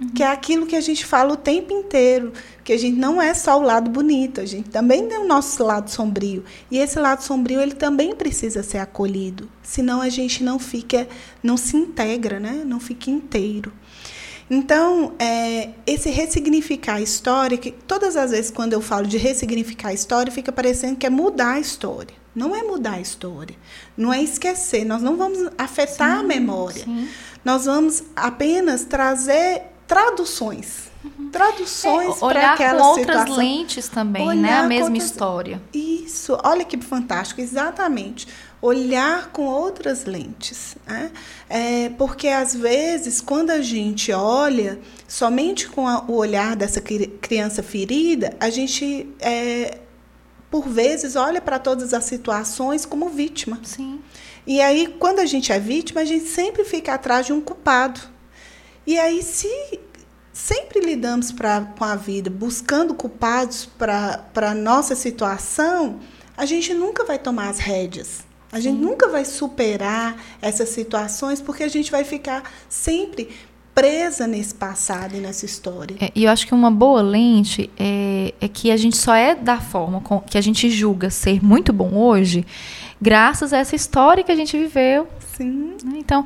Uhum. 0.00 0.08
Que 0.08 0.22
é 0.22 0.26
aquilo 0.26 0.66
que 0.66 0.74
a 0.74 0.80
gente 0.80 1.04
fala 1.04 1.34
o 1.34 1.36
tempo 1.36 1.72
inteiro, 1.72 2.32
que 2.64 2.72
a 2.72 2.78
gente 2.78 2.98
não 2.98 3.20
é 3.20 3.34
só 3.34 3.58
o 3.58 3.62
lado 3.62 3.90
bonito, 3.90 4.40
a 4.40 4.46
gente 4.46 4.70
também 4.70 5.06
tem 5.06 5.18
o 5.18 5.26
nosso 5.26 5.62
lado 5.62 5.90
sombrio. 5.90 6.44
E 6.70 6.78
esse 6.78 6.98
lado 6.98 7.22
sombrio 7.22 7.60
ele 7.60 7.74
também 7.74 8.14
precisa 8.14 8.62
ser 8.62 8.78
acolhido, 8.78 9.48
senão 9.62 10.00
a 10.00 10.08
gente 10.08 10.42
não 10.42 10.58
fica, 10.58 11.06
não 11.42 11.56
se 11.56 11.76
integra, 11.76 12.40
né? 12.40 12.62
Não 12.64 12.80
fica 12.80 13.10
inteiro. 13.10 13.72
Então, 14.54 15.14
é, 15.18 15.70
esse 15.86 16.10
ressignificar 16.10 16.96
a 16.96 17.00
história, 17.00 17.56
que 17.56 17.72
todas 17.72 18.18
as 18.18 18.32
vezes 18.32 18.50
quando 18.50 18.74
eu 18.74 18.82
falo 18.82 19.06
de 19.06 19.16
ressignificar 19.16 19.88
a 19.88 19.92
história, 19.94 20.30
fica 20.30 20.52
parecendo 20.52 20.96
que 20.96 21.06
é 21.06 21.10
mudar 21.10 21.52
a 21.52 21.58
história. 21.58 22.14
Não 22.34 22.54
é 22.54 22.62
mudar 22.62 22.92
a 22.92 23.00
história, 23.00 23.56
não 23.96 24.12
é 24.12 24.22
esquecer, 24.22 24.84
nós 24.84 25.02
não 25.02 25.16
vamos 25.16 25.50
afetar 25.56 26.18
sim, 26.18 26.20
a 26.20 26.22
memória. 26.22 26.84
Sim. 26.84 27.08
Nós 27.42 27.64
vamos 27.64 28.04
apenas 28.14 28.84
trazer 28.84 29.62
traduções. 29.86 30.90
Uhum. 31.02 31.30
Traduções 31.30 32.16
é, 32.16 32.20
para 32.20 32.52
aquela 32.52 32.78
com 32.78 32.86
outras 32.88 33.20
situação. 33.20 33.36
lentes 33.36 33.88
também, 33.88 34.28
olhar 34.28 34.42
né? 34.42 34.52
A 34.58 34.62
mesma 34.64 34.86
outras... 34.88 35.04
história. 35.04 35.62
Isso, 35.72 36.38
olha 36.44 36.64
que 36.64 36.76
fantástico, 36.76 37.40
exatamente. 37.40 38.28
Olhar 38.62 39.30
com 39.30 39.44
outras 39.44 40.06
lentes. 40.06 40.76
Né? 40.86 41.10
É, 41.50 41.88
porque, 41.98 42.28
às 42.28 42.54
vezes, 42.54 43.20
quando 43.20 43.50
a 43.50 43.60
gente 43.60 44.12
olha 44.12 44.78
somente 45.06 45.68
com 45.68 45.86
a, 45.86 46.04
o 46.08 46.14
olhar 46.14 46.56
dessa 46.56 46.80
criança 46.80 47.62
ferida, 47.62 48.34
a 48.40 48.48
gente, 48.48 49.08
é, 49.20 49.78
por 50.48 50.68
vezes, 50.68 51.16
olha 51.16 51.40
para 51.40 51.58
todas 51.58 51.92
as 51.92 52.04
situações 52.04 52.86
como 52.86 53.08
vítima. 53.08 53.60
Sim. 53.64 54.00
E 54.46 54.60
aí, 54.60 54.94
quando 54.98 55.18
a 55.18 55.26
gente 55.26 55.52
é 55.52 55.58
vítima, 55.58 56.00
a 56.00 56.04
gente 56.04 56.28
sempre 56.28 56.64
fica 56.64 56.94
atrás 56.94 57.26
de 57.26 57.32
um 57.32 57.40
culpado. 57.40 58.00
E 58.86 58.98
aí, 58.98 59.22
se 59.22 59.48
sempre 60.32 60.80
lidamos 60.80 61.30
pra, 61.30 61.60
com 61.78 61.84
a 61.84 61.94
vida 61.94 62.30
buscando 62.30 62.94
culpados 62.94 63.66
para 63.66 64.24
a 64.34 64.54
nossa 64.54 64.96
situação, 64.96 66.00
a 66.36 66.46
gente 66.46 66.72
nunca 66.72 67.04
vai 67.04 67.18
tomar 67.18 67.50
as 67.50 67.58
rédeas. 67.58 68.31
A 68.52 68.60
gente 68.60 68.78
Sim. 68.78 68.84
nunca 68.84 69.08
vai 69.08 69.24
superar 69.24 70.22
essas 70.42 70.68
situações 70.68 71.40
porque 71.40 71.62
a 71.62 71.68
gente 71.68 71.90
vai 71.90 72.04
ficar 72.04 72.42
sempre 72.68 73.30
presa 73.74 74.26
nesse 74.26 74.54
passado 74.54 75.16
e 75.16 75.20
nessa 75.20 75.46
história. 75.46 75.96
É, 75.98 76.12
e 76.14 76.24
eu 76.24 76.30
acho 76.30 76.46
que 76.46 76.52
uma 76.52 76.70
boa 76.70 77.00
lente 77.00 77.70
é, 77.78 78.34
é 78.38 78.48
que 78.48 78.70
a 78.70 78.76
gente 78.76 78.96
só 78.96 79.14
é 79.14 79.34
da 79.34 79.58
forma 79.58 80.00
com, 80.02 80.20
que 80.20 80.36
a 80.36 80.40
gente 80.42 80.68
julga 80.68 81.08
ser 81.08 81.42
muito 81.42 81.72
bom 81.72 81.94
hoje, 81.94 82.44
graças 83.00 83.52
a 83.52 83.58
essa 83.58 83.74
história 83.74 84.22
que 84.22 84.30
a 84.30 84.36
gente 84.36 84.58
viveu. 84.58 85.08
Sim. 85.34 85.74
Né? 85.84 85.94
Então, 85.96 86.24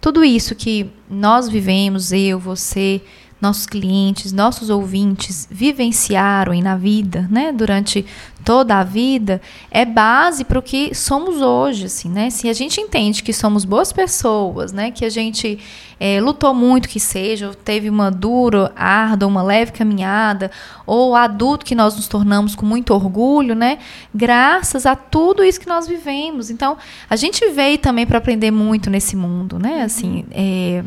tudo 0.00 0.24
isso 0.24 0.54
que 0.54 0.90
nós 1.08 1.48
vivemos, 1.48 2.10
eu, 2.10 2.38
você, 2.38 3.02
nossos 3.40 3.66
clientes, 3.66 4.32
nossos 4.32 4.70
ouvintes 4.70 5.46
vivenciaram 5.50 6.58
na 6.60 6.76
vida, 6.76 7.28
né, 7.30 7.52
durante 7.52 8.06
toda 8.44 8.76
a 8.76 8.84
vida, 8.84 9.40
é 9.70 9.84
base 9.84 10.44
para 10.44 10.58
o 10.58 10.62
que 10.62 10.94
somos 10.94 11.40
hoje, 11.40 11.86
assim, 11.86 12.08
né? 12.08 12.30
Se 12.30 12.48
a 12.48 12.52
gente 12.52 12.80
entende 12.80 13.22
que 13.22 13.32
somos 13.32 13.64
boas 13.64 13.92
pessoas, 13.92 14.72
né, 14.72 14.90
que 14.90 15.04
a 15.04 15.10
gente 15.10 15.58
é, 15.98 16.20
lutou 16.20 16.52
muito, 16.52 16.88
que 16.88 16.98
seja, 16.98 17.52
teve 17.64 17.88
uma 17.88 18.10
dura, 18.10 18.72
árdua, 18.74 19.28
uma 19.28 19.42
leve 19.42 19.72
caminhada, 19.72 20.50
ou 20.84 21.14
adulto 21.14 21.64
que 21.64 21.74
nós 21.74 21.94
nos 21.94 22.08
tornamos 22.08 22.54
com 22.56 22.66
muito 22.66 22.92
orgulho, 22.92 23.54
né? 23.54 23.78
Graças 24.14 24.84
a 24.84 24.96
tudo 24.96 25.44
isso 25.44 25.60
que 25.60 25.68
nós 25.68 25.86
vivemos. 25.86 26.50
Então, 26.50 26.76
a 27.08 27.16
gente 27.16 27.48
veio 27.50 27.78
também 27.78 28.06
para 28.06 28.18
aprender 28.18 28.50
muito 28.50 28.90
nesse 28.90 29.14
mundo, 29.14 29.58
né? 29.58 29.82
Assim, 29.82 30.24
é, 30.32 30.82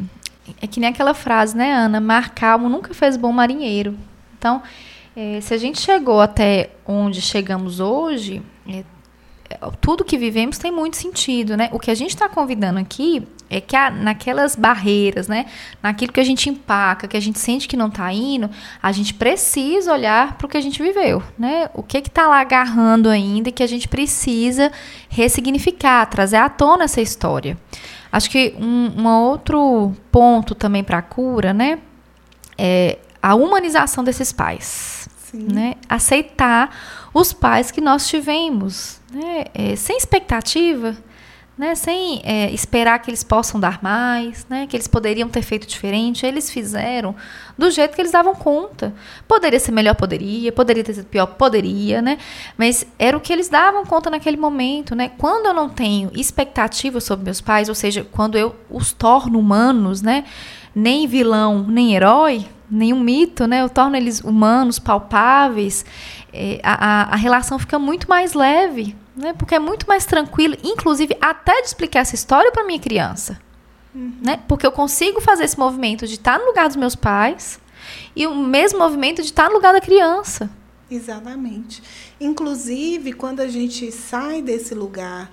é 0.62 0.68
que 0.68 0.80
nem 0.80 0.90
aquela 0.90 1.14
frase, 1.14 1.56
né, 1.56 1.74
Ana? 1.74 2.00
Mar 2.00 2.32
calmo 2.32 2.68
nunca 2.68 2.94
fez 2.94 3.16
bom 3.16 3.32
marinheiro. 3.32 3.98
Então, 4.38 4.62
é, 5.16 5.40
se 5.40 5.54
a 5.54 5.58
gente 5.58 5.80
chegou 5.80 6.20
até 6.20 6.72
onde 6.86 7.22
chegamos 7.22 7.80
hoje, 7.80 8.42
é, 8.68 8.84
é 9.50 9.58
tudo 9.80 10.04
que 10.04 10.18
vivemos 10.18 10.58
tem 10.58 10.72
muito 10.72 10.98
sentido, 10.98 11.56
né? 11.56 11.70
O 11.72 11.80
que 11.80 11.90
a 11.90 11.96
gente 11.96 12.10
está 12.10 12.28
convidando 12.28 12.80
aqui 12.80 13.26
é 13.50 13.62
que 13.62 13.78
a, 13.78 13.90
naquelas 13.90 14.58
barreiras, 14.58 15.30
né? 15.30 15.46
Naquilo 15.82 16.12
que 16.12 16.20
a 16.20 16.24
gente 16.24 16.50
empaca, 16.50 17.08
que 17.08 17.16
a 17.16 17.20
gente 17.20 17.40
sente 17.40 17.66
que 17.66 17.78
não 17.78 17.88
está 17.88 18.12
indo, 18.12 18.50
a 18.82 18.92
gente 18.92 19.14
precisa 19.14 19.94
olhar 19.94 20.38
para 20.38 20.48
o 20.48 20.50
que 20.50 20.58
a 20.58 20.62
gente 20.62 20.84
viveu, 20.84 21.24
né? 21.38 21.70
O 21.74 21.82
que 21.82 21.98
está 22.00 22.28
lá 22.28 22.42
agarrando 22.42 23.08
ainda 23.08 23.48
e 23.48 23.52
que 23.54 23.64
a 23.64 23.68
gente 23.68 23.88
precisa 23.88 24.70
ressignificar, 25.08 26.06
trazer 26.08 26.38
à 26.38 26.50
tona 26.50 26.84
essa 26.84 27.00
história. 27.00 27.58
Acho 28.12 28.30
que 28.30 28.54
um, 28.60 29.02
um 29.02 29.08
outro 29.08 29.94
ponto 30.12 30.54
também 30.54 30.84
para 30.84 30.98
a 30.98 31.02
cura, 31.02 31.54
né? 31.54 31.80
É 32.58 32.98
a 33.26 33.34
humanização 33.34 34.04
desses 34.04 34.32
pais. 34.32 35.05
Né? 35.36 35.76
Aceitar 35.88 36.70
os 37.14 37.32
pais 37.32 37.72
que 37.72 37.82
nós 37.82 38.08
tivemos, 38.08 39.00
né? 39.12 39.46
É, 39.54 39.76
sem 39.76 39.98
expectativa, 39.98 40.98
né? 41.58 41.74
sem 41.76 42.22
é, 42.24 42.52
esperar 42.52 43.00
que 43.00 43.10
eles 43.10 43.24
possam 43.24 43.60
dar 43.60 43.82
mais, 43.82 44.46
né? 44.50 44.68
que 44.68 44.76
eles 44.76 44.88
poderiam 44.88 45.30
ter 45.30 45.42
feito 45.42 45.66
diferente. 45.66 46.26
Eles 46.26 46.50
fizeram 46.50 47.16
do 47.58 47.72
jeito 47.72 47.96
que 47.96 48.02
eles 48.02 48.12
davam 48.12 48.36
conta. 48.36 48.94
Poderia 49.28 49.60
ser 49.60 49.72
melhor, 49.72 49.96
poderia. 49.96 50.52
Poderia 50.52 50.84
ter 50.84 50.94
sido 50.94 51.06
pior, 51.06 51.26
poderia, 51.28 52.02
né? 52.02 52.18
Mas 52.58 52.86
era 53.00 53.16
o 53.16 53.22
que 53.22 53.32
eles 53.32 53.48
davam 53.48 53.86
conta 53.86 54.10
naquele 54.10 54.38
momento, 54.38 54.96
né? 54.96 55.10
Quando 55.18 55.46
eu 55.46 55.54
não 55.54 55.70
tenho 55.70 56.12
expectativa 56.14 57.00
sobre 57.00 57.24
meus 57.24 57.40
pais, 57.40 57.70
ou 57.70 57.76
seja, 57.76 58.06
quando 58.12 58.38
eu 58.38 58.56
os 58.70 58.92
torno 58.92 59.40
humanos, 59.40 60.02
né? 60.02 60.26
Nem 60.76 61.08
vilão, 61.08 61.66
nem 61.66 61.96
herói, 61.96 62.46
nenhum 62.70 63.00
mito, 63.00 63.48
né? 63.48 63.62
Eu 63.62 63.70
torno 63.70 63.96
eles 63.96 64.20
humanos, 64.22 64.80
palpáveis. 64.80 65.86
É, 66.34 66.60
a, 66.64 67.14
a 67.14 67.16
relação 67.16 67.58
fica 67.60 67.80
muito 67.80 68.10
mais 68.10 68.34
leve, 68.34 68.96
né? 69.16 69.34
Porque 69.34 69.56
é 69.56 69.60
muito 69.60 69.88
mais 69.88 70.06
tranquilo, 70.06 70.56
inclusive 70.64 71.16
até 71.22 71.62
de 71.62 71.68
explicar 71.68 72.02
essa 72.02 72.16
história 72.16 72.52
para 72.52 72.66
minha 72.66 72.80
criança, 72.80 73.40
uhum. 73.94 74.14
né? 74.22 74.40
Porque 74.48 74.66
eu 74.66 74.72
consigo 74.72 75.22
fazer 75.22 75.46
esse 75.46 75.58
movimento 75.58 76.06
de 76.06 76.16
estar 76.16 76.40
no 76.40 76.46
lugar 76.46 76.68
dos 76.68 76.76
meus 76.76 76.96
pais 76.96 77.60
e 78.16 78.28
o 78.28 78.36
mesmo 78.36 78.80
movimento 78.80 79.22
de 79.22 79.30
estar 79.30 79.48
no 79.50 79.56
lugar 79.56 79.74
da 79.74 79.82
criança. 79.82 80.50
Exatamente. 80.90 81.82
Inclusive, 82.20 83.14
quando 83.14 83.40
a 83.40 83.48
gente 83.48 83.92
sai 83.92 84.42
desse 84.42 84.76
lugar 84.76 85.32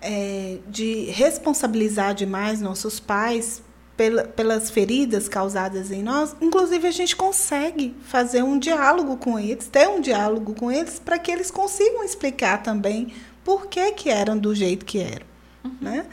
é, 0.00 0.58
de 0.68 1.04
responsabilizar 1.06 2.14
demais 2.14 2.60
nossos 2.60 3.00
pais 3.00 3.62
pela, 3.96 4.24
pelas 4.24 4.70
feridas 4.70 5.28
causadas 5.28 5.90
em 5.90 6.02
nós, 6.02 6.34
inclusive 6.40 6.86
a 6.86 6.90
gente 6.90 7.14
consegue 7.14 7.94
fazer 8.02 8.42
um 8.42 8.58
diálogo 8.58 9.16
com 9.16 9.38
eles, 9.38 9.68
ter 9.68 9.88
um 9.88 10.00
diálogo 10.00 10.54
com 10.54 10.70
eles, 10.70 10.98
para 10.98 11.18
que 11.18 11.30
eles 11.30 11.50
consigam 11.50 12.04
explicar 12.04 12.62
também 12.62 13.12
por 13.44 13.66
que, 13.66 13.92
que 13.92 14.08
eram 14.08 14.38
do 14.38 14.54
jeito 14.54 14.84
que 14.84 14.98
eram. 14.98 15.31
Uhum, 15.64 15.70
né? 15.80 16.06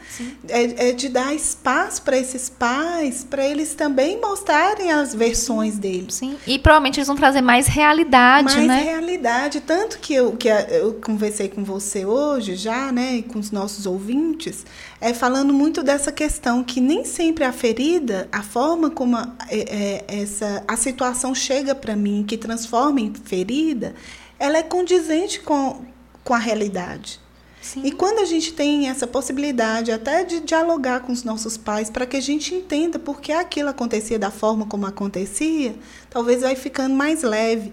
É, 0.48 0.90
é, 0.90 0.92
de 0.92 1.08
dar 1.08 1.34
espaço 1.34 2.02
para 2.02 2.16
esses 2.16 2.48
pais, 2.48 3.24
para 3.24 3.44
eles 3.44 3.74
também 3.74 4.20
mostrarem 4.20 4.92
as 4.92 5.12
versões 5.12 5.76
deles. 5.76 6.14
Sim, 6.14 6.36
e 6.46 6.56
provavelmente 6.58 6.98
eles 6.98 7.08
vão 7.08 7.16
trazer 7.16 7.40
mais 7.40 7.66
realidade, 7.66 8.44
mais 8.44 8.60
né? 8.60 8.66
Mais 8.66 8.84
realidade. 8.84 9.60
Tanto 9.60 9.98
que 9.98 10.14
eu, 10.14 10.36
que 10.36 10.48
eu 10.48 10.94
conversei 11.04 11.48
com 11.48 11.64
você 11.64 12.06
hoje 12.06 12.54
já, 12.54 12.92
né, 12.92 13.16
e 13.16 13.22
com 13.22 13.40
os 13.40 13.50
nossos 13.50 13.86
ouvintes, 13.86 14.64
é 15.00 15.12
falando 15.12 15.52
muito 15.52 15.82
dessa 15.82 16.12
questão 16.12 16.62
que 16.62 16.80
nem 16.80 17.04
sempre 17.04 17.42
a 17.42 17.52
ferida, 17.52 18.28
a 18.30 18.42
forma 18.42 18.88
como 18.88 19.16
a, 19.16 19.32
é, 19.48 20.04
é, 20.08 20.20
essa, 20.22 20.62
a 20.68 20.76
situação 20.76 21.34
chega 21.34 21.74
para 21.74 21.96
mim, 21.96 22.24
que 22.26 22.36
transforma 22.36 23.00
em 23.00 23.12
ferida, 23.12 23.94
ela 24.38 24.58
é 24.58 24.62
condizente 24.62 25.40
com, 25.40 25.84
com 26.22 26.34
a 26.34 26.38
realidade. 26.38 27.20
Sim. 27.60 27.82
E 27.84 27.92
quando 27.92 28.20
a 28.20 28.24
gente 28.24 28.52
tem 28.52 28.88
essa 28.88 29.06
possibilidade 29.06 29.92
até 29.92 30.24
de 30.24 30.40
dialogar 30.40 31.00
com 31.00 31.12
os 31.12 31.22
nossos 31.22 31.56
pais 31.56 31.90
para 31.90 32.06
que 32.06 32.16
a 32.16 32.20
gente 32.20 32.54
entenda 32.54 32.98
por 32.98 33.20
que 33.20 33.32
aquilo 33.32 33.68
acontecia 33.68 34.18
da 34.18 34.30
forma 34.30 34.66
como 34.66 34.86
acontecia, 34.86 35.74
talvez 36.08 36.40
vai 36.40 36.56
ficando 36.56 36.94
mais 36.94 37.22
leve. 37.22 37.72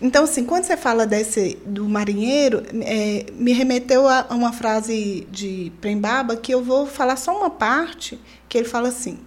Então, 0.00 0.24
assim, 0.24 0.44
quando 0.44 0.64
você 0.64 0.76
fala 0.76 1.06
desse 1.06 1.58
do 1.66 1.88
marinheiro, 1.88 2.62
é, 2.82 3.26
me 3.32 3.52
remeteu 3.52 4.06
a, 4.06 4.26
a 4.28 4.34
uma 4.34 4.52
frase 4.52 5.26
de 5.30 5.72
Prembaba 5.80 6.36
que 6.36 6.52
eu 6.52 6.62
vou 6.62 6.86
falar 6.86 7.16
só 7.16 7.36
uma 7.36 7.50
parte, 7.50 8.18
que 8.48 8.58
ele 8.58 8.68
fala 8.68 8.88
assim, 8.88 9.18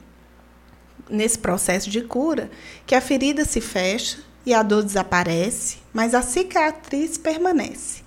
nesse 1.10 1.38
processo 1.38 1.90
de 1.90 2.02
cura, 2.02 2.50
que 2.86 2.96
a 2.96 3.02
ferida 3.02 3.44
se 3.44 3.60
fecha 3.60 4.20
e 4.46 4.54
a 4.54 4.64
dor 4.64 4.84
desaparece, 4.84 5.78
mas 5.94 6.16
a 6.16 6.22
cicatriz 6.22 7.18
permanece 7.18 8.01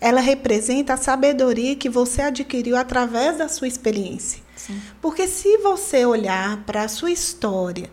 ela 0.00 0.20
representa 0.20 0.94
a 0.94 0.96
sabedoria 0.96 1.76
que 1.76 1.88
você 1.88 2.22
adquiriu 2.22 2.76
através 2.76 3.38
da 3.38 3.48
sua 3.48 3.68
experiência. 3.68 4.40
Sim. 4.56 4.80
Porque 5.00 5.26
se 5.26 5.58
você 5.58 6.04
olhar 6.04 6.64
para 6.64 6.82
a 6.82 6.88
sua 6.88 7.10
história 7.10 7.90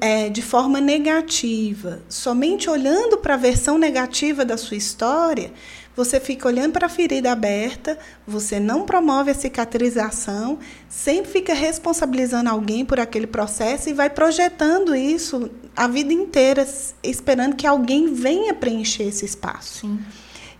é, 0.00 0.28
de 0.28 0.42
forma 0.42 0.80
negativa, 0.80 2.02
somente 2.08 2.68
olhando 2.70 3.18
para 3.18 3.34
a 3.34 3.38
versão 3.38 3.78
negativa 3.78 4.44
da 4.44 4.56
sua 4.56 4.76
história, 4.76 5.52
você 5.94 6.20
fica 6.20 6.46
olhando 6.46 6.72
para 6.72 6.86
a 6.86 6.90
ferida 6.90 7.32
aberta, 7.32 7.98
você 8.26 8.60
não 8.60 8.84
promove 8.84 9.30
a 9.30 9.34
cicatrização, 9.34 10.58
sempre 10.88 11.32
fica 11.32 11.54
responsabilizando 11.54 12.50
alguém 12.50 12.84
por 12.84 13.00
aquele 13.00 13.26
processo 13.26 13.88
e 13.88 13.94
vai 13.94 14.10
projetando 14.10 14.94
isso 14.94 15.50
a 15.74 15.88
vida 15.88 16.12
inteira, 16.12 16.68
esperando 17.02 17.56
que 17.56 17.66
alguém 17.66 18.12
venha 18.12 18.52
preencher 18.52 19.04
esse 19.04 19.24
espaço. 19.24 19.80
Sim. 19.80 19.98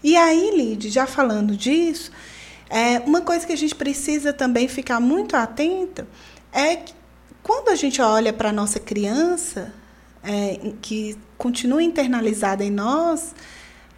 E 0.06 0.16
aí, 0.16 0.52
Lid, 0.56 0.88
já 0.88 1.04
falando 1.04 1.56
disso, 1.56 2.12
é, 2.70 3.00
uma 3.00 3.22
coisa 3.22 3.44
que 3.44 3.52
a 3.52 3.56
gente 3.56 3.74
precisa 3.74 4.32
também 4.32 4.68
ficar 4.68 5.00
muito 5.00 5.36
atenta 5.36 6.06
é 6.52 6.76
que 6.76 6.94
quando 7.42 7.70
a 7.70 7.74
gente 7.74 8.00
olha 8.00 8.32
para 8.32 8.50
a 8.50 8.52
nossa 8.52 8.78
criança, 8.78 9.74
é, 10.22 10.60
que 10.80 11.18
continua 11.36 11.82
internalizada 11.82 12.62
em 12.62 12.70
nós, 12.70 13.34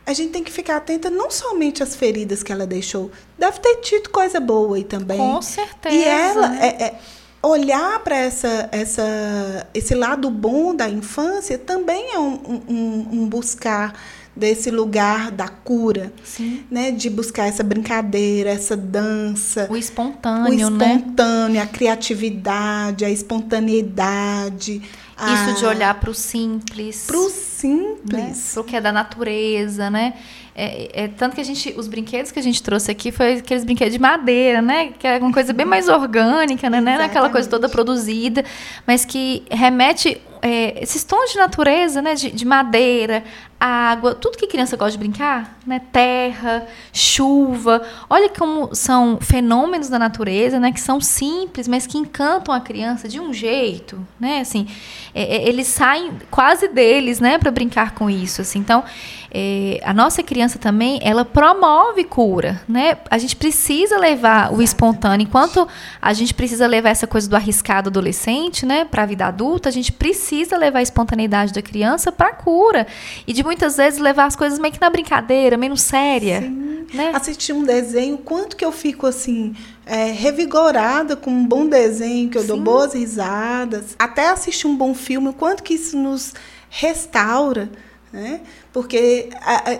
a 0.06 0.14
gente 0.14 0.30
tem 0.30 0.42
que 0.42 0.50
ficar 0.50 0.78
atenta 0.78 1.10
não 1.10 1.30
somente 1.30 1.82
às 1.82 1.94
feridas 1.94 2.42
que 2.42 2.50
ela 2.50 2.66
deixou, 2.66 3.10
deve 3.38 3.60
ter 3.60 3.76
tido 3.82 4.08
coisa 4.08 4.40
boa 4.40 4.78
aí 4.78 4.84
também. 4.84 5.18
Com 5.18 5.42
certeza. 5.42 5.94
E 5.94 6.04
ela 6.04 6.56
é, 6.56 6.84
é, 6.84 6.98
olhar 7.42 7.98
para 7.98 8.16
essa, 8.16 8.66
essa, 8.72 9.68
esse 9.74 9.94
lado 9.94 10.30
bom 10.30 10.74
da 10.74 10.88
infância 10.88 11.58
também 11.58 12.14
é 12.14 12.18
um, 12.18 12.62
um, 12.66 13.08
um 13.12 13.28
buscar 13.28 13.92
desse 14.38 14.70
lugar 14.70 15.30
da 15.32 15.48
cura, 15.48 16.12
Sim. 16.22 16.62
né? 16.70 16.90
De 16.92 17.10
buscar 17.10 17.46
essa 17.46 17.62
brincadeira, 17.64 18.50
essa 18.50 18.76
dança, 18.76 19.66
O 19.68 19.72
o 19.72 19.76
espontâneo, 19.76 20.70
né? 20.70 20.94
espontâneo, 20.96 21.60
a 21.62 21.66
criatividade, 21.66 23.04
a 23.04 23.10
espontaneidade, 23.10 24.80
Isso 25.20 25.58
de 25.58 25.64
a- 25.64 25.68
olhar 25.68 25.94
para 25.98 26.10
o 26.10 26.14
simples. 26.14 27.04
pro 27.06 27.24
né? 27.24 27.28
simples. 27.30 28.50
Pro 28.54 28.64
que 28.64 28.76
é 28.76 28.80
da 28.80 28.92
natureza, 28.92 29.90
né? 29.90 30.14
É, 30.54 31.04
é, 31.04 31.08
tanto 31.08 31.34
que 31.36 31.40
a 31.40 31.44
gente, 31.44 31.72
os 31.76 31.86
brinquedos 31.86 32.32
que 32.32 32.38
a 32.38 32.42
gente 32.42 32.60
trouxe 32.62 32.90
aqui 32.90 33.12
foi 33.12 33.34
aqueles 33.34 33.64
brinquedos 33.64 33.92
de 33.92 33.98
madeira, 34.00 34.60
né? 34.60 34.90
Que 34.98 35.06
é 35.06 35.18
uma 35.18 35.32
coisa 35.32 35.52
bem 35.52 35.66
mais 35.66 35.86
orgânica, 35.90 36.68
né? 36.68 36.80
Não 36.80 36.92
é 36.92 37.04
aquela 37.04 37.30
coisa 37.30 37.48
toda 37.48 37.66
Exatamente. 37.66 37.72
produzida, 37.94 38.44
mas 38.86 39.04
que 39.04 39.44
remete 39.50 40.20
é, 40.42 40.82
esses 40.82 41.02
tons 41.04 41.30
de 41.32 41.38
natureza, 41.38 42.00
né? 42.02 42.14
De, 42.14 42.30
de 42.32 42.44
madeira, 42.44 43.22
água, 43.60 44.14
tudo 44.14 44.36
que 44.36 44.46
criança 44.46 44.76
gosta 44.76 44.92
de 44.92 44.98
brincar, 44.98 45.58
né? 45.66 45.80
Terra, 45.92 46.66
chuva. 46.92 47.82
Olha 48.08 48.28
como 48.28 48.74
são 48.74 49.18
fenômenos 49.20 49.88
da 49.88 49.98
natureza, 49.98 50.60
né? 50.60 50.70
Que 50.70 50.80
são 50.80 51.00
simples, 51.00 51.66
mas 51.66 51.86
que 51.86 51.98
encantam 51.98 52.54
a 52.54 52.60
criança 52.60 53.08
de 53.08 53.18
um 53.18 53.32
jeito, 53.32 53.98
né? 54.18 54.40
Assim, 54.40 54.66
é, 55.14 55.36
é, 55.36 55.48
eles 55.48 55.66
saem 55.66 56.12
quase 56.30 56.68
deles, 56.68 57.18
né? 57.18 57.36
Para 57.38 57.50
brincar 57.50 57.94
com 57.94 58.08
isso, 58.08 58.42
assim. 58.42 58.60
Então, 58.60 58.84
é, 59.30 59.80
a 59.84 59.92
nossa 59.92 60.22
criança 60.22 60.58
também, 60.58 60.98
ela 61.02 61.24
promove 61.24 62.04
cura, 62.04 62.62
né? 62.66 62.96
A 63.10 63.18
gente 63.18 63.36
precisa 63.36 63.98
levar 63.98 64.52
o 64.52 64.62
espontâneo. 64.62 65.24
Enquanto 65.24 65.68
a 66.00 66.12
gente 66.14 66.32
precisa 66.32 66.66
levar 66.66 66.90
essa 66.90 67.06
coisa 67.06 67.28
do 67.28 67.36
arriscado 67.36 67.90
adolescente, 67.90 68.64
né? 68.64 68.84
Para 68.86 69.02
a 69.02 69.06
vida 69.06 69.26
adulta, 69.26 69.68
a 69.68 69.72
gente 69.72 69.92
precisa 69.92 70.56
levar 70.56 70.78
a 70.78 70.82
espontaneidade 70.82 71.52
da 71.52 71.60
criança 71.60 72.10
para 72.10 72.32
cura. 72.32 72.86
E 73.26 73.32
de 73.32 73.44
muitas 73.44 73.76
vezes 73.76 74.00
levar 74.00 74.24
as 74.24 74.36
coisas 74.36 74.58
meio 74.58 74.72
que 74.72 74.80
na 74.80 74.88
brincadeira, 74.88 75.56
meio 75.56 75.76
séria, 75.76 76.40
né? 76.40 77.12
Assistir 77.14 77.52
um 77.52 77.64
desenho, 77.64 78.16
quanto 78.18 78.56
que 78.56 78.64
eu 78.64 78.72
fico 78.72 79.06
assim, 79.06 79.54
é, 79.84 80.10
revigorada 80.10 81.16
com 81.16 81.30
um 81.30 81.46
bom 81.46 81.66
desenho, 81.66 82.30
que 82.30 82.38
eu 82.38 82.44
dou 82.44 82.56
Sim. 82.56 82.62
boas 82.62 82.94
risadas. 82.94 83.94
Até 83.98 84.30
assistir 84.30 84.66
um 84.66 84.76
bom 84.76 84.94
filme, 84.94 85.28
o 85.28 85.32
quanto 85.34 85.62
que 85.62 85.74
isso 85.74 85.98
nos 85.98 86.32
restaura. 86.70 87.70
Né? 88.12 88.40
Porque, 88.72 89.28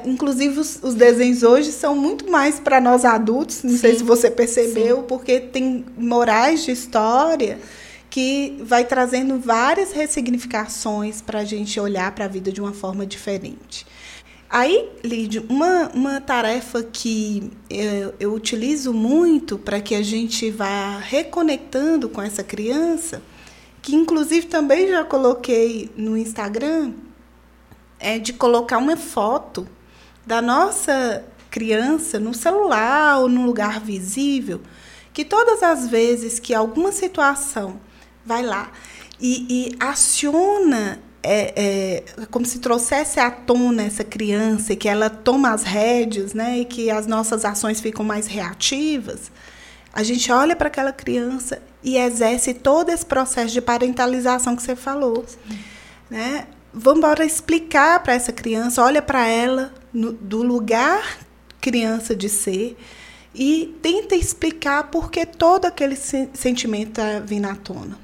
inclusive, 0.05 0.61
os, 0.61 0.83
os 0.83 0.95
desenhos 0.95 1.43
hoje 1.43 1.73
são 1.73 1.97
muito 1.97 2.31
mais 2.31 2.61
para 2.61 2.81
nós 2.81 3.05
adultos, 3.05 3.63
não 3.63 3.77
sei 3.77 3.93
Sim. 3.93 3.99
se 3.99 4.05
você 4.05 4.31
percebeu, 4.31 5.03
porque 5.05 5.41
tem 5.41 5.87
morais 5.97 6.63
de 6.63 6.73
história 6.73 7.59
que 8.11 8.59
vai 8.61 8.85
trazendo 8.85 9.39
várias 9.39 9.93
ressignificações 9.93 11.21
para 11.23 11.41
a 11.41 11.45
gente 11.45 11.79
olhar 11.79 12.13
para 12.13 12.27
a 12.27 12.29
vida 12.29 12.51
de 12.53 12.61
uma 12.61 12.73
forma 12.73 13.07
diferente. 13.07 13.87
Aí, 14.51 14.89
Lídio, 15.05 15.45
uma, 15.49 15.91
uma 15.91 16.21
tarefa 16.23 16.83
que 16.83 17.51
eu, 17.69 18.15
eu 18.19 18.33
utilizo 18.33 18.95
muito 18.95 19.59
para 19.59 19.79
que 19.79 19.95
a 19.95 20.03
gente 20.03 20.51
vá 20.51 20.99
reconectando 20.99 22.09
com 22.09 22.23
essa 22.23 22.43
criança, 22.43 23.23
que 23.83 23.95
inclusive 23.95 24.47
também 24.47 24.89
já 24.89 25.05
coloquei 25.05 25.91
no 25.97 26.17
Instagram, 26.17 26.93
é 27.99 28.19
de 28.19 28.33
colocar 28.33 28.79
uma 28.79 28.97
foto 28.97 29.67
da 30.27 30.43
nossa 30.43 31.25
criança 31.51 32.19
no 32.19 32.35
celular 32.35 33.19
ou 33.19 33.29
num 33.29 33.47
lugar 33.47 33.81
visível, 33.81 34.61
que 35.13 35.25
todas 35.25 35.63
as 35.63 35.89
vezes 35.89 36.39
que 36.39 36.55
alguma 36.55 36.93
situação 36.93 37.81
vai 38.25 38.43
lá 38.43 38.71
e, 39.21 39.47
e 39.49 39.77
aciona, 39.81 41.01
é, 41.23 41.53
é, 41.57 42.27
como 42.31 42.47
se 42.47 42.59
trouxesse 42.59 43.19
à 43.19 43.31
tona 43.31 43.83
essa 43.83 44.05
criança, 44.05 44.73
e 44.73 44.77
que 44.77 44.89
ela 44.89 45.11
toma 45.11 45.51
as 45.51 45.65
rédeas, 45.65 46.35
né, 46.35 46.59
e 46.59 46.65
que 46.65 46.91
as 46.91 47.07
nossas 47.07 47.45
ações 47.45 47.81
ficam 47.81 48.05
mais 48.05 48.27
reativas, 48.27 49.33
a 49.93 50.03
gente 50.03 50.31
olha 50.31 50.55
para 50.55 50.69
aquela 50.69 50.93
criança 50.93 51.61
e 51.83 51.97
exerce 51.97 52.55
todo 52.55 52.91
esse 52.91 53.05
processo 53.05 53.53
de 53.53 53.61
parentalização 53.61 54.55
que 54.55 54.63
você 54.63 54.77
falou. 54.77 55.25
Né? 56.11 56.47
Vamos 56.73 57.21
explicar 57.21 58.03
para 58.03 58.15
essa 58.15 58.33
criança, 58.33 58.83
olha 58.83 59.03
para 59.03 59.27
ela 59.27 59.73
no- 59.93 60.13
do 60.13 60.43
lugar 60.43 61.19
criança 61.61 62.15
de 62.15 62.29
ser 62.29 62.77
e 63.35 63.75
tenta 63.83 64.15
explicar 64.15 64.85
por 64.85 65.11
que 65.11 65.27
todo 65.27 65.65
aquele 65.65 65.97
sen- 65.97 66.31
sentimento 66.33 66.91
está 66.91 67.21
vindo 67.21 67.47
à 67.47 67.55
tona. 67.55 67.99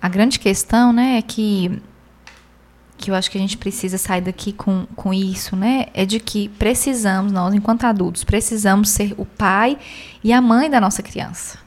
A 0.00 0.08
grande 0.08 0.38
questão, 0.38 0.92
né, 0.92 1.18
é 1.18 1.22
que 1.22 1.80
que 2.96 3.10
eu 3.10 3.14
acho 3.14 3.30
que 3.30 3.36
a 3.36 3.40
gente 3.40 3.58
precisa 3.58 3.98
sair 3.98 4.20
daqui 4.22 4.52
com, 4.52 4.86
com 4.94 5.12
isso, 5.12 5.56
né? 5.56 5.86
É 5.92 6.06
de 6.06 6.20
que 6.20 6.48
precisamos, 6.48 7.32
nós, 7.32 7.52
enquanto 7.52 7.84
adultos, 7.84 8.22
precisamos 8.24 8.88
ser 8.88 9.12
o 9.18 9.26
pai 9.26 9.76
e 10.22 10.32
a 10.32 10.40
mãe 10.40 10.70
da 10.70 10.80
nossa 10.80 11.02
criança. 11.02 11.58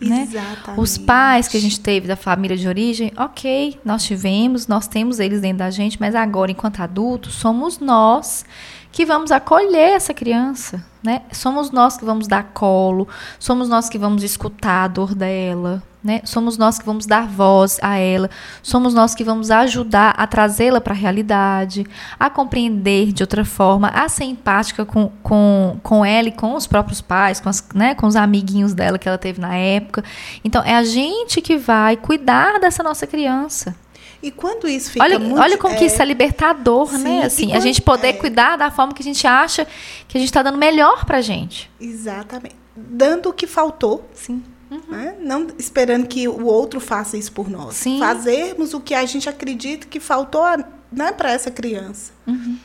Né? 0.00 0.22
Exatamente. 0.22 0.80
Os 0.80 0.96
pais 0.96 1.46
que 1.46 1.56
a 1.56 1.60
gente 1.60 1.78
teve 1.78 2.08
da 2.08 2.16
família 2.16 2.56
de 2.56 2.66
origem, 2.66 3.12
ok, 3.16 3.78
nós 3.84 4.02
tivemos, 4.02 4.66
nós 4.66 4.88
temos 4.88 5.20
eles 5.20 5.40
dentro 5.40 5.58
da 5.58 5.70
gente, 5.70 6.00
mas 6.00 6.14
agora, 6.14 6.50
enquanto 6.50 6.80
adultos, 6.80 7.34
somos 7.34 7.78
nós 7.78 8.44
que 8.90 9.04
vamos 9.04 9.30
acolher 9.30 9.92
essa 9.92 10.14
criança, 10.14 10.84
né? 11.02 11.22
Somos 11.32 11.70
nós 11.70 11.96
que 11.96 12.04
vamos 12.04 12.26
dar 12.26 12.44
colo, 12.52 13.06
somos 13.38 13.68
nós 13.68 13.88
que 13.88 13.98
vamos 13.98 14.22
escutar 14.22 14.84
a 14.84 14.88
dor 14.88 15.14
dela, 15.14 15.82
né? 16.02 16.20
Somos 16.24 16.56
nós 16.56 16.78
que 16.78 16.84
vamos 16.86 17.06
dar 17.06 17.26
voz 17.26 17.78
a 17.82 17.96
ela, 17.96 18.30
somos 18.62 18.94
nós 18.94 19.14
que 19.14 19.22
vamos 19.22 19.50
ajudar 19.50 20.14
a 20.16 20.26
trazê-la 20.26 20.80
para 20.80 20.94
a 20.94 20.96
realidade, 20.96 21.86
a 22.18 22.30
compreender 22.30 23.12
de 23.12 23.22
outra 23.22 23.44
forma, 23.44 23.88
a 23.88 24.08
ser 24.08 24.24
empática 24.24 24.84
com, 24.84 25.10
com, 25.22 25.78
com 25.82 26.04
ela 26.04 26.28
e 26.28 26.32
com 26.32 26.54
os 26.54 26.66
próprios 26.66 27.00
pais, 27.00 27.40
com, 27.40 27.48
as, 27.48 27.62
né, 27.74 27.94
com 27.94 28.06
os 28.06 28.16
amiguinhos 28.16 28.72
dela 28.74 28.98
que 28.98 29.08
ela 29.08 29.18
teve 29.18 29.40
na 29.40 29.54
época. 29.54 30.02
Então, 30.44 30.62
é 30.64 30.74
a 30.74 30.84
gente 30.84 31.40
que 31.40 31.56
vai 31.56 31.96
cuidar 31.96 32.58
dessa 32.58 32.82
nossa 32.82 33.06
criança. 33.06 33.74
E 34.22 34.30
quando 34.30 34.68
isso 34.68 34.90
fica 34.90 35.02
Olha, 35.04 35.18
muito, 35.18 35.40
olha 35.40 35.56
como 35.56 35.74
que 35.76 35.84
é, 35.84 35.86
isso 35.86 36.00
é 36.02 36.04
libertador, 36.04 36.88
sim, 36.90 36.98
né? 36.98 37.24
Assim, 37.24 37.46
a 37.52 37.54
quando- 37.56 37.62
gente 37.62 37.80
poder 37.80 38.08
é. 38.08 38.12
cuidar 38.12 38.56
da 38.56 38.70
forma 38.70 38.92
que 38.92 39.00
a 39.00 39.04
gente 39.04 39.26
acha 39.26 39.66
que 40.06 40.18
a 40.18 40.20
gente 40.20 40.28
está 40.28 40.42
dando 40.42 40.58
melhor 40.58 41.06
pra 41.06 41.22
gente. 41.22 41.70
Exatamente. 41.80 42.54
Dando 42.76 43.30
o 43.30 43.32
que 43.32 43.46
faltou, 43.46 44.06
Sim. 44.14 44.42
Né? 44.88 45.16
não 45.20 45.48
esperando 45.58 46.06
que 46.06 46.28
o 46.28 46.46
outro 46.46 46.80
faça 46.80 47.16
isso 47.16 47.32
por 47.32 47.50
nós. 47.50 47.74
Sim. 47.74 47.98
Fazermos 47.98 48.72
o 48.72 48.80
que 48.80 48.94
a 48.94 49.04
gente 49.04 49.28
acredita 49.28 49.86
que 49.86 49.98
faltou 49.98 50.44
né, 50.92 51.12
para 51.12 51.32
essa 51.32 51.50
criança. 51.50 52.12
Uhum. 52.26 52.56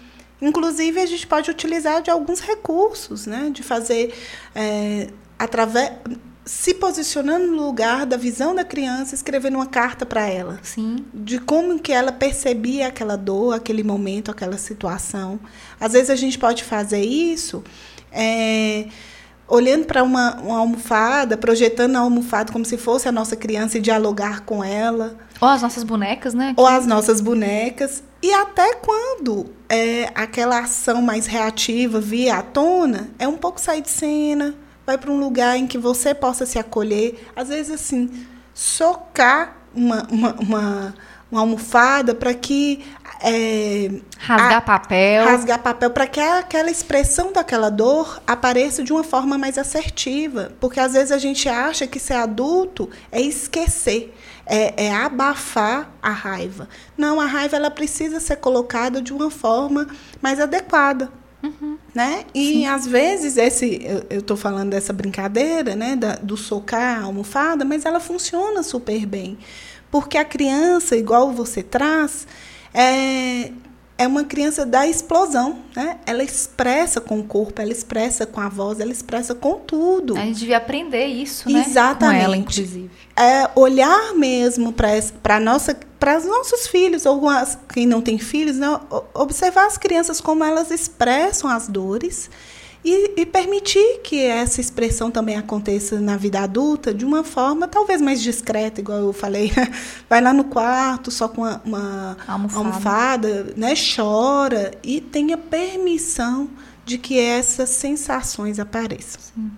Inclusive, 0.41 0.99
a 0.99 1.05
gente 1.05 1.25
pode 1.25 1.49
utilizar 1.49 2.01
de 2.01 2.11
alguns 2.11 2.39
recursos, 2.39 3.25
né? 3.25 3.49
de 3.51 3.63
fazer 3.63 4.13
é, 4.53 5.09
através. 5.39 5.93
se 6.45 6.75
posicionando 6.75 7.47
no 7.47 7.65
lugar 7.65 8.05
da 8.05 8.17
visão 8.17 8.53
da 8.53 8.63
criança, 8.63 9.15
escrevendo 9.15 9.55
uma 9.55 9.65
carta 9.65 10.05
para 10.05 10.27
ela 10.27 10.59
Sim. 10.61 11.05
de 11.13 11.39
como 11.39 11.79
que 11.79 11.91
ela 11.91 12.11
percebia 12.11 12.87
aquela 12.87 13.15
dor, 13.15 13.55
aquele 13.55 13.83
momento, 13.83 14.29
aquela 14.29 14.57
situação. 14.57 15.39
Às 15.79 15.93
vezes 15.93 16.09
a 16.09 16.15
gente 16.15 16.37
pode 16.37 16.63
fazer 16.63 17.01
isso 17.01 17.63
é, 18.11 18.87
olhando 19.47 19.85
para 19.85 20.03
uma, 20.03 20.35
uma 20.35 20.57
almofada, 20.59 21.37
projetando 21.37 21.95
a 21.95 21.99
almofada 21.99 22.51
como 22.51 22.65
se 22.65 22.77
fosse 22.77 23.07
a 23.07 23.11
nossa 23.11 23.35
criança 23.35 23.77
e 23.77 23.81
dialogar 23.81 24.41
com 24.41 24.63
ela, 24.63 25.15
Ou 25.39 25.47
as 25.47 25.61
nossas 25.61 25.83
bonecas, 25.83 26.33
né? 26.33 26.53
ou 26.57 26.65
as 26.65 26.85
nossas 26.87 27.21
bonecas. 27.21 28.03
E 28.21 28.33
até 28.33 28.75
quando 28.75 29.51
é, 29.69 30.11
aquela 30.15 30.59
ação 30.59 31.01
mais 31.01 31.27
reativa 31.27 31.99
via 31.99 32.37
à 32.37 32.41
tona, 32.41 33.09
é 33.19 33.27
um 33.27 33.37
pouco 33.37 33.61
sair 33.61 33.81
de 33.81 33.89
cena, 33.89 34.55
vai 34.85 34.97
para 34.97 35.11
um 35.11 35.19
lugar 35.19 35.57
em 35.57 35.67
que 35.67 35.77
você 35.77 36.13
possa 36.13 36.45
se 36.45 36.57
acolher. 36.57 37.23
Às 37.35 37.49
vezes, 37.49 37.71
assim, 37.71 38.09
socar 38.53 39.57
uma, 39.75 40.07
uma, 40.09 40.33
uma, 40.39 40.95
uma 41.31 41.41
almofada 41.41 42.15
para 42.15 42.33
que. 42.33 42.83
É, 43.28 43.89
Rasgar 44.19 44.57
a- 44.57 44.61
papel. 44.61 45.26
rasgar 45.26 45.59
papel 45.63 45.89
para 45.89 46.05
que 46.07 46.19
aquela 46.19 46.69
expressão 46.69 47.34
daquela 47.34 47.69
dor 47.71 48.21
apareça 48.28 48.84
de 48.84 48.93
uma 48.93 49.03
forma 49.03 49.38
mais 49.38 49.57
assertiva. 49.57 50.51
Porque 50.59 50.80
às 50.80 50.93
vezes 50.93 51.11
a 51.11 51.17
gente 51.17 51.49
acha 51.49 51.88
que 51.88 51.99
ser 51.99 52.13
adulto 52.13 52.89
é 53.11 53.19
esquecer, 53.19 54.13
é, 54.45 54.86
é 54.86 54.93
abafar 54.93 55.91
a 56.01 56.11
raiva. 56.11 56.69
Não, 56.97 57.19
a 57.19 57.26
raiva 57.26 57.55
ela 57.55 57.71
precisa 57.71 58.19
ser 58.19 58.36
colocada 58.38 59.01
de 59.01 59.11
uma 59.11 59.32
forma 59.32 59.88
mais 60.21 60.39
adequada. 60.39 61.11
Né? 61.93 62.26
E 62.34 62.65
às 62.65 62.88
vezes 62.88 63.38
esse 63.38 63.80
eu 64.09 64.19
estou 64.19 64.36
falando 64.36 64.71
dessa 64.71 64.91
brincadeira, 64.91 65.76
né, 65.76 65.95
da- 65.95 66.15
do 66.15 66.36
socar 66.36 66.99
a 67.01 67.03
almofada, 67.03 67.63
mas 67.63 67.86
ela 67.86 67.99
funciona 67.99 68.63
super 68.63 69.05
bem, 69.05 69.38
porque 69.91 70.17
a 70.17 70.26
criança, 70.26 70.95
igual 70.97 71.32
você 71.32 71.61
traz, 71.61 72.28
é, 72.76 73.51
é 73.97 74.05
uma 74.05 74.26
criança 74.26 74.65
da 74.65 74.86
explosão, 74.86 75.59
né? 75.76 75.97
Ela 76.05 76.23
expressa 76.23 76.99
com 76.99 77.19
o 77.19 77.23
corpo, 77.23 77.61
ela 77.61 77.71
expressa 77.71 78.26
com 78.26 78.41
a 78.41 78.49
voz, 78.49 78.80
ela 78.80 78.91
expressa 78.91 79.34
com 79.34 79.55
tudo. 79.59 80.17
A 80.17 80.21
gente 80.21 80.39
devia 80.39 80.57
aprender 80.57 81.05
isso, 81.05 81.49
né? 81.49 81.63
Exatamente. 81.65 82.19
Com 82.19 82.26
ela, 82.26 82.38
inclusive. 82.38 82.91
É 83.15 83.49
olhar 83.55 84.13
mesmo 84.13 84.73
para 84.73 85.39
nossa 85.39 85.76
para 85.97 86.17
os 86.17 86.26
nossos 86.26 86.67
filhos 86.67 87.05
ou 87.05 87.28
as, 87.28 87.57
quem 87.73 87.88
não 87.88 88.01
tem 88.01 88.19
filhos, 88.19 88.57
né? 88.57 88.80
observar 89.13 89.65
as 89.65 89.78
crianças 89.78 90.21
como 90.21 90.43
elas 90.43 90.69
expressam 90.69 91.49
as 91.49 91.67
dores 91.67 92.30
e, 92.86 93.21
e, 93.21 93.25
permitir 93.25 94.01
que 94.03 94.23
essa 94.23 94.61
expressão 94.61 95.09
também 95.09 95.36
aconteça 95.36 95.99
na 95.99 96.15
vida 96.15 96.39
adulta 96.39 96.93
de 96.93 97.03
uma 97.03 97.23
forma 97.23 97.67
talvez 97.67 97.99
mais 97.99 98.21
discreta, 98.21 98.79
igual 98.79 98.99
eu 98.99 99.11
falei. 99.11 99.51
Vai 100.07 100.21
lá 100.21 100.31
no 100.31 100.43
quarto 100.43 101.09
só 101.09 101.27
com 101.27 101.41
uma, 101.41 101.61
uma 101.65 102.17
almofada. 102.27 102.59
almofada, 102.59 103.53
né? 103.57 103.73
chora 103.75 104.71
e 104.83 105.01
tenha 105.01 105.36
permissão 105.36 106.47
de 106.86 106.99
que 106.99 107.19
essas 107.19 107.69
sensações 107.69 108.59
apareçam. 108.59 109.19
Sim. 109.19 109.51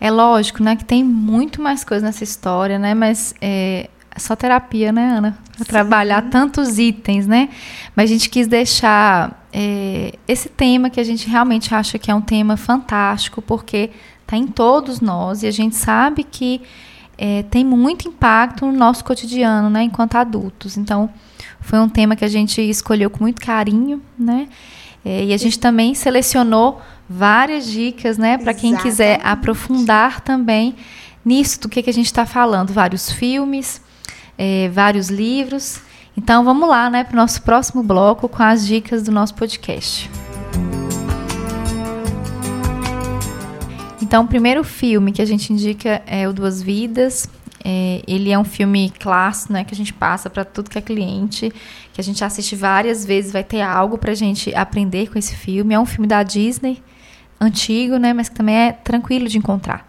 É 0.00 0.10
lógico, 0.10 0.62
né, 0.62 0.76
que 0.76 0.84
tem 0.84 1.02
muito 1.02 1.62
mais 1.62 1.82
coisa 1.82 2.04
nessa 2.04 2.22
história, 2.22 2.78
né, 2.78 2.94
mas 2.94 3.34
é, 3.40 3.88
só 4.20 4.36
terapia, 4.36 4.92
né, 4.92 5.16
Ana? 5.18 5.38
Para 5.56 5.64
trabalhar 5.64 6.22
tantos 6.30 6.78
itens, 6.78 7.26
né? 7.26 7.48
Mas 7.96 8.10
a 8.10 8.12
gente 8.12 8.30
quis 8.30 8.46
deixar 8.46 9.44
é, 9.52 10.14
esse 10.26 10.48
tema 10.48 10.88
que 10.88 11.00
a 11.00 11.04
gente 11.04 11.28
realmente 11.28 11.74
acha 11.74 11.98
que 11.98 12.10
é 12.10 12.14
um 12.14 12.20
tema 12.20 12.56
fantástico, 12.56 13.42
porque 13.42 13.90
está 14.22 14.36
em 14.36 14.46
todos 14.46 15.00
nós 15.00 15.42
e 15.42 15.46
a 15.46 15.50
gente 15.50 15.76
sabe 15.76 16.22
que 16.24 16.62
é, 17.18 17.42
tem 17.44 17.64
muito 17.64 18.08
impacto 18.08 18.66
no 18.66 18.72
nosso 18.72 19.04
cotidiano, 19.04 19.68
né, 19.68 19.82
enquanto 19.82 20.16
adultos. 20.16 20.76
Então, 20.76 21.10
foi 21.60 21.78
um 21.78 21.88
tema 21.88 22.14
que 22.16 22.24
a 22.24 22.28
gente 22.28 22.60
escolheu 22.60 23.10
com 23.10 23.24
muito 23.24 23.40
carinho, 23.40 24.02
né? 24.18 24.48
É, 25.04 25.24
e 25.24 25.34
a 25.34 25.36
gente 25.36 25.58
também 25.58 25.94
selecionou 25.94 26.80
várias 27.08 27.66
dicas, 27.66 28.16
né, 28.16 28.38
para 28.38 28.54
quem 28.54 28.74
quiser 28.76 29.20
aprofundar 29.22 30.20
também 30.20 30.74
nisso 31.24 31.60
do 31.60 31.68
que, 31.68 31.82
que 31.82 31.90
a 31.90 31.92
gente 31.92 32.06
está 32.06 32.24
falando, 32.24 32.72
vários 32.72 33.10
filmes 33.10 33.82
é, 34.36 34.68
vários 34.68 35.08
livros. 35.08 35.80
Então 36.16 36.44
vamos 36.44 36.68
lá, 36.68 36.88
né, 36.88 37.04
para 37.04 37.14
o 37.14 37.16
nosso 37.16 37.42
próximo 37.42 37.82
bloco 37.82 38.28
com 38.28 38.42
as 38.42 38.66
dicas 38.66 39.02
do 39.02 39.10
nosso 39.10 39.34
podcast. 39.34 40.10
Então, 44.00 44.24
o 44.24 44.28
primeiro 44.28 44.62
filme 44.62 45.10
que 45.10 45.22
a 45.22 45.24
gente 45.24 45.52
indica 45.52 46.02
é 46.06 46.28
o 46.28 46.32
Duas 46.32 46.62
Vidas. 46.62 47.28
É, 47.64 48.02
ele 48.06 48.30
é 48.30 48.38
um 48.38 48.44
filme 48.44 48.92
clássico, 49.00 49.52
né, 49.52 49.64
que 49.64 49.74
a 49.74 49.76
gente 49.76 49.92
passa 49.92 50.28
para 50.28 50.44
tudo 50.44 50.68
que 50.68 50.78
é 50.78 50.82
cliente, 50.82 51.50
que 51.92 52.00
a 52.00 52.04
gente 52.04 52.22
assiste 52.22 52.54
várias 52.54 53.04
vezes, 53.04 53.32
vai 53.32 53.42
ter 53.42 53.62
algo 53.62 53.96
para 53.96 54.12
a 54.12 54.14
gente 54.14 54.54
aprender 54.54 55.10
com 55.10 55.18
esse 55.18 55.34
filme. 55.34 55.74
É 55.74 55.80
um 55.80 55.86
filme 55.86 56.06
da 56.06 56.22
Disney, 56.22 56.82
antigo, 57.40 57.96
né, 57.96 58.12
mas 58.12 58.28
que 58.28 58.34
também 58.34 58.54
é 58.54 58.72
tranquilo 58.72 59.26
de 59.26 59.38
encontrar. 59.38 59.88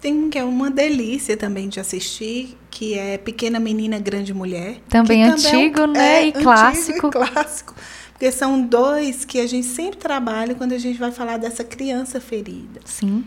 Tem 0.00 0.30
que 0.30 0.38
é 0.38 0.44
uma 0.44 0.70
delícia 0.70 1.36
também 1.36 1.68
de 1.68 1.80
assistir, 1.80 2.56
que 2.76 2.92
é 2.92 3.16
Pequena 3.16 3.58
Menina, 3.58 3.98
Grande 3.98 4.34
Mulher. 4.34 4.82
Também 4.86 5.24
antigo, 5.24 5.80
é 5.80 5.84
um, 5.84 5.86
né? 5.86 6.24
É, 6.24 6.26
e 6.26 6.32
clássico. 6.32 7.06
E 7.06 7.10
clássico. 7.10 7.74
Porque 8.12 8.30
são 8.30 8.60
dois 8.60 9.24
que 9.24 9.40
a 9.40 9.46
gente 9.46 9.66
sempre 9.66 9.96
trabalha 9.96 10.54
quando 10.54 10.72
a 10.72 10.78
gente 10.78 10.98
vai 10.98 11.10
falar 11.10 11.38
dessa 11.38 11.64
criança 11.64 12.20
ferida. 12.20 12.80
Sim. 12.84 13.24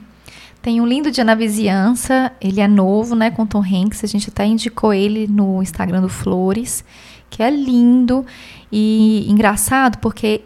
Tem 0.61 0.79
um 0.79 0.85
lindo 0.85 1.09
dia 1.09 1.23
na 1.23 1.33
vizinhança, 1.33 2.31
ele 2.39 2.61
é 2.61 2.67
novo, 2.67 3.15
né, 3.15 3.31
com 3.31 3.43
Tom 3.43 3.63
Hanks, 3.63 4.03
a 4.03 4.07
gente 4.07 4.29
até 4.29 4.45
indicou 4.45 4.93
ele 4.93 5.25
no 5.25 5.63
Instagram 5.63 6.01
do 6.01 6.09
Flores, 6.09 6.83
que 7.27 7.41
é 7.41 7.49
lindo 7.49 8.23
e 8.71 9.25
engraçado 9.27 9.97
porque 9.97 10.41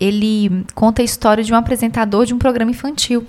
ele 0.00 0.64
conta 0.74 1.00
a 1.00 1.04
história 1.04 1.44
de 1.44 1.52
um 1.52 1.56
apresentador 1.56 2.26
de 2.26 2.34
um 2.34 2.38
programa 2.38 2.72
infantil. 2.72 3.24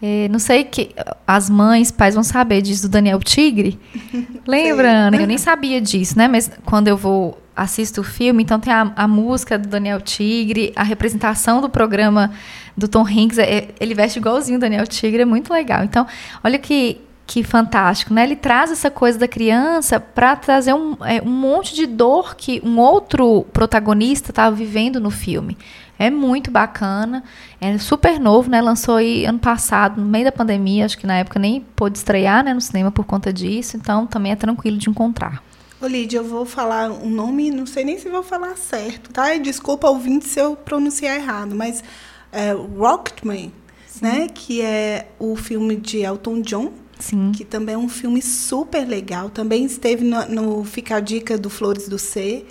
É, 0.00 0.28
não 0.28 0.38
sei 0.38 0.64
que 0.64 0.94
as 1.26 1.48
mães, 1.48 1.90
pais 1.90 2.14
vão 2.14 2.22
saber 2.22 2.60
disso 2.60 2.82
do 2.82 2.88
Daniel 2.88 3.18
Tigre. 3.20 3.78
Lembra, 4.46 4.90
Ana? 4.90 5.16
Eu 5.16 5.26
nem 5.26 5.38
sabia 5.38 5.80
disso, 5.80 6.18
né? 6.18 6.28
Mas 6.28 6.50
quando 6.64 6.88
eu 6.88 6.96
vou 6.96 7.40
assisto 7.54 8.02
o 8.02 8.04
filme, 8.04 8.42
então 8.42 8.60
tem 8.60 8.72
a, 8.72 8.92
a 8.94 9.08
música 9.08 9.58
do 9.58 9.66
Daniel 9.66 10.00
Tigre, 10.00 10.72
a 10.76 10.82
representação 10.82 11.62
do 11.62 11.70
programa 11.70 12.30
do 12.76 12.86
Tom 12.86 13.06
Hanks, 13.06 13.38
é, 13.38 13.68
ele 13.80 13.94
veste 13.94 14.18
igualzinho 14.18 14.58
o 14.58 14.60
Daniel 14.60 14.86
Tigre, 14.86 15.22
é 15.22 15.24
muito 15.24 15.50
legal. 15.50 15.82
Então, 15.82 16.06
olha 16.44 16.58
que 16.58 17.00
que 17.26 17.42
fantástico, 17.42 18.14
né? 18.14 18.22
Ele 18.22 18.36
traz 18.36 18.70
essa 18.70 18.88
coisa 18.88 19.18
da 19.18 19.26
criança 19.26 19.98
para 19.98 20.36
trazer 20.36 20.72
um, 20.72 20.96
é, 21.04 21.20
um 21.20 21.30
monte 21.30 21.74
de 21.74 21.84
dor 21.84 22.36
que 22.36 22.62
um 22.64 22.78
outro 22.78 23.44
protagonista 23.52 24.30
estava 24.30 24.54
vivendo 24.54 25.00
no 25.00 25.10
filme. 25.10 25.58
É 25.98 26.10
muito 26.10 26.50
bacana, 26.50 27.24
é 27.60 27.76
super 27.78 28.20
novo, 28.20 28.50
né? 28.50 28.60
Lançou 28.60 28.96
aí 28.96 29.24
ano 29.24 29.38
passado, 29.38 30.00
no 30.00 30.06
meio 30.06 30.24
da 30.24 30.32
pandemia, 30.32 30.84
acho 30.84 30.98
que 30.98 31.06
na 31.06 31.18
época 31.18 31.38
nem 31.38 31.60
pôde 31.74 31.96
estrear 31.96 32.44
né, 32.44 32.52
no 32.52 32.60
cinema 32.60 32.90
por 32.90 33.04
conta 33.04 33.32
disso, 33.32 33.76
então 33.76 34.06
também 34.06 34.32
é 34.32 34.36
tranquilo 34.36 34.76
de 34.76 34.90
encontrar. 34.90 35.42
Ô 35.80 35.86
Lídia, 35.86 36.18
eu 36.18 36.24
vou 36.24 36.46
falar 36.46 36.90
um 36.90 37.10
nome, 37.10 37.50
não 37.50 37.66
sei 37.66 37.84
nem 37.84 37.98
se 37.98 38.08
vou 38.08 38.22
falar 38.22 38.56
certo, 38.56 39.12
tá? 39.12 39.36
Desculpa 39.36 39.88
ouvinte 39.88 40.26
se 40.26 40.40
eu 40.40 40.56
pronunciar 40.56 41.16
errado, 41.16 41.54
mas 41.54 41.84
é, 42.32 42.52
Rocketman, 42.52 43.52
né? 44.00 44.28
Que 44.28 44.62
é 44.62 45.08
o 45.18 45.36
filme 45.36 45.76
de 45.76 45.98
Elton 45.98 46.40
John, 46.40 46.72
Sim. 46.98 47.32
que 47.32 47.44
também 47.44 47.74
é 47.74 47.78
um 47.78 47.88
filme 47.88 48.22
super 48.22 48.86
legal. 48.86 49.28
Também 49.28 49.64
esteve 49.64 50.04
no, 50.04 50.26
no 50.28 50.64
Fica 50.64 50.96
a 50.96 51.00
Dica 51.00 51.36
do 51.36 51.50
Flores 51.50 51.88
do 51.88 51.98
C, 51.98 52.44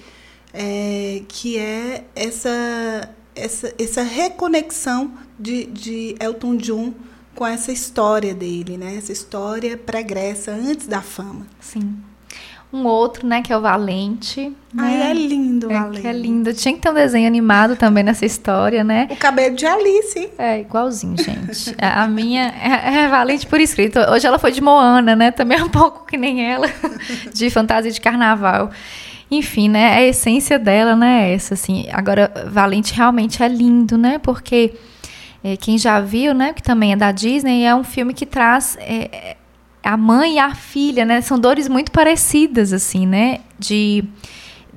é, 0.53 1.23
que 1.27 1.57
é 1.57 2.03
essa 2.15 3.09
essa, 3.35 3.73
essa 3.77 4.01
reconexão 4.01 5.11
de, 5.37 5.65
de 5.65 6.15
Elton 6.19 6.55
John 6.57 6.93
com 7.35 7.45
essa 7.45 7.71
história 7.71 8.33
dele, 8.33 8.77
né? 8.77 8.95
Essa 8.95 9.11
história 9.11 9.77
pregressa 9.77 10.51
antes 10.51 10.87
da 10.87 11.01
fama. 11.01 11.45
Sim. 11.59 11.97
Um 12.73 12.85
outro, 12.87 13.25
né, 13.25 13.41
que 13.41 13.53
é 13.53 13.57
o 13.57 13.61
Valente. 13.61 14.51
Ai, 14.77 14.97
né? 14.97 15.11
é 15.11 15.13
lindo, 15.13 15.71
é, 15.71 15.79
Valente. 15.79 16.01
Que 16.01 16.07
é 16.07 16.13
lindo. 16.13 16.53
Tinha 16.53 16.73
que 16.73 16.81
ter 16.81 16.89
um 16.89 16.93
desenho 16.93 17.27
animado 17.27 17.75
também 17.75 18.03
nessa 18.03 18.25
história, 18.25 18.83
né? 18.83 19.07
O 19.11 19.15
cabelo 19.15 19.55
de 19.55 19.65
Alice. 19.65 20.29
É, 20.37 20.59
igualzinho, 20.59 21.15
gente. 21.17 21.75
a 21.79 22.07
minha 22.07 22.53
é, 22.61 23.03
é, 23.03 23.07
Valente 23.07 23.47
por 23.47 23.61
escrito. 23.61 23.99
Hoje 23.99 24.25
ela 24.27 24.39
foi 24.39 24.51
de 24.51 24.61
Moana, 24.61 25.15
né? 25.15 25.31
Também 25.31 25.57
é 25.57 25.63
um 25.63 25.69
pouco 25.69 26.05
que 26.05 26.17
nem 26.17 26.45
ela, 26.45 26.67
de 27.33 27.49
fantasia 27.49 27.91
de 27.91 28.01
carnaval. 28.01 28.71
Enfim, 29.29 29.69
né? 29.69 29.95
A 29.95 30.03
essência 30.03 30.59
dela, 30.59 30.95
né? 30.95 31.29
É 31.29 31.33
essa, 31.33 31.53
assim. 31.55 31.87
Agora, 31.91 32.31
Valente 32.47 32.93
realmente 32.93 33.41
é 33.41 33.47
lindo, 33.47 33.97
né? 33.97 34.19
Porque 34.19 34.73
é, 35.43 35.57
quem 35.57 35.77
já 35.77 35.99
viu, 35.99 36.33
né? 36.33 36.53
Que 36.53 36.61
também 36.61 36.93
é 36.93 36.95
da 36.95 37.11
Disney, 37.11 37.63
é 37.63 37.75
um 37.75 37.83
filme 37.83 38.13
que 38.13 38.25
traz 38.25 38.77
é, 38.79 39.35
a 39.83 39.95
mãe 39.95 40.35
e 40.35 40.39
a 40.39 40.53
filha, 40.53 41.05
né? 41.05 41.21
São 41.21 41.39
dores 41.39 41.67
muito 41.67 41.91
parecidas, 41.91 42.73
assim, 42.73 43.05
né? 43.05 43.39
De 43.57 44.03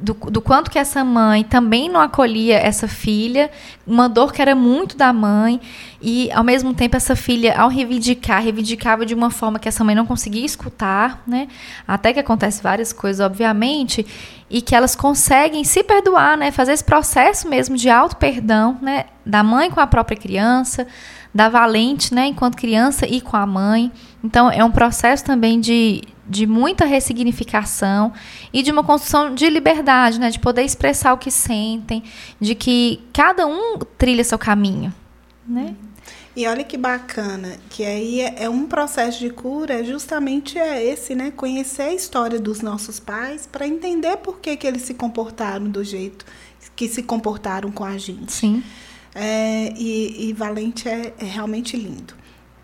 do, 0.00 0.14
do, 0.14 0.40
quanto 0.40 0.70
que 0.70 0.78
essa 0.78 1.02
mãe 1.02 1.42
também 1.42 1.88
não 1.88 2.00
acolhia 2.00 2.56
essa 2.56 2.86
filha, 2.86 3.50
uma 3.84 4.08
dor 4.08 4.32
que 4.32 4.40
era 4.40 4.54
muito 4.54 4.96
da 4.96 5.12
mãe, 5.12 5.60
e 6.00 6.30
ao 6.30 6.44
mesmo 6.44 6.72
tempo 6.72 6.96
essa 6.96 7.16
filha, 7.16 7.58
ao 7.58 7.68
reivindicar, 7.68 8.42
reivindicava 8.42 9.04
de 9.04 9.12
uma 9.12 9.30
forma 9.30 9.58
que 9.58 9.68
essa 9.68 9.82
mãe 9.82 9.96
não 9.96 10.06
conseguia 10.06 10.46
escutar, 10.46 11.22
né? 11.26 11.48
Até 11.86 12.12
que 12.12 12.20
acontece 12.20 12.62
várias 12.62 12.92
coisas, 12.92 13.24
obviamente, 13.24 14.06
e 14.48 14.62
que 14.62 14.74
elas 14.74 14.94
conseguem 14.94 15.64
se 15.64 15.82
perdoar, 15.82 16.36
né? 16.38 16.52
Fazer 16.52 16.72
esse 16.72 16.84
processo 16.84 17.48
mesmo 17.48 17.76
de 17.76 17.90
auto-perdão, 17.90 18.78
né? 18.80 19.06
Da 19.26 19.42
mãe 19.42 19.68
com 19.68 19.80
a 19.80 19.86
própria 19.86 20.16
criança, 20.16 20.86
da 21.34 21.48
valente, 21.48 22.14
né? 22.14 22.26
Enquanto 22.26 22.56
criança 22.56 23.04
e 23.04 23.20
com 23.20 23.36
a 23.36 23.46
mãe. 23.46 23.90
Então, 24.22 24.48
é 24.48 24.62
um 24.62 24.70
processo 24.70 25.24
também 25.24 25.58
de, 25.60 26.02
de 26.28 26.46
muita 26.46 26.84
ressignificação 26.84 28.12
e 28.52 28.62
de 28.62 28.70
uma 28.70 28.84
construção 28.84 29.34
de 29.34 29.48
liberdade, 29.48 30.20
né? 30.20 30.30
De 30.30 30.38
poder 30.38 30.62
expressar 30.62 31.12
o 31.12 31.18
que 31.18 31.30
sentem, 31.30 32.02
de 32.40 32.54
que 32.54 33.00
cada 33.12 33.46
um 33.46 33.78
trilha 33.96 34.22
seu 34.22 34.38
caminho, 34.38 34.92
né? 35.46 35.74
E 36.36 36.46
olha 36.46 36.62
que 36.62 36.76
bacana, 36.76 37.56
que 37.68 37.84
aí 37.84 38.20
é, 38.20 38.44
é, 38.44 38.48
um 38.48 38.66
processo 38.66 39.18
de 39.18 39.30
cura, 39.30 39.82
justamente 39.82 40.56
é 40.56 40.84
esse, 40.84 41.14
né? 41.14 41.32
Conhecer 41.32 41.82
a 41.82 41.94
história 41.94 42.38
dos 42.38 42.60
nossos 42.60 43.00
pais 43.00 43.48
para 43.50 43.66
entender 43.66 44.16
por 44.18 44.38
que, 44.38 44.56
que 44.56 44.66
eles 44.66 44.82
se 44.82 44.94
comportaram 44.94 45.68
do 45.68 45.82
jeito 45.82 46.24
que 46.76 46.88
se 46.88 47.02
comportaram 47.02 47.72
com 47.72 47.84
a 47.84 47.98
gente. 47.98 48.32
Sim. 48.32 48.62
É, 49.12 49.72
e, 49.76 50.28
e, 50.28 50.32
Valente 50.32 50.88
é, 50.88 51.12
é, 51.18 51.24
realmente 51.24 51.76
lindo. 51.76 52.14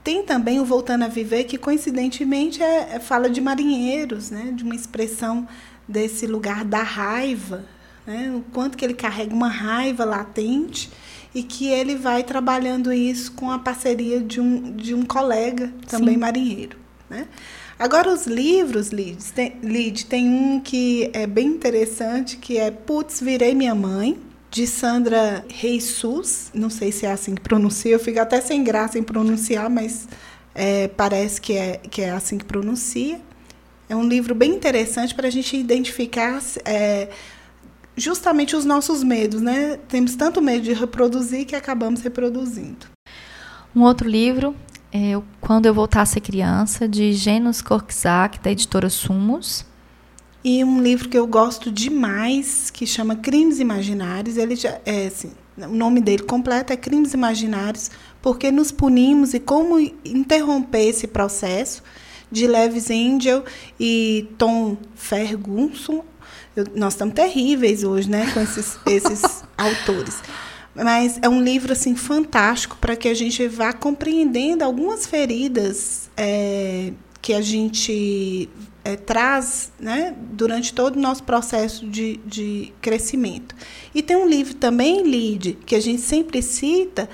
Tem 0.04 0.22
também 0.22 0.60
o 0.60 0.66
Voltando 0.66 1.04
a 1.04 1.08
Viver, 1.08 1.44
que 1.44 1.56
coincidentemente 1.56 2.62
é, 2.62 2.90
é, 2.92 3.00
fala 3.00 3.30
de 3.30 3.40
marinheiros, 3.40 4.30
né? 4.30 4.52
De 4.54 4.62
uma 4.62 4.74
expressão 4.74 5.48
desse 5.88 6.26
lugar 6.26 6.62
da 6.62 6.82
raiva, 6.82 7.64
né? 8.06 8.30
O 8.36 8.42
quanto 8.52 8.76
que 8.76 8.84
ele 8.84 8.92
carrega 8.92 9.34
uma 9.34 9.48
raiva 9.48 10.04
latente 10.04 10.90
e 11.34 11.42
que 11.42 11.66
ele 11.68 11.96
vai 11.96 12.22
trabalhando 12.22 12.92
isso 12.92 13.32
com 13.32 13.50
a 13.50 13.58
parceria 13.58 14.20
de 14.20 14.40
um, 14.40 14.76
de 14.76 14.94
um 14.94 15.04
colega, 15.04 15.72
também 15.88 16.14
Sim. 16.14 16.20
marinheiro. 16.20 16.76
Né? 17.10 17.26
Agora, 17.78 18.12
os 18.12 18.26
livros, 18.26 18.90
Lid, 18.90 19.32
tem, 19.32 19.56
Lid, 19.62 20.06
tem 20.06 20.28
um 20.28 20.60
que 20.60 21.10
é 21.12 21.26
bem 21.26 21.48
interessante, 21.48 22.36
que 22.36 22.56
é 22.56 22.70
Putz, 22.70 23.20
Virei 23.20 23.54
Minha 23.54 23.74
Mãe, 23.74 24.16
de 24.54 24.68
Sandra 24.68 25.44
Jesus, 25.52 26.52
não 26.54 26.70
sei 26.70 26.92
se 26.92 27.04
é 27.04 27.10
assim 27.10 27.34
que 27.34 27.40
pronuncia, 27.40 27.90
eu 27.90 27.98
fico 27.98 28.20
até 28.20 28.40
sem 28.40 28.62
graça 28.62 28.96
em 28.96 29.02
pronunciar, 29.02 29.68
mas 29.68 30.06
é, 30.54 30.86
parece 30.86 31.40
que 31.40 31.54
é, 31.54 31.78
que 31.78 32.02
é 32.02 32.12
assim 32.12 32.38
que 32.38 32.44
pronuncia. 32.44 33.20
É 33.88 33.96
um 33.96 34.06
livro 34.06 34.32
bem 34.32 34.52
interessante 34.52 35.12
para 35.12 35.26
a 35.26 35.30
gente 35.30 35.56
identificar 35.56 36.40
é, 36.64 37.08
justamente 37.96 38.54
os 38.54 38.64
nossos 38.64 39.02
medos, 39.02 39.42
né? 39.42 39.76
Temos 39.88 40.14
tanto 40.14 40.40
medo 40.40 40.62
de 40.62 40.72
reproduzir 40.72 41.46
que 41.46 41.56
acabamos 41.56 42.00
reproduzindo. 42.00 42.86
Um 43.74 43.82
outro 43.82 44.08
livro 44.08 44.54
é 44.92 45.20
Quando 45.40 45.66
Eu 45.66 45.74
Voltar 45.74 46.02
a 46.02 46.06
Ser 46.06 46.20
Criança, 46.20 46.86
de 46.86 47.12
Genos 47.12 47.60
Korczak, 47.60 48.38
da 48.38 48.52
editora 48.52 48.88
Sumos. 48.88 49.66
E 50.44 50.62
um 50.62 50.82
livro 50.82 51.08
que 51.08 51.16
eu 51.16 51.26
gosto 51.26 51.72
demais, 51.72 52.70
que 52.70 52.86
chama 52.86 53.16
Crimes 53.16 53.60
Imaginários. 53.60 54.36
Ele 54.36 54.54
já, 54.54 54.78
é, 54.84 55.06
assim, 55.06 55.32
o 55.56 55.74
nome 55.74 56.02
dele 56.02 56.22
completo 56.22 56.70
é 56.70 56.76
Crimes 56.76 57.14
Imaginários, 57.14 57.90
porque 58.20 58.50
nos 58.52 58.70
punimos 58.70 59.32
e 59.32 59.40
como 59.40 59.78
interromper 60.04 60.88
esse 60.88 61.06
processo 61.06 61.82
de 62.30 62.46
Levis 62.46 62.90
Angel 62.90 63.42
e 63.80 64.28
Tom 64.36 64.76
Ferguson. 64.94 66.04
Eu, 66.54 66.66
nós 66.74 66.92
estamos 66.92 67.14
terríveis 67.14 67.82
hoje, 67.82 68.10
né, 68.10 68.30
com 68.34 68.40
esses, 68.40 68.76
esses 68.84 69.44
autores. 69.56 70.20
Mas 70.74 71.18
é 71.22 71.28
um 71.28 71.40
livro 71.40 71.72
assim 71.72 71.96
fantástico 71.96 72.76
para 72.78 72.96
que 72.96 73.08
a 73.08 73.14
gente 73.14 73.48
vá 73.48 73.72
compreendendo 73.72 74.62
algumas 74.62 75.06
feridas 75.06 76.10
é, 76.18 76.92
que 77.22 77.32
a 77.32 77.40
gente 77.40 78.50
é, 78.84 78.96
traz 78.96 79.72
né, 79.80 80.14
durante 80.32 80.72
todo 80.72 80.96
o 80.96 81.00
nosso 81.00 81.22
processo 81.22 81.86
de, 81.86 82.18
de 82.26 82.72
crescimento. 82.80 83.54
E 83.94 84.02
tem 84.02 84.16
um 84.16 84.28
livro 84.28 84.54
também, 84.54 85.02
Lide, 85.02 85.54
que 85.64 85.74
a 85.74 85.80
gente 85.80 86.02
sempre 86.02 86.42
cita, 86.42 87.08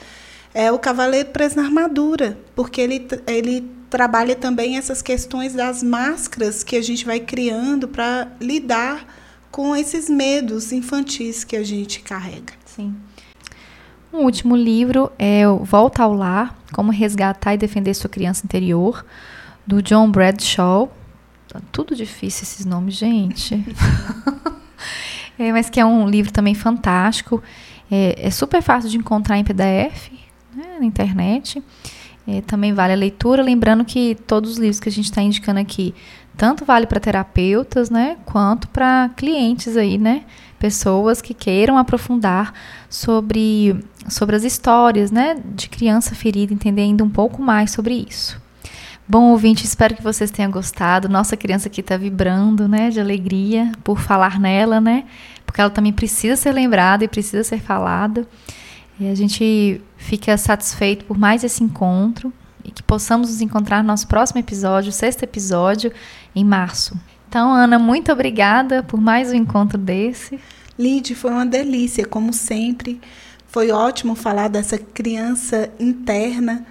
é 0.52 0.70
O 0.72 0.78
Cavaleiro 0.78 1.30
Preso 1.30 1.56
na 1.56 1.62
Armadura, 1.62 2.36
porque 2.56 2.80
ele, 2.80 3.06
ele 3.26 3.64
trabalha 3.88 4.34
também 4.34 4.76
essas 4.76 5.00
questões 5.00 5.54
das 5.54 5.82
máscaras 5.82 6.64
que 6.64 6.76
a 6.76 6.82
gente 6.82 7.04
vai 7.04 7.20
criando 7.20 7.86
para 7.86 8.28
lidar 8.40 9.06
com 9.50 9.74
esses 9.74 10.08
medos 10.08 10.72
infantis 10.72 11.44
que 11.44 11.56
a 11.56 11.62
gente 11.62 12.00
carrega. 12.00 12.52
Sim. 12.64 12.94
Um 14.12 14.24
último 14.24 14.56
livro 14.56 15.10
é 15.18 15.42
Volta 15.62 16.02
ao 16.02 16.12
Lar, 16.12 16.56
Como 16.72 16.90
Resgatar 16.90 17.54
e 17.54 17.58
Defender 17.58 17.94
Sua 17.94 18.10
Criança 18.10 18.44
Interior, 18.44 19.04
do 19.64 19.80
John 19.80 20.10
Bradshaw. 20.10 20.90
Tá 21.50 21.60
tudo 21.72 21.96
difícil 21.96 22.44
esses 22.44 22.64
nomes, 22.64 22.94
gente. 22.94 23.60
é, 25.36 25.50
mas 25.50 25.68
que 25.68 25.80
é 25.80 25.84
um 25.84 26.08
livro 26.08 26.32
também 26.32 26.54
fantástico. 26.54 27.42
É, 27.90 28.28
é 28.28 28.30
super 28.30 28.62
fácil 28.62 28.88
de 28.88 28.96
encontrar 28.96 29.36
em 29.36 29.42
PDF 29.42 30.12
né, 30.54 30.76
na 30.78 30.86
internet. 30.86 31.60
É, 32.24 32.40
também 32.42 32.72
vale 32.72 32.92
a 32.92 32.96
leitura. 32.96 33.42
Lembrando 33.42 33.84
que 33.84 34.14
todos 34.28 34.52
os 34.52 34.58
livros 34.58 34.78
que 34.78 34.88
a 34.88 34.92
gente 34.92 35.06
está 35.06 35.20
indicando 35.20 35.58
aqui, 35.58 35.92
tanto 36.36 36.64
vale 36.64 36.86
para 36.86 37.00
terapeutas, 37.00 37.90
né, 37.90 38.16
quanto 38.24 38.68
para 38.68 39.10
clientes 39.16 39.76
aí, 39.76 39.98
né, 39.98 40.22
pessoas 40.56 41.20
que 41.20 41.34
queiram 41.34 41.76
aprofundar 41.76 42.54
sobre, 42.88 43.76
sobre 44.08 44.36
as 44.36 44.44
histórias 44.44 45.10
né, 45.10 45.36
de 45.56 45.68
criança 45.68 46.14
ferida, 46.14 46.54
entender 46.54 46.82
ainda 46.82 47.02
um 47.02 47.10
pouco 47.10 47.42
mais 47.42 47.72
sobre 47.72 48.06
isso. 48.08 48.40
Bom, 49.10 49.32
ouvinte, 49.32 49.64
espero 49.64 49.96
que 49.96 50.04
vocês 50.04 50.30
tenham 50.30 50.52
gostado. 50.52 51.08
Nossa 51.08 51.36
criança 51.36 51.66
aqui 51.66 51.80
está 51.80 51.96
vibrando, 51.96 52.68
né, 52.68 52.90
de 52.90 53.00
alegria 53.00 53.72
por 53.82 53.98
falar 53.98 54.38
nela, 54.38 54.80
né? 54.80 55.02
Porque 55.44 55.60
ela 55.60 55.68
também 55.68 55.92
precisa 55.92 56.36
ser 56.36 56.52
lembrada 56.52 57.02
e 57.02 57.08
precisa 57.08 57.42
ser 57.42 57.60
falada. 57.60 58.24
E 59.00 59.08
a 59.08 59.14
gente 59.16 59.80
fica 59.96 60.36
satisfeito 60.36 61.04
por 61.06 61.18
mais 61.18 61.42
esse 61.42 61.64
encontro 61.64 62.32
e 62.64 62.70
que 62.70 62.84
possamos 62.84 63.30
nos 63.30 63.40
encontrar 63.40 63.82
no 63.82 63.88
nosso 63.88 64.06
próximo 64.06 64.38
episódio, 64.38 64.92
sexto 64.92 65.24
episódio, 65.24 65.92
em 66.32 66.44
março. 66.44 66.96
Então, 67.28 67.52
Ana, 67.52 67.80
muito 67.80 68.12
obrigada 68.12 68.84
por 68.84 69.00
mais 69.00 69.32
um 69.32 69.34
encontro 69.34 69.76
desse. 69.76 70.38
Lid, 70.78 71.16
foi 71.16 71.32
uma 71.32 71.44
delícia, 71.44 72.06
como 72.06 72.32
sempre. 72.32 73.00
Foi 73.48 73.72
ótimo 73.72 74.14
falar 74.14 74.46
dessa 74.46 74.78
criança 74.78 75.68
interna. 75.80 76.64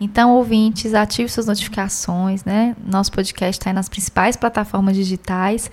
Então, 0.00 0.36
ouvintes, 0.36 0.94
ative 0.94 1.28
suas 1.28 1.46
notificações, 1.46 2.44
né? 2.44 2.76
Nosso 2.86 3.10
podcast 3.10 3.58
está 3.58 3.72
nas 3.72 3.88
principais 3.88 4.36
plataformas 4.36 4.94
digitais. 4.94 5.70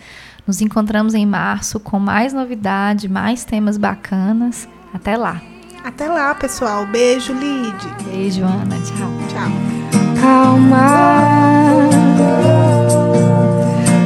Nos 0.47 0.61
encontramos 0.61 1.13
em 1.13 1.25
março 1.25 1.79
com 1.79 1.99
mais 1.99 2.33
novidade, 2.33 3.07
mais 3.07 3.45
temas 3.45 3.77
bacanas. 3.77 4.67
Até 4.93 5.15
lá. 5.15 5.41
Até 5.83 6.07
lá, 6.07 6.33
pessoal. 6.33 6.87
Beijo, 6.87 7.33
Lid. 7.33 7.75
Beijo, 8.05 8.43
Ana. 8.43 8.75
Tchau. 8.77 9.11
Tchau. 9.29 9.75
Calma. 10.19 10.87